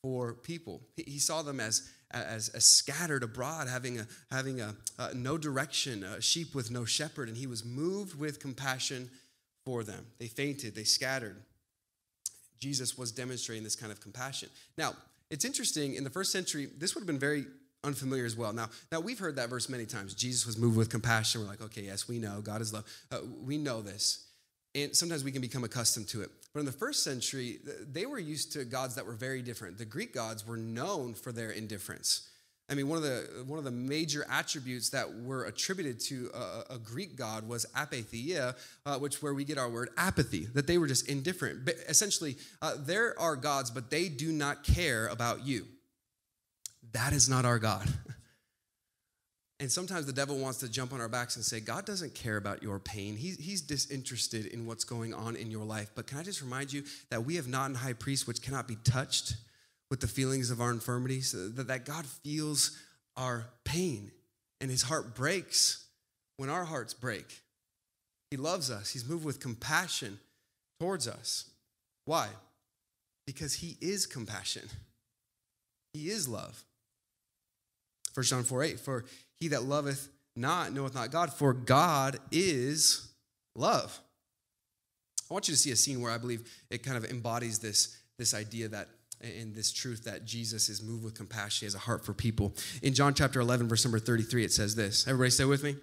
for 0.04 0.36
people. 0.36 0.82
He, 0.96 1.14
he 1.14 1.18
saw 1.18 1.42
them 1.42 1.60
as, 1.60 1.90
as, 2.12 2.50
as, 2.50 2.66
scattered 2.66 3.24
abroad, 3.24 3.68
having, 3.68 4.00
a, 4.00 4.06
having 4.30 4.62
a, 4.62 4.76
no 5.16 5.40
direction, 5.40 6.04
a 6.04 6.22
sheep 6.22 6.54
with 6.54 6.70
no 6.70 6.86
shepherd, 6.86 7.28
and 7.28 7.36
he 7.36 7.48
was 7.48 7.66
moved 7.66 8.16
with 8.16 8.40
compassion 8.40 9.10
for 9.66 9.84
them. 9.84 10.06
They 10.20 10.28
fainted, 10.28 10.76
they 10.76 10.84
scattered. 10.84 11.38
Jesus 12.60 12.96
was 12.96 13.12
demonstrating 13.12 13.64
this 13.64 13.76
kind 13.76 13.92
of 13.92 14.00
compassion. 14.02 14.50
Now, 14.78 14.94
it's 15.32 15.46
interesting, 15.46 15.96
in 15.96 16.04
the 16.04 16.12
first 16.12 16.32
century, 16.32 16.70
this 16.78 16.94
would 16.94 17.02
have 17.02 17.08
been 17.08 17.18
very 17.18 17.48
unfamiliar 17.86 18.26
as 18.26 18.36
well. 18.36 18.54
Now, 18.54 18.70
now 18.92 19.00
we've 19.00 19.20
heard 19.20 19.36
that 19.38 19.50
verse 19.50 19.70
many 19.70 19.86
times. 19.86 20.14
Jesus 20.14 20.46
was 20.46 20.58
moved 20.58 20.78
with 20.78 20.90
compassion. 20.90 21.42
We're 21.42 21.48
like, 21.48 21.62
okay, 21.62 21.82
yes, 21.84 22.08
we 22.08 22.20
know 22.20 22.42
God 22.42 22.62
is 22.62 22.74
love. 22.74 22.86
Uh, 23.12 23.20
we 23.44 23.58
know 23.58 23.82
this, 23.82 24.28
and 24.74 24.96
sometimes 24.96 25.24
we 25.24 25.32
can 25.32 25.42
become 25.42 25.64
accustomed 25.64 26.08
to 26.10 26.22
it. 26.22 26.30
But 26.54 26.62
in 26.62 26.66
the 26.66 26.72
first 26.72 27.04
century, 27.04 27.60
they 27.92 28.06
were 28.06 28.20
used 28.20 28.54
to 28.54 28.64
gods 28.64 28.96
that 28.96 29.06
were 29.06 29.14
very 29.14 29.42
different. 29.42 29.78
The 29.78 29.86
Greek 29.86 30.14
gods 30.14 30.48
were 30.48 30.58
known 30.58 31.14
for 31.14 31.32
their 31.32 31.52
indifference. 31.52 32.30
I 32.68 32.74
mean, 32.74 32.88
one 32.88 32.98
of 32.98 33.04
the 33.04 33.44
one 33.46 33.60
of 33.60 33.66
the 33.66 33.72
major 33.72 34.26
attributes 34.30 34.90
that 34.90 35.14
were 35.22 35.46
attributed 35.46 36.00
to 36.02 36.32
a, 36.34 36.76
a 36.76 36.78
Greek 36.80 37.16
god 37.16 37.48
was 37.48 37.66
apatheia, 37.76 38.56
uh, 38.86 38.98
which 38.98 39.22
where 39.22 39.36
we 39.36 39.44
get 39.44 39.60
our 39.60 39.70
word 39.70 39.90
apathy. 39.98 40.48
That 40.54 40.66
they 40.66 40.80
were 40.80 40.88
just 40.88 41.08
indifferent. 41.08 41.64
But 41.64 41.76
essentially, 41.88 42.38
uh, 42.62 42.76
there 42.80 43.20
are 43.20 43.36
gods, 43.36 43.70
but 43.70 43.92
they 43.92 44.10
do 44.10 44.32
not 44.32 44.64
care 44.64 45.08
about 45.08 45.46
you. 45.46 45.68
That 46.96 47.12
is 47.12 47.30
not 47.30 47.46
our 47.46 47.60
God. 47.60 47.88
And 49.62 49.72
sometimes 49.72 50.06
the 50.06 50.14
devil 50.14 50.38
wants 50.38 50.60
to 50.60 50.70
jump 50.70 50.92
on 50.92 51.00
our 51.00 51.08
backs 51.08 51.38
and 51.38 51.46
say, 51.46 51.62
God 51.62 51.86
doesn't 51.86 52.14
care 52.14 52.36
about 52.36 52.62
your 52.62 52.78
pain. 52.78 53.16
He's, 53.16 53.38
he's 53.38 53.62
disinterested 53.62 54.48
in 54.48 54.66
what's 54.66 54.84
going 54.84 55.14
on 55.14 55.38
in 55.38 55.50
your 55.50 55.64
life. 55.64 55.92
But 55.96 56.08
can 56.08 56.18
I 56.18 56.24
just 56.24 56.42
remind 56.42 56.74
you 56.74 56.84
that 57.10 57.24
we 57.24 57.38
have 57.38 57.48
not 57.48 57.70
an 57.70 57.76
high 57.76 57.94
priest 57.94 58.28
which 58.28 58.42
cannot 58.42 58.68
be 58.68 58.76
touched 58.84 59.36
with 59.90 60.02
the 60.02 60.08
feelings 60.08 60.52
of 60.52 60.60
our 60.60 60.72
infirmities, 60.72 61.32
that, 61.32 61.68
that 61.68 61.86
God 61.86 62.06
feels 62.06 62.78
our 63.16 63.46
pain 63.64 64.12
and 64.60 64.70
his 64.70 64.82
heart 64.82 65.16
breaks 65.16 65.86
when 66.36 66.50
our 66.50 66.66
hearts 66.66 66.94
break. 66.94 67.42
He 68.32 68.38
loves 68.38 68.70
us, 68.70 68.92
he's 68.92 69.08
moved 69.08 69.24
with 69.24 69.40
compassion 69.40 70.20
towards 70.82 71.08
us. 71.08 71.50
Why? 72.04 72.28
Because 73.26 73.54
he 73.54 73.78
is 73.80 74.06
compassion, 74.06 74.68
he 75.94 76.10
is 76.10 76.28
love. 76.28 76.66
1 78.16 78.24
John 78.24 78.44
4 78.44 78.64
8, 78.64 78.80
for 78.80 79.06
he 79.36 79.50
that 79.50 79.64
loveth 79.64 80.10
not 80.36 80.74
knoweth 80.74 80.96
not 80.96 81.12
God, 81.12 81.32
for 81.32 81.54
God 81.54 82.18
is 82.32 83.12
love. 83.56 84.00
I 85.30 85.34
want 85.34 85.48
you 85.48 85.54
to 85.54 85.60
see 85.60 85.72
a 85.72 85.76
scene 85.76 86.02
where 86.02 86.12
I 86.12 86.18
believe 86.18 86.50
it 86.70 86.84
kind 86.84 86.98
of 86.98 87.06
embodies 87.06 87.60
this, 87.60 87.98
this 88.18 88.34
idea 88.34 88.68
that 88.70 88.90
and 89.22 89.56
this 89.56 89.72
truth 89.72 90.04
that 90.04 90.26
Jesus 90.26 90.70
is 90.70 90.84
moved 90.84 91.04
with 91.04 91.16
compassion, 91.16 91.62
he 91.62 91.66
has 91.66 91.76
a 91.76 91.80
heart 91.80 92.06
for 92.06 92.14
people. 92.14 92.54
In 92.84 92.94
John 92.94 93.14
chapter 93.14 93.40
11, 93.40 93.68
verse 93.68 93.86
number 93.86 93.98
33, 93.98 94.44
it 94.44 94.52
says 94.52 94.76
this. 94.76 95.08
Everybody 95.08 95.32
stay 95.32 95.46
with 95.46 95.64
me? 95.64 95.78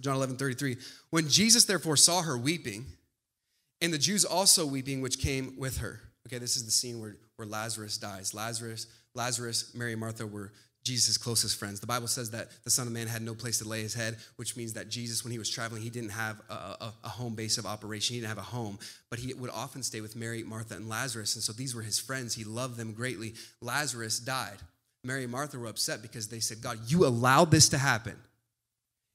John 0.00 0.16
11, 0.16 0.36
33. 0.36 0.76
When 1.10 1.28
Jesus 1.28 1.66
therefore 1.66 1.96
saw 1.96 2.22
her 2.22 2.36
weeping, 2.36 2.86
and 3.80 3.92
the 3.92 3.98
Jews 3.98 4.24
also 4.24 4.64
weeping, 4.64 5.02
which 5.02 5.18
came 5.18 5.54
with 5.58 5.78
her. 5.78 6.00
Okay, 6.26 6.38
this 6.38 6.56
is 6.56 6.64
the 6.64 6.70
scene 6.70 7.00
where, 7.00 7.16
where 7.36 7.46
Lazarus 7.46 7.98
dies. 7.98 8.32
Lazarus, 8.32 8.86
Lazarus, 9.14 9.74
Mary, 9.74 9.92
and 9.92 10.00
Martha 10.00 10.26
were 10.26 10.52
Jesus' 10.84 11.16
closest 11.16 11.58
friends. 11.58 11.78
The 11.80 11.86
Bible 11.86 12.08
says 12.08 12.30
that 12.32 12.48
the 12.64 12.70
Son 12.70 12.86
of 12.86 12.92
Man 12.92 13.06
had 13.06 13.22
no 13.22 13.34
place 13.34 13.58
to 13.58 13.68
lay 13.68 13.82
his 13.82 13.94
head, 13.94 14.16
which 14.36 14.56
means 14.56 14.72
that 14.72 14.88
Jesus, 14.88 15.22
when 15.22 15.30
he 15.30 15.38
was 15.38 15.48
traveling, 15.48 15.80
he 15.80 15.90
didn't 15.90 16.10
have 16.10 16.40
a, 16.50 16.54
a, 16.54 16.94
a, 17.04 17.08
home 17.08 17.34
base 17.34 17.56
of 17.56 17.66
operation. 17.66 18.14
He 18.14 18.20
didn't 18.20 18.30
have 18.30 18.38
a 18.38 18.42
home, 18.42 18.78
but 19.08 19.20
he 19.20 19.32
would 19.32 19.50
often 19.50 19.82
stay 19.82 20.00
with 20.00 20.16
Mary, 20.16 20.42
Martha, 20.42 20.74
and 20.74 20.88
Lazarus. 20.88 21.36
And 21.36 21.42
so 21.42 21.52
these 21.52 21.74
were 21.74 21.82
his 21.82 22.00
friends. 22.00 22.34
He 22.34 22.42
loved 22.42 22.76
them 22.76 22.92
greatly. 22.92 23.34
Lazarus 23.60 24.18
died. 24.18 24.58
Mary 25.04 25.22
and 25.22 25.32
Martha 25.32 25.58
were 25.58 25.68
upset 25.68 26.02
because 26.02 26.28
they 26.28 26.40
said, 26.40 26.60
God, 26.60 26.78
you 26.86 27.06
allowed 27.06 27.50
this 27.50 27.68
to 27.70 27.78
happen. 27.78 28.16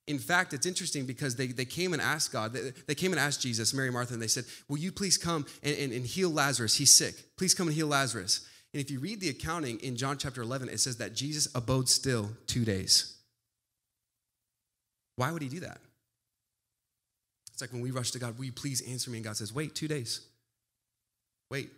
In 0.08 0.20
fact, 0.20 0.54
it's 0.54 0.66
interesting 0.66 1.06
because 1.06 1.36
they, 1.36 1.48
they 1.48 1.66
came 1.66 1.92
and 1.92 2.02
asked 2.02 2.32
God, 2.32 2.54
they, 2.54 2.72
they 2.88 2.96
came 2.96 3.12
and 3.12 3.20
asked 3.20 3.42
Jesus, 3.42 3.74
Mary, 3.74 3.92
Martha, 3.92 4.14
and 4.14 4.22
they 4.22 4.28
said, 4.28 4.46
Will 4.70 4.78
you 4.78 4.92
please 4.92 5.18
come 5.18 5.46
and, 5.64 5.78
and, 5.78 5.92
and 5.92 6.06
heal 6.06 6.30
Lazarus? 6.30 6.76
He's 6.76 6.94
sick. 6.94 7.16
Please 7.38 7.54
come 7.54 7.68
and 7.68 7.76
heal 7.76 7.88
Lazarus. 7.88 8.48
And 8.78 8.86
if 8.86 8.92
you 8.92 9.00
read 9.00 9.20
the 9.20 9.30
accounting 9.30 9.80
in 9.80 9.96
John 9.96 10.20
chapter 10.20 10.40
11, 10.40 10.70
it 10.70 10.80
says 10.80 10.98
that 10.98 11.16
Jesus 11.16 11.48
abode 11.56 11.90
still 11.90 12.30
two 12.46 12.63
days. 12.63 13.16
Why 15.16 15.32
would 15.32 15.42
he 15.42 15.50
do 15.50 15.62
that? 15.62 15.80
It's 17.52 17.60
like 17.60 17.74
when 17.74 17.82
we 17.82 17.90
rush 17.90 18.12
to 18.12 18.20
God, 18.20 18.38
will 18.38 18.46
you 18.46 18.52
please 18.52 18.88
answer 18.88 19.10
me? 19.10 19.18
And 19.18 19.26
God 19.26 19.36
says, 19.36 19.52
wait, 19.52 19.74
two 19.74 19.88
days. 19.88 20.22
Wait. 21.50 21.72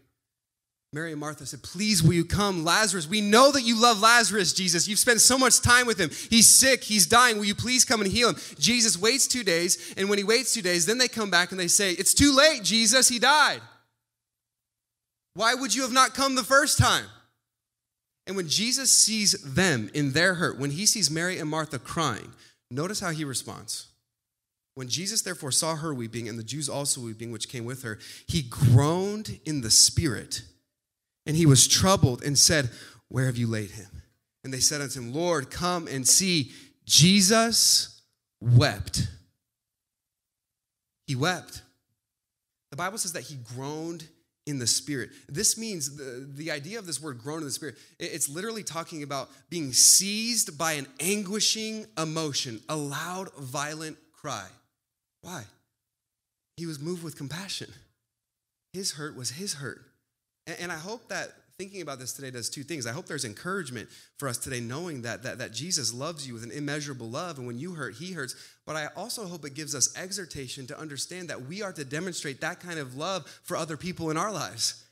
Mary 0.91 1.12
and 1.12 1.21
Martha 1.21 1.45
said, 1.45 1.63
Please, 1.63 2.03
will 2.03 2.13
you 2.13 2.25
come? 2.25 2.65
Lazarus, 2.65 3.07
we 3.07 3.21
know 3.21 3.51
that 3.51 3.62
you 3.62 3.79
love 3.79 4.01
Lazarus, 4.01 4.53
Jesus. 4.53 4.88
You've 4.88 4.99
spent 4.99 5.21
so 5.21 5.38
much 5.38 5.62
time 5.62 5.85
with 5.85 5.99
him. 5.99 6.09
He's 6.09 6.47
sick, 6.47 6.83
he's 6.83 7.05
dying. 7.05 7.38
Will 7.38 7.45
you 7.45 7.55
please 7.55 7.85
come 7.85 8.01
and 8.01 8.12
heal 8.12 8.29
him? 8.29 8.38
Jesus 8.57 8.97
waits 8.97 9.27
two 9.27 9.43
days, 9.43 9.93
and 9.95 10.09
when 10.09 10.17
he 10.17 10.23
waits 10.23 10.53
two 10.53 10.63
days, 10.63 10.88
then 10.88 10.97
they 10.97 11.07
come 11.07 11.29
back 11.29 11.51
and 11.51 11.59
they 11.59 11.67
say, 11.67 11.91
It's 11.91 12.15
too 12.15 12.35
late, 12.35 12.63
Jesus, 12.63 13.07
he 13.07 13.19
died. 13.19 13.62
Why 15.33 15.53
would 15.53 15.73
you 15.73 15.83
have 15.83 15.91
not 15.91 16.13
come 16.13 16.35
the 16.35 16.43
first 16.43 16.77
time? 16.77 17.05
And 18.27 18.35
when 18.35 18.47
Jesus 18.47 18.91
sees 18.91 19.33
them 19.41 19.89
in 19.93 20.11
their 20.11 20.35
hurt, 20.35 20.59
when 20.59 20.71
he 20.71 20.85
sees 20.85 21.09
Mary 21.09 21.39
and 21.39 21.49
Martha 21.49 21.79
crying, 21.79 22.31
notice 22.69 22.99
how 22.99 23.09
he 23.09 23.23
responds. 23.23 23.87
When 24.75 24.87
Jesus 24.87 25.21
therefore 25.21 25.51
saw 25.51 25.75
her 25.75 25.93
weeping 25.93 26.29
and 26.29 26.37
the 26.37 26.43
Jews 26.43 26.69
also 26.69 27.01
weeping, 27.01 27.31
which 27.31 27.49
came 27.49 27.65
with 27.65 27.83
her, 27.83 27.99
he 28.27 28.43
groaned 28.43 29.39
in 29.45 29.61
the 29.61 29.71
spirit 29.71 30.43
and 31.25 31.35
he 31.35 31.45
was 31.45 31.67
troubled 31.67 32.23
and 32.23 32.37
said, 32.37 32.69
Where 33.07 33.25
have 33.25 33.37
you 33.37 33.47
laid 33.47 33.71
him? 33.71 33.89
And 34.43 34.53
they 34.53 34.59
said 34.59 34.81
unto 34.81 35.01
him, 35.01 35.13
Lord, 35.13 35.51
come 35.51 35.87
and 35.87 36.07
see. 36.07 36.51
Jesus 36.85 38.01
wept. 38.39 39.07
He 41.07 41.15
wept. 41.15 41.61
The 42.71 42.77
Bible 42.77 42.97
says 42.97 43.13
that 43.13 43.23
he 43.23 43.35
groaned 43.35 44.07
in 44.49 44.59
the 44.59 44.67
spirit. 44.67 45.12
This 45.27 45.58
means 45.58 45.95
the, 45.95 46.27
the 46.35 46.52
idea 46.52 46.79
of 46.79 46.87
this 46.87 47.02
word 47.02 47.19
groan 47.19 47.39
in 47.39 47.45
the 47.45 47.52
spirit, 47.52 47.77
it's 48.00 48.27
literally 48.27 48.63
talking 48.63 49.04
about 49.04 49.29
being 49.50 49.71
seized 49.71 50.58
by 50.58 50.73
an 50.73 50.87
anguishing 51.00 51.85
emotion, 51.97 52.60
a 52.67 52.75
loud, 52.75 53.29
violent 53.35 53.97
cry. 54.12 54.47
Why? 55.21 55.43
He 56.58 56.65
was 56.65 56.79
moved 56.79 57.04
with 57.04 57.15
compassion. 57.15 57.71
His 58.73 58.93
hurt 58.93 59.15
was 59.15 59.29
his 59.29 59.54
hurt. 59.54 59.81
And 60.60 60.71
I 60.71 60.77
hope 60.77 61.10
that 61.10 61.31
thinking 61.60 61.81
about 61.81 61.99
this 61.99 62.13
today 62.13 62.31
does 62.31 62.49
two 62.49 62.63
things. 62.63 62.87
I 62.87 62.93
hope 62.93 63.05
there's 63.05 63.25
encouragement 63.25 63.89
for 64.17 64.29
us 64.29 64.37
today, 64.37 64.62
knowing 64.62 65.01
that, 65.01 65.23
that, 65.23 65.39
that 65.39 65.51
Jesus 65.51 65.93
loves 65.93 66.25
you 66.25 66.33
with 66.33 66.45
an 66.45 66.51
immeasurable 66.51 67.10
love, 67.10 67.37
and 67.37 67.45
when 67.45 67.60
you 67.60 67.73
hurt, 67.73 67.95
he 67.95 68.13
hurts. 68.13 68.33
But 68.65 68.77
I 68.77 68.87
also 68.95 69.25
hope 69.25 69.43
it 69.43 69.55
gives 69.55 69.75
us 69.75 69.93
exhortation 69.97 70.67
to 70.67 70.79
understand 70.79 71.27
that 71.27 71.41
we 71.47 71.62
are 71.62 71.73
to 71.73 71.83
demonstrate 71.83 72.39
that 72.39 72.62
kind 72.62 72.79
of 72.79 72.95
love 72.95 73.27
for 73.43 73.57
other 73.57 73.75
people 73.75 74.10
in 74.10 74.15
our 74.15 74.31
lives. 74.31 74.85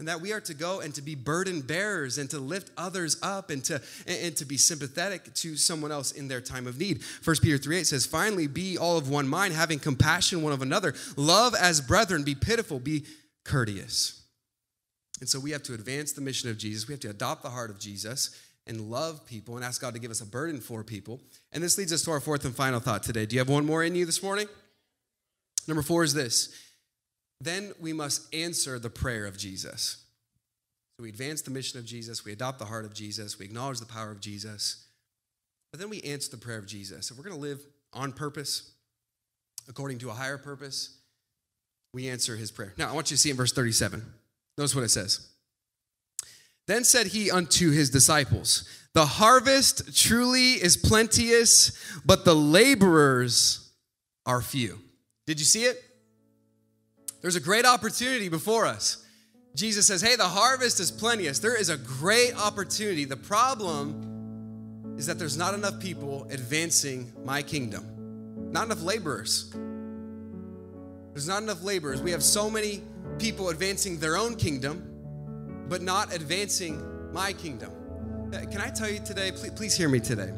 and 0.00 0.08
that 0.08 0.20
we 0.20 0.32
are 0.32 0.40
to 0.40 0.52
go 0.52 0.80
and 0.80 0.94
to 0.96 1.00
be 1.00 1.14
burden 1.14 1.62
bearers 1.62 2.18
and 2.18 2.28
to 2.28 2.38
lift 2.38 2.70
others 2.76 3.16
up 3.22 3.48
and 3.48 3.64
to 3.64 3.80
and, 4.06 4.36
to 4.36 4.44
be 4.44 4.56
sympathetic 4.56 5.32
to 5.32 5.56
someone 5.56 5.92
else 5.92 6.10
in 6.12 6.26
their 6.26 6.40
time 6.40 6.66
of 6.66 6.76
need 6.76 7.02
1 7.22 7.36
peter 7.40 7.56
3 7.56 7.76
8 7.76 7.86
says 7.86 8.04
finally 8.04 8.48
be 8.48 8.76
all 8.76 8.98
of 8.98 9.08
one 9.08 9.28
mind 9.28 9.54
having 9.54 9.78
compassion 9.78 10.42
one 10.42 10.52
of 10.52 10.60
another 10.60 10.92
love 11.16 11.54
as 11.54 11.80
brethren 11.80 12.24
be 12.24 12.34
pitiful 12.34 12.80
be 12.80 13.04
courteous 13.44 14.21
and 15.22 15.28
so 15.28 15.40
we 15.40 15.52
have 15.52 15.62
to 15.62 15.72
advance 15.72 16.12
the 16.12 16.20
mission 16.20 16.50
of 16.50 16.58
jesus 16.58 16.86
we 16.86 16.92
have 16.92 17.00
to 17.00 17.08
adopt 17.08 17.42
the 17.42 17.50
heart 17.50 17.70
of 17.70 17.78
jesus 17.78 18.38
and 18.66 18.90
love 18.90 19.24
people 19.24 19.56
and 19.56 19.64
ask 19.64 19.80
god 19.80 19.94
to 19.94 20.00
give 20.00 20.10
us 20.10 20.20
a 20.20 20.26
burden 20.26 20.60
for 20.60 20.84
people 20.84 21.18
and 21.52 21.64
this 21.64 21.78
leads 21.78 21.92
us 21.92 22.02
to 22.02 22.10
our 22.10 22.20
fourth 22.20 22.44
and 22.44 22.54
final 22.54 22.80
thought 22.80 23.02
today 23.02 23.24
do 23.24 23.34
you 23.34 23.40
have 23.40 23.48
one 23.48 23.64
more 23.64 23.82
in 23.82 23.94
you 23.94 24.04
this 24.04 24.22
morning 24.22 24.46
number 25.66 25.82
four 25.82 26.04
is 26.04 26.12
this 26.12 26.54
then 27.42 27.72
we 27.80 27.92
must 27.92 28.32
answer 28.32 28.78
the 28.78 28.88
prayer 28.88 29.26
of 29.26 29.36
Jesus. 29.36 30.04
So 30.96 31.02
we 31.02 31.08
advance 31.08 31.42
the 31.42 31.50
mission 31.50 31.78
of 31.78 31.84
Jesus, 31.84 32.24
we 32.24 32.32
adopt 32.32 32.60
the 32.60 32.66
heart 32.66 32.84
of 32.84 32.94
Jesus, 32.94 33.38
we 33.38 33.46
acknowledge 33.46 33.80
the 33.80 33.86
power 33.86 34.12
of 34.12 34.20
Jesus, 34.20 34.86
but 35.72 35.80
then 35.80 35.90
we 35.90 36.00
answer 36.02 36.30
the 36.30 36.36
prayer 36.36 36.58
of 36.58 36.66
Jesus. 36.66 37.10
If 37.10 37.16
we're 37.16 37.24
going 37.24 37.34
to 37.34 37.42
live 37.42 37.60
on 37.92 38.12
purpose, 38.12 38.70
according 39.68 39.98
to 39.98 40.10
a 40.10 40.12
higher 40.12 40.38
purpose, 40.38 40.98
we 41.92 42.08
answer 42.08 42.36
his 42.36 42.52
prayer. 42.52 42.74
Now, 42.76 42.90
I 42.90 42.92
want 42.92 43.10
you 43.10 43.16
to 43.16 43.20
see 43.20 43.30
in 43.30 43.36
verse 43.36 43.52
37. 43.52 44.04
Notice 44.56 44.74
what 44.74 44.84
it 44.84 44.90
says. 44.90 45.28
Then 46.66 46.84
said 46.84 47.08
he 47.08 47.30
unto 47.30 47.70
his 47.70 47.90
disciples, 47.90 48.68
The 48.94 49.06
harvest 49.06 49.96
truly 49.96 50.52
is 50.52 50.76
plenteous, 50.76 51.72
but 52.04 52.24
the 52.24 52.34
laborers 52.34 53.72
are 54.26 54.40
few. 54.40 54.78
Did 55.26 55.38
you 55.40 55.46
see 55.46 55.64
it? 55.64 55.82
There's 57.20 57.36
a 57.36 57.40
great 57.40 57.64
opportunity 57.64 58.28
before 58.28 58.66
us. 58.66 59.04
Jesus 59.54 59.86
says, 59.86 60.00
Hey, 60.00 60.16
the 60.16 60.24
harvest 60.24 60.80
is 60.80 60.90
plenteous. 60.90 61.38
There 61.38 61.58
is 61.58 61.68
a 61.68 61.76
great 61.76 62.34
opportunity. 62.36 63.04
The 63.04 63.16
problem 63.16 64.94
is 64.98 65.06
that 65.06 65.18
there's 65.18 65.36
not 65.36 65.54
enough 65.54 65.80
people 65.80 66.26
advancing 66.30 67.12
my 67.24 67.42
kingdom, 67.42 68.50
not 68.52 68.66
enough 68.66 68.82
laborers. 68.82 69.50
There's 71.12 71.28
not 71.28 71.42
enough 71.42 71.62
laborers. 71.62 72.00
We 72.00 72.12
have 72.12 72.22
so 72.22 72.48
many 72.48 72.82
people 73.22 73.50
advancing 73.50 73.98
their 73.98 74.16
own 74.16 74.34
kingdom, 74.34 74.82
but 75.68 75.80
not 75.80 76.12
advancing 76.12 76.82
my 77.12 77.32
kingdom. 77.32 77.70
Uh, 78.34 78.40
can 78.50 78.60
I 78.60 78.68
tell 78.68 78.90
you 78.90 78.98
today, 78.98 79.30
please, 79.30 79.52
please 79.52 79.76
hear 79.76 79.88
me 79.88 80.00
today 80.00 80.32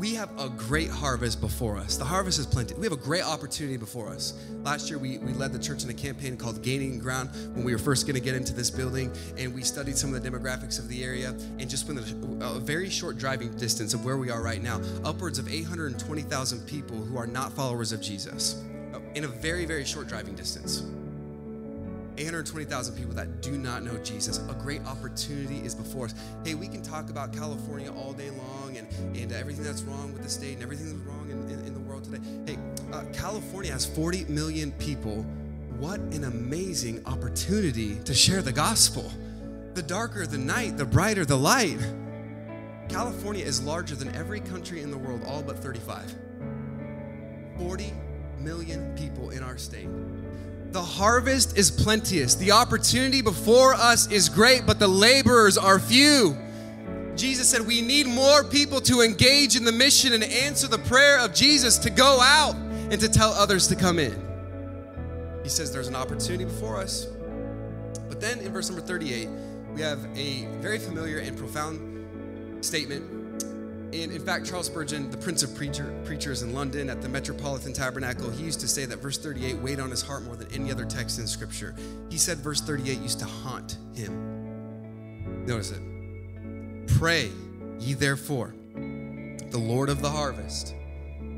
we 0.00 0.14
have 0.14 0.30
a 0.40 0.48
great 0.48 0.88
harvest 0.88 1.42
before 1.42 1.76
us. 1.76 1.98
The 1.98 2.06
harvest 2.06 2.38
is 2.38 2.46
plenty. 2.46 2.74
We 2.74 2.84
have 2.84 2.92
a 2.94 2.96
great 2.96 3.22
opportunity 3.22 3.76
before 3.76 4.08
us. 4.08 4.32
Last 4.62 4.88
year, 4.88 4.98
we, 4.98 5.18
we 5.18 5.34
led 5.34 5.52
the 5.52 5.58
church 5.58 5.84
in 5.84 5.90
a 5.90 5.94
campaign 5.94 6.38
called 6.38 6.62
Gaining 6.62 6.98
Ground 6.98 7.28
when 7.54 7.64
we 7.64 7.72
were 7.72 7.78
first 7.78 8.06
going 8.06 8.14
to 8.14 8.20
get 8.20 8.34
into 8.34 8.54
this 8.54 8.70
building, 8.70 9.12
and 9.36 9.54
we 9.54 9.60
studied 9.60 9.98
some 9.98 10.14
of 10.14 10.22
the 10.22 10.30
demographics 10.30 10.78
of 10.78 10.88
the 10.88 11.04
area. 11.04 11.36
And 11.58 11.68
just 11.68 11.86
within 11.86 12.40
a, 12.40 12.46
a 12.46 12.60
very 12.60 12.88
short 12.88 13.18
driving 13.18 13.54
distance 13.58 13.92
of 13.92 14.02
where 14.02 14.16
we 14.16 14.30
are 14.30 14.42
right 14.42 14.62
now, 14.62 14.80
upwards 15.04 15.38
of 15.38 15.52
820,000 15.52 16.66
people 16.66 16.96
who 16.96 17.18
are 17.18 17.26
not 17.26 17.52
followers 17.52 17.92
of 17.92 18.00
Jesus 18.00 18.64
uh, 18.94 19.00
in 19.14 19.24
a 19.24 19.28
very, 19.28 19.66
very 19.66 19.84
short 19.84 20.08
driving 20.08 20.34
distance. 20.34 20.82
820,000 22.20 22.96
people 22.96 23.14
that 23.14 23.40
do 23.40 23.52
not 23.52 23.82
know 23.82 23.96
Jesus. 23.98 24.38
A 24.48 24.54
great 24.54 24.84
opportunity 24.84 25.64
is 25.64 25.74
before 25.74 26.04
us. 26.04 26.14
Hey, 26.44 26.54
we 26.54 26.68
can 26.68 26.82
talk 26.82 27.08
about 27.08 27.32
California 27.32 27.90
all 27.90 28.12
day 28.12 28.28
long 28.28 28.76
and, 28.76 29.16
and 29.16 29.32
everything 29.32 29.64
that's 29.64 29.82
wrong 29.82 30.12
with 30.12 30.22
the 30.22 30.28
state 30.28 30.54
and 30.54 30.62
everything 30.62 30.86
that's 30.86 31.08
wrong 31.08 31.30
in, 31.30 31.42
in, 31.48 31.66
in 31.66 31.72
the 31.72 31.80
world 31.80 32.04
today. 32.04 32.20
Hey, 32.46 32.58
uh, 32.92 33.04
California 33.14 33.72
has 33.72 33.86
40 33.86 34.26
million 34.26 34.70
people. 34.72 35.22
What 35.78 35.98
an 35.98 36.24
amazing 36.24 37.02
opportunity 37.06 37.96
to 38.04 38.12
share 38.12 38.42
the 38.42 38.52
gospel. 38.52 39.10
The 39.72 39.82
darker 39.82 40.26
the 40.26 40.36
night, 40.36 40.76
the 40.76 40.84
brighter 40.84 41.24
the 41.24 41.38
light. 41.38 41.78
California 42.90 43.44
is 43.44 43.62
larger 43.62 43.94
than 43.94 44.14
every 44.14 44.40
country 44.40 44.82
in 44.82 44.90
the 44.90 44.98
world, 44.98 45.22
all 45.26 45.42
but 45.42 45.58
35. 45.58 46.14
40 47.56 47.92
million 48.38 48.94
people 48.94 49.30
in 49.30 49.42
our 49.42 49.56
state. 49.56 49.88
The 50.72 50.82
harvest 50.82 51.58
is 51.58 51.68
plenteous. 51.68 52.36
The 52.36 52.52
opportunity 52.52 53.22
before 53.22 53.74
us 53.74 54.10
is 54.10 54.28
great, 54.28 54.66
but 54.66 54.78
the 54.78 54.86
laborers 54.86 55.58
are 55.58 55.80
few. 55.80 56.36
Jesus 57.16 57.48
said 57.48 57.66
we 57.66 57.82
need 57.82 58.06
more 58.06 58.44
people 58.44 58.80
to 58.82 59.00
engage 59.00 59.56
in 59.56 59.64
the 59.64 59.72
mission 59.72 60.12
and 60.12 60.22
answer 60.22 60.68
the 60.68 60.78
prayer 60.78 61.18
of 61.18 61.34
Jesus 61.34 61.76
to 61.78 61.90
go 61.90 62.20
out 62.20 62.54
and 62.54 63.00
to 63.00 63.08
tell 63.08 63.32
others 63.32 63.66
to 63.66 63.74
come 63.74 63.98
in. 63.98 64.14
He 65.42 65.48
says 65.48 65.72
there's 65.72 65.88
an 65.88 65.96
opportunity 65.96 66.44
before 66.44 66.76
us. 66.76 67.06
But 68.08 68.20
then 68.20 68.38
in 68.38 68.52
verse 68.52 68.70
number 68.70 68.84
38, 68.84 69.28
we 69.74 69.80
have 69.80 69.98
a 70.16 70.46
very 70.60 70.78
familiar 70.78 71.18
and 71.18 71.36
profound 71.36 72.64
statement 72.64 73.19
and 73.92 74.12
in 74.12 74.24
fact, 74.24 74.46
Charles 74.46 74.66
Spurgeon, 74.66 75.10
the 75.10 75.16
Prince 75.16 75.42
of 75.42 75.54
Preacher, 75.56 75.92
Preachers 76.04 76.42
in 76.42 76.54
London 76.54 76.88
at 76.88 77.02
the 77.02 77.08
Metropolitan 77.08 77.72
Tabernacle, 77.72 78.30
he 78.30 78.44
used 78.44 78.60
to 78.60 78.68
say 78.68 78.84
that 78.86 78.98
verse 78.98 79.18
38 79.18 79.56
weighed 79.56 79.80
on 79.80 79.90
his 79.90 80.00
heart 80.00 80.22
more 80.22 80.36
than 80.36 80.52
any 80.52 80.70
other 80.70 80.84
text 80.84 81.18
in 81.18 81.26
Scripture. 81.26 81.74
He 82.08 82.16
said 82.16 82.38
verse 82.38 82.60
38 82.60 82.98
used 83.00 83.18
to 83.18 83.24
haunt 83.24 83.78
him. 83.94 85.44
Notice 85.44 85.72
it. 85.72 85.80
Pray 86.98 87.30
ye 87.80 87.94
therefore, 87.94 88.54
the 88.74 89.58
Lord 89.58 89.88
of 89.88 90.02
the 90.02 90.10
harvest, 90.10 90.74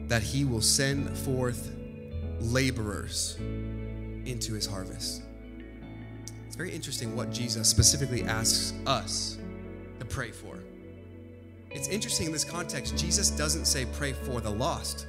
that 0.08 0.22
he 0.22 0.44
will 0.44 0.60
send 0.60 1.16
forth 1.16 1.74
laborers 2.40 3.36
into 4.26 4.52
his 4.52 4.66
harvest. 4.66 5.22
It's 6.46 6.56
very 6.56 6.72
interesting 6.72 7.16
what 7.16 7.30
Jesus 7.30 7.66
specifically 7.68 8.24
asks 8.24 8.74
us 8.86 9.38
to 9.98 10.04
pray 10.04 10.30
for. 10.32 10.61
It's 11.74 11.88
interesting 11.88 12.26
in 12.26 12.32
this 12.32 12.44
context, 12.44 12.96
Jesus 12.96 13.30
doesn't 13.30 13.64
say 13.64 13.86
pray 13.86 14.12
for 14.12 14.40
the 14.40 14.50
lost. 14.50 15.06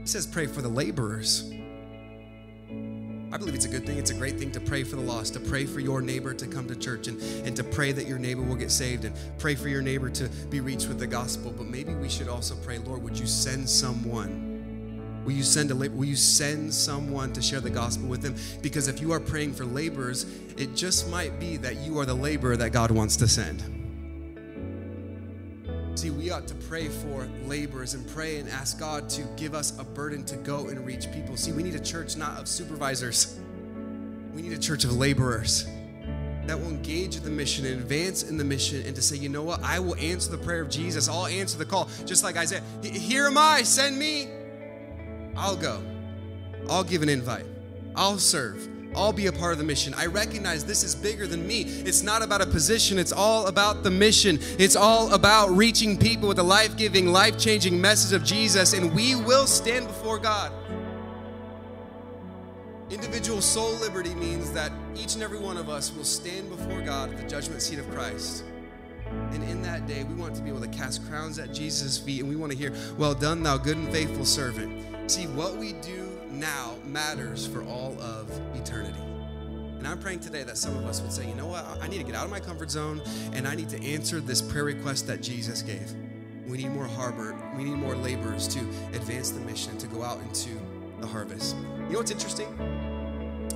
He 0.00 0.06
says 0.06 0.26
pray 0.26 0.46
for 0.46 0.62
the 0.62 0.68
laborers. 0.68 1.50
I 3.32 3.38
believe 3.38 3.54
it's 3.54 3.64
a 3.64 3.68
good 3.68 3.86
thing. 3.86 3.96
It's 3.96 4.10
a 4.10 4.14
great 4.14 4.38
thing 4.38 4.52
to 4.52 4.60
pray 4.60 4.84
for 4.84 4.96
the 4.96 5.02
lost, 5.02 5.32
to 5.34 5.40
pray 5.40 5.64
for 5.64 5.80
your 5.80 6.02
neighbor 6.02 6.34
to 6.34 6.46
come 6.46 6.68
to 6.68 6.76
church 6.76 7.08
and, 7.08 7.18
and 7.46 7.56
to 7.56 7.64
pray 7.64 7.90
that 7.92 8.06
your 8.06 8.18
neighbor 8.18 8.42
will 8.42 8.56
get 8.56 8.70
saved 8.70 9.06
and 9.06 9.16
pray 9.38 9.54
for 9.54 9.68
your 9.68 9.80
neighbor 9.80 10.10
to 10.10 10.28
be 10.50 10.60
reached 10.60 10.88
with 10.88 10.98
the 10.98 11.06
gospel. 11.06 11.54
But 11.56 11.66
maybe 11.66 11.94
we 11.94 12.10
should 12.10 12.28
also 12.28 12.54
pray, 12.56 12.76
Lord, 12.76 13.02
would 13.02 13.18
you 13.18 13.26
send 13.26 13.66
someone 13.70 14.51
Will 15.24 15.32
you 15.32 15.42
send 15.44 15.70
a 15.70 15.74
will 15.74 16.04
you 16.04 16.16
send 16.16 16.74
someone 16.74 17.32
to 17.32 17.42
share 17.42 17.60
the 17.60 17.70
gospel 17.70 18.08
with 18.08 18.22
them? 18.22 18.34
Because 18.60 18.88
if 18.88 19.00
you 19.00 19.12
are 19.12 19.20
praying 19.20 19.54
for 19.54 19.64
laborers, 19.64 20.26
it 20.56 20.74
just 20.74 21.08
might 21.10 21.38
be 21.38 21.56
that 21.58 21.76
you 21.76 21.98
are 21.98 22.06
the 22.06 22.14
laborer 22.14 22.56
that 22.56 22.72
God 22.72 22.90
wants 22.90 23.16
to 23.16 23.28
send. 23.28 23.62
See, 25.94 26.10
we 26.10 26.30
ought 26.30 26.48
to 26.48 26.54
pray 26.54 26.88
for 26.88 27.28
laborers 27.44 27.94
and 27.94 28.08
pray 28.08 28.38
and 28.38 28.48
ask 28.48 28.80
God 28.80 29.08
to 29.10 29.22
give 29.36 29.54
us 29.54 29.78
a 29.78 29.84
burden 29.84 30.24
to 30.24 30.36
go 30.36 30.68
and 30.68 30.84
reach 30.84 31.12
people. 31.12 31.36
See, 31.36 31.52
we 31.52 31.62
need 31.62 31.74
a 31.74 31.80
church 31.80 32.16
not 32.16 32.40
of 32.40 32.48
supervisors. 32.48 33.38
We 34.34 34.42
need 34.42 34.52
a 34.52 34.58
church 34.58 34.84
of 34.84 34.96
laborers 34.96 35.66
that 36.46 36.58
will 36.58 36.68
engage 36.68 37.16
the 37.20 37.30
mission 37.30 37.66
and 37.66 37.80
advance 37.80 38.24
in 38.24 38.36
the 38.36 38.44
mission 38.44 38.82
and 38.84 38.96
to 38.96 39.02
say, 39.02 39.16
you 39.16 39.28
know 39.28 39.44
what, 39.44 39.62
I 39.62 39.78
will 39.78 39.94
answer 39.96 40.30
the 40.30 40.38
prayer 40.38 40.62
of 40.62 40.70
Jesus. 40.70 41.08
I'll 41.08 41.26
answer 41.26 41.56
the 41.56 41.66
call. 41.66 41.88
Just 42.04 42.24
like 42.24 42.36
Isaiah, 42.36 42.62
here 42.82 43.26
am 43.26 43.38
I, 43.38 43.62
send 43.62 43.96
me. 43.96 44.28
I'll 45.42 45.56
go. 45.56 45.82
I'll 46.70 46.84
give 46.84 47.02
an 47.02 47.08
invite. 47.08 47.46
I'll 47.96 48.18
serve. 48.18 48.68
I'll 48.94 49.12
be 49.12 49.26
a 49.26 49.32
part 49.32 49.52
of 49.52 49.58
the 49.58 49.64
mission. 49.64 49.92
I 49.94 50.06
recognize 50.06 50.64
this 50.64 50.84
is 50.84 50.94
bigger 50.94 51.26
than 51.26 51.44
me. 51.44 51.62
It's 51.62 52.04
not 52.04 52.22
about 52.22 52.42
a 52.42 52.46
position, 52.46 52.96
it's 52.96 53.10
all 53.10 53.48
about 53.48 53.82
the 53.82 53.90
mission. 53.90 54.38
It's 54.60 54.76
all 54.76 55.12
about 55.12 55.50
reaching 55.50 55.98
people 55.98 56.28
with 56.28 56.36
the 56.36 56.44
life 56.44 56.76
giving, 56.76 57.08
life 57.08 57.40
changing 57.40 57.80
message 57.80 58.14
of 58.14 58.22
Jesus, 58.22 58.72
and 58.72 58.94
we 58.94 59.16
will 59.16 59.48
stand 59.48 59.88
before 59.88 60.20
God. 60.20 60.52
Individual 62.90 63.40
soul 63.40 63.72
liberty 63.78 64.14
means 64.14 64.52
that 64.52 64.70
each 64.94 65.14
and 65.14 65.24
every 65.24 65.40
one 65.40 65.56
of 65.56 65.68
us 65.68 65.92
will 65.92 66.04
stand 66.04 66.50
before 66.50 66.82
God 66.82 67.10
at 67.10 67.16
the 67.16 67.26
judgment 67.26 67.62
seat 67.62 67.80
of 67.80 67.90
Christ. 67.90 68.44
And 69.32 69.42
in 69.42 69.60
that 69.62 69.88
day, 69.88 70.04
we 70.04 70.14
want 70.14 70.36
to 70.36 70.42
be 70.42 70.50
able 70.50 70.60
to 70.60 70.68
cast 70.68 71.04
crowns 71.08 71.40
at 71.40 71.52
Jesus' 71.52 71.98
feet 71.98 72.20
and 72.20 72.28
we 72.28 72.36
want 72.36 72.52
to 72.52 72.58
hear, 72.58 72.72
Well 72.96 73.14
done, 73.14 73.42
thou 73.42 73.56
good 73.56 73.76
and 73.76 73.90
faithful 73.90 74.24
servant. 74.24 74.91
See, 75.08 75.26
what 75.26 75.56
we 75.56 75.72
do 75.74 76.08
now 76.30 76.76
matters 76.86 77.46
for 77.46 77.62
all 77.64 78.00
of 78.00 78.30
eternity. 78.54 79.00
And 79.78 79.86
I'm 79.86 79.98
praying 79.98 80.20
today 80.20 80.44
that 80.44 80.56
some 80.56 80.76
of 80.76 80.86
us 80.86 81.00
would 81.02 81.12
say, 81.12 81.28
you 81.28 81.34
know 81.34 81.46
what, 81.46 81.66
I 81.82 81.88
need 81.88 81.98
to 81.98 82.04
get 82.04 82.14
out 82.14 82.24
of 82.24 82.30
my 82.30 82.38
comfort 82.38 82.70
zone 82.70 83.02
and 83.32 83.46
I 83.46 83.54
need 83.56 83.68
to 83.70 83.82
answer 83.82 84.20
this 84.20 84.40
prayer 84.40 84.64
request 84.64 85.08
that 85.08 85.20
Jesus 85.20 85.60
gave. 85.60 85.92
We 86.46 86.58
need 86.58 86.70
more 86.70 86.86
harbor, 86.86 87.36
we 87.56 87.64
need 87.64 87.74
more 87.74 87.96
laborers 87.96 88.46
to 88.48 88.60
advance 88.94 89.30
the 89.30 89.40
mission, 89.40 89.76
to 89.78 89.86
go 89.88 90.02
out 90.02 90.20
into 90.22 90.50
the 91.00 91.06
harvest. 91.06 91.56
You 91.56 91.92
know 91.92 91.98
what's 91.98 92.12
interesting? 92.12 92.46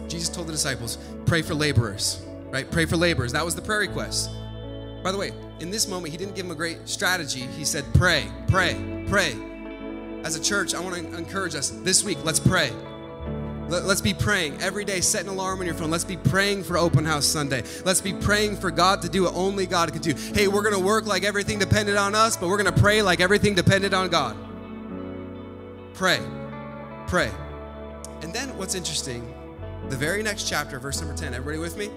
Jesus 0.09 0.29
told 0.29 0.49
the 0.49 0.53
disciples, 0.53 0.99
pray 1.27 1.43
for 1.43 1.55
laborers, 1.55 2.25
right? 2.51 2.69
Pray 2.71 2.87
for 2.87 2.97
laborers. 2.97 3.33
That 3.33 3.45
was 3.45 3.55
the 3.55 3.63
prayer 3.63 3.81
request. 3.81 4.31
By 5.03 5.13
the 5.13 5.19
way, 5.19 5.33
in 5.61 5.71
this 5.71 5.87
moment, 5.87 6.11
he 6.11 6.19
didn't 6.19 6.35
give 6.35 6.45
them 6.45 6.53
a 6.53 6.57
great 6.57 6.89
strategy. 6.89 7.41
He 7.57 7.65
said, 7.65 7.85
pray, 7.95 8.29
pray, 8.49 9.05
pray 9.09 9.37
as 10.27 10.35
a 10.35 10.43
church, 10.43 10.75
I 10.75 10.81
want 10.81 10.97
to 10.97 11.17
encourage 11.17 11.55
us 11.55 11.71
this 11.71 12.03
week, 12.03 12.19
let's 12.25 12.41
pray. 12.41 12.73
Let, 13.69 13.85
us 13.85 14.01
be 14.01 14.13
praying 14.13 14.61
every 14.61 14.85
day. 14.85 15.01
Set 15.01 15.23
an 15.23 15.29
alarm 15.29 15.61
on 15.61 15.67
your 15.67 15.75
phone. 15.77 15.89
Let's 15.89 16.05
be 16.05 16.17
praying 16.17 16.65
for 16.65 16.77
Open 16.77 17.05
House 17.05 17.25
Sunday. 17.25 17.63
Let's 17.85 18.01
be 18.01 18.13
praying 18.13 18.57
for 18.57 18.73
God 18.73 19.03
to 19.03 19.09
do 19.09 19.23
what 19.23 19.35
only 19.35 19.67
God 19.67 19.93
can 19.93 20.03
do. 20.03 20.15
Hey, 20.35 20.49
we're 20.49 20.63
going 20.63 20.75
to 20.75 20.85
work 20.85 21.07
like 21.07 21.23
everything 21.23 21.61
depended 21.61 21.97
on 21.97 22.17
us, 22.17 22.37
but 22.37 22.49
we're 22.49 22.61
going 22.61 22.75
to 22.75 22.81
pray 22.81 23.03
like 23.03 23.21
everything 23.21 23.55
depended 23.55 23.95
on 23.95 24.09
God. 24.09 24.37
Pray. 25.95 26.21
Pray. 27.07 27.31
And 28.23 28.33
then 28.35 28.57
what's 28.59 28.75
interesting, 28.75 29.33
the 29.91 29.97
very 29.97 30.25
next 30.25 30.49
chapter, 30.49 30.81
verse 30.81 31.01
number 31.01 31.17
10, 31.17 31.35
everybody 31.35 31.59
with 31.59 31.77
me? 31.77 31.89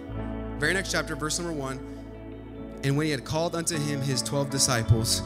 Very 0.59 0.75
next 0.75 0.91
chapter, 0.91 1.15
verse 1.15 1.39
number 1.39 1.53
1. 1.53 1.80
And 2.84 2.95
when 2.95 3.07
he 3.07 3.11
had 3.11 3.25
called 3.25 3.55
unto 3.55 3.75
him 3.75 4.01
his 4.01 4.21
12 4.21 4.51
disciples, 4.51 5.23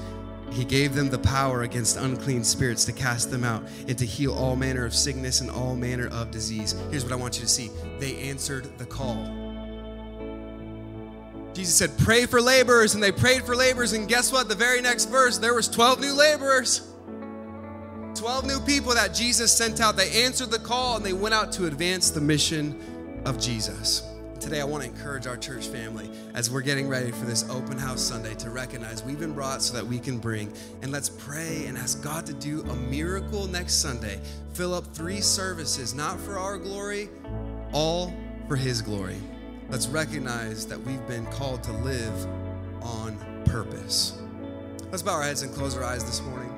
he 0.54 0.64
gave 0.64 0.94
them 0.94 1.10
the 1.10 1.18
power 1.20 1.64
against 1.64 1.98
unclean 1.98 2.44
spirits 2.44 2.86
to 2.86 2.92
cast 2.92 3.32
them 3.32 3.44
out 3.44 3.64
and 3.88 3.98
to 3.98 4.06
heal 4.06 4.34
all 4.34 4.56
manner 4.56 4.86
of 4.86 4.94
sickness 4.94 5.42
and 5.42 5.50
all 5.50 5.76
manner 5.76 6.08
of 6.08 6.32
disease. 6.32 6.76
Here's 6.92 7.04
what 7.04 7.14
I 7.14 7.16
want 7.16 7.36
you 7.36 7.42
to 7.42 7.48
see 7.48 7.72
they 8.00 8.18
answered 8.18 8.78
the 8.78 8.86
call. 8.86 9.42
Jesus 11.54 11.76
said, 11.76 11.92
Pray 12.00 12.26
for 12.26 12.42
laborers, 12.42 12.96
and 12.96 13.04
they 13.04 13.12
prayed 13.12 13.44
for 13.44 13.56
laborers, 13.56 13.94
and 13.94 14.08
guess 14.08 14.32
what? 14.32 14.50
The 14.50 14.56
very 14.56 14.82
next 14.82 15.06
verse, 15.06 15.38
there 15.38 15.54
was 15.54 15.68
12 15.68 16.00
new 16.00 16.14
laborers. 16.14 16.90
12 18.16 18.46
new 18.46 18.60
people 18.60 18.94
that 18.94 19.14
Jesus 19.14 19.52
sent 19.52 19.82
out. 19.82 19.98
They 19.98 20.24
answered 20.24 20.52
the 20.52 20.60
call 20.60 20.98
and 20.98 21.06
they 21.06 21.14
went 21.14 21.34
out 21.34 21.52
to 21.54 21.66
advance 21.66 22.12
the 22.12 22.22
mission 22.22 23.22
of 23.26 23.40
Jesus. 23.40 24.13
Today, 24.44 24.60
I 24.60 24.66
want 24.66 24.84
to 24.84 24.90
encourage 24.90 25.26
our 25.26 25.38
church 25.38 25.68
family 25.68 26.10
as 26.34 26.52
we're 26.52 26.60
getting 26.60 26.90
ready 26.90 27.12
for 27.12 27.24
this 27.24 27.50
open 27.50 27.78
house 27.78 28.02
Sunday 28.02 28.36
to 28.36 28.50
recognize 28.50 29.02
we've 29.02 29.18
been 29.18 29.32
brought 29.32 29.62
so 29.62 29.74
that 29.74 29.88
we 29.88 30.00
can 30.00 30.18
bring. 30.18 30.52
And 30.82 30.92
let's 30.92 31.08
pray 31.08 31.64
and 31.68 31.78
ask 31.78 32.04
God 32.04 32.26
to 32.26 32.34
do 32.34 32.62
a 32.64 32.76
miracle 32.76 33.48
next 33.48 33.76
Sunday. 33.76 34.20
Fill 34.54 34.74
up 34.74 34.86
three 34.94 35.22
services, 35.22 35.96
not 35.96 36.20
for 36.20 36.38
our 36.38 36.58
glory, 36.58 37.10
all 37.72 38.14
for 38.50 38.58
His 38.58 38.82
glory. 38.82 39.16
Let's 39.70 39.88
recognize 39.88 40.68
that 40.68 40.82
we've 40.82 41.08
been 41.08 41.26
called 41.28 41.64
to 41.64 41.72
live 41.78 42.28
on 42.82 43.18
purpose. 43.46 44.20
Let's 44.92 45.04
bow 45.04 45.14
our 45.14 45.24
heads 45.24 45.44
and 45.44 45.54
close 45.54 45.78
our 45.78 45.86
eyes 45.86 46.04
this 46.04 46.22
morning. 46.22 46.53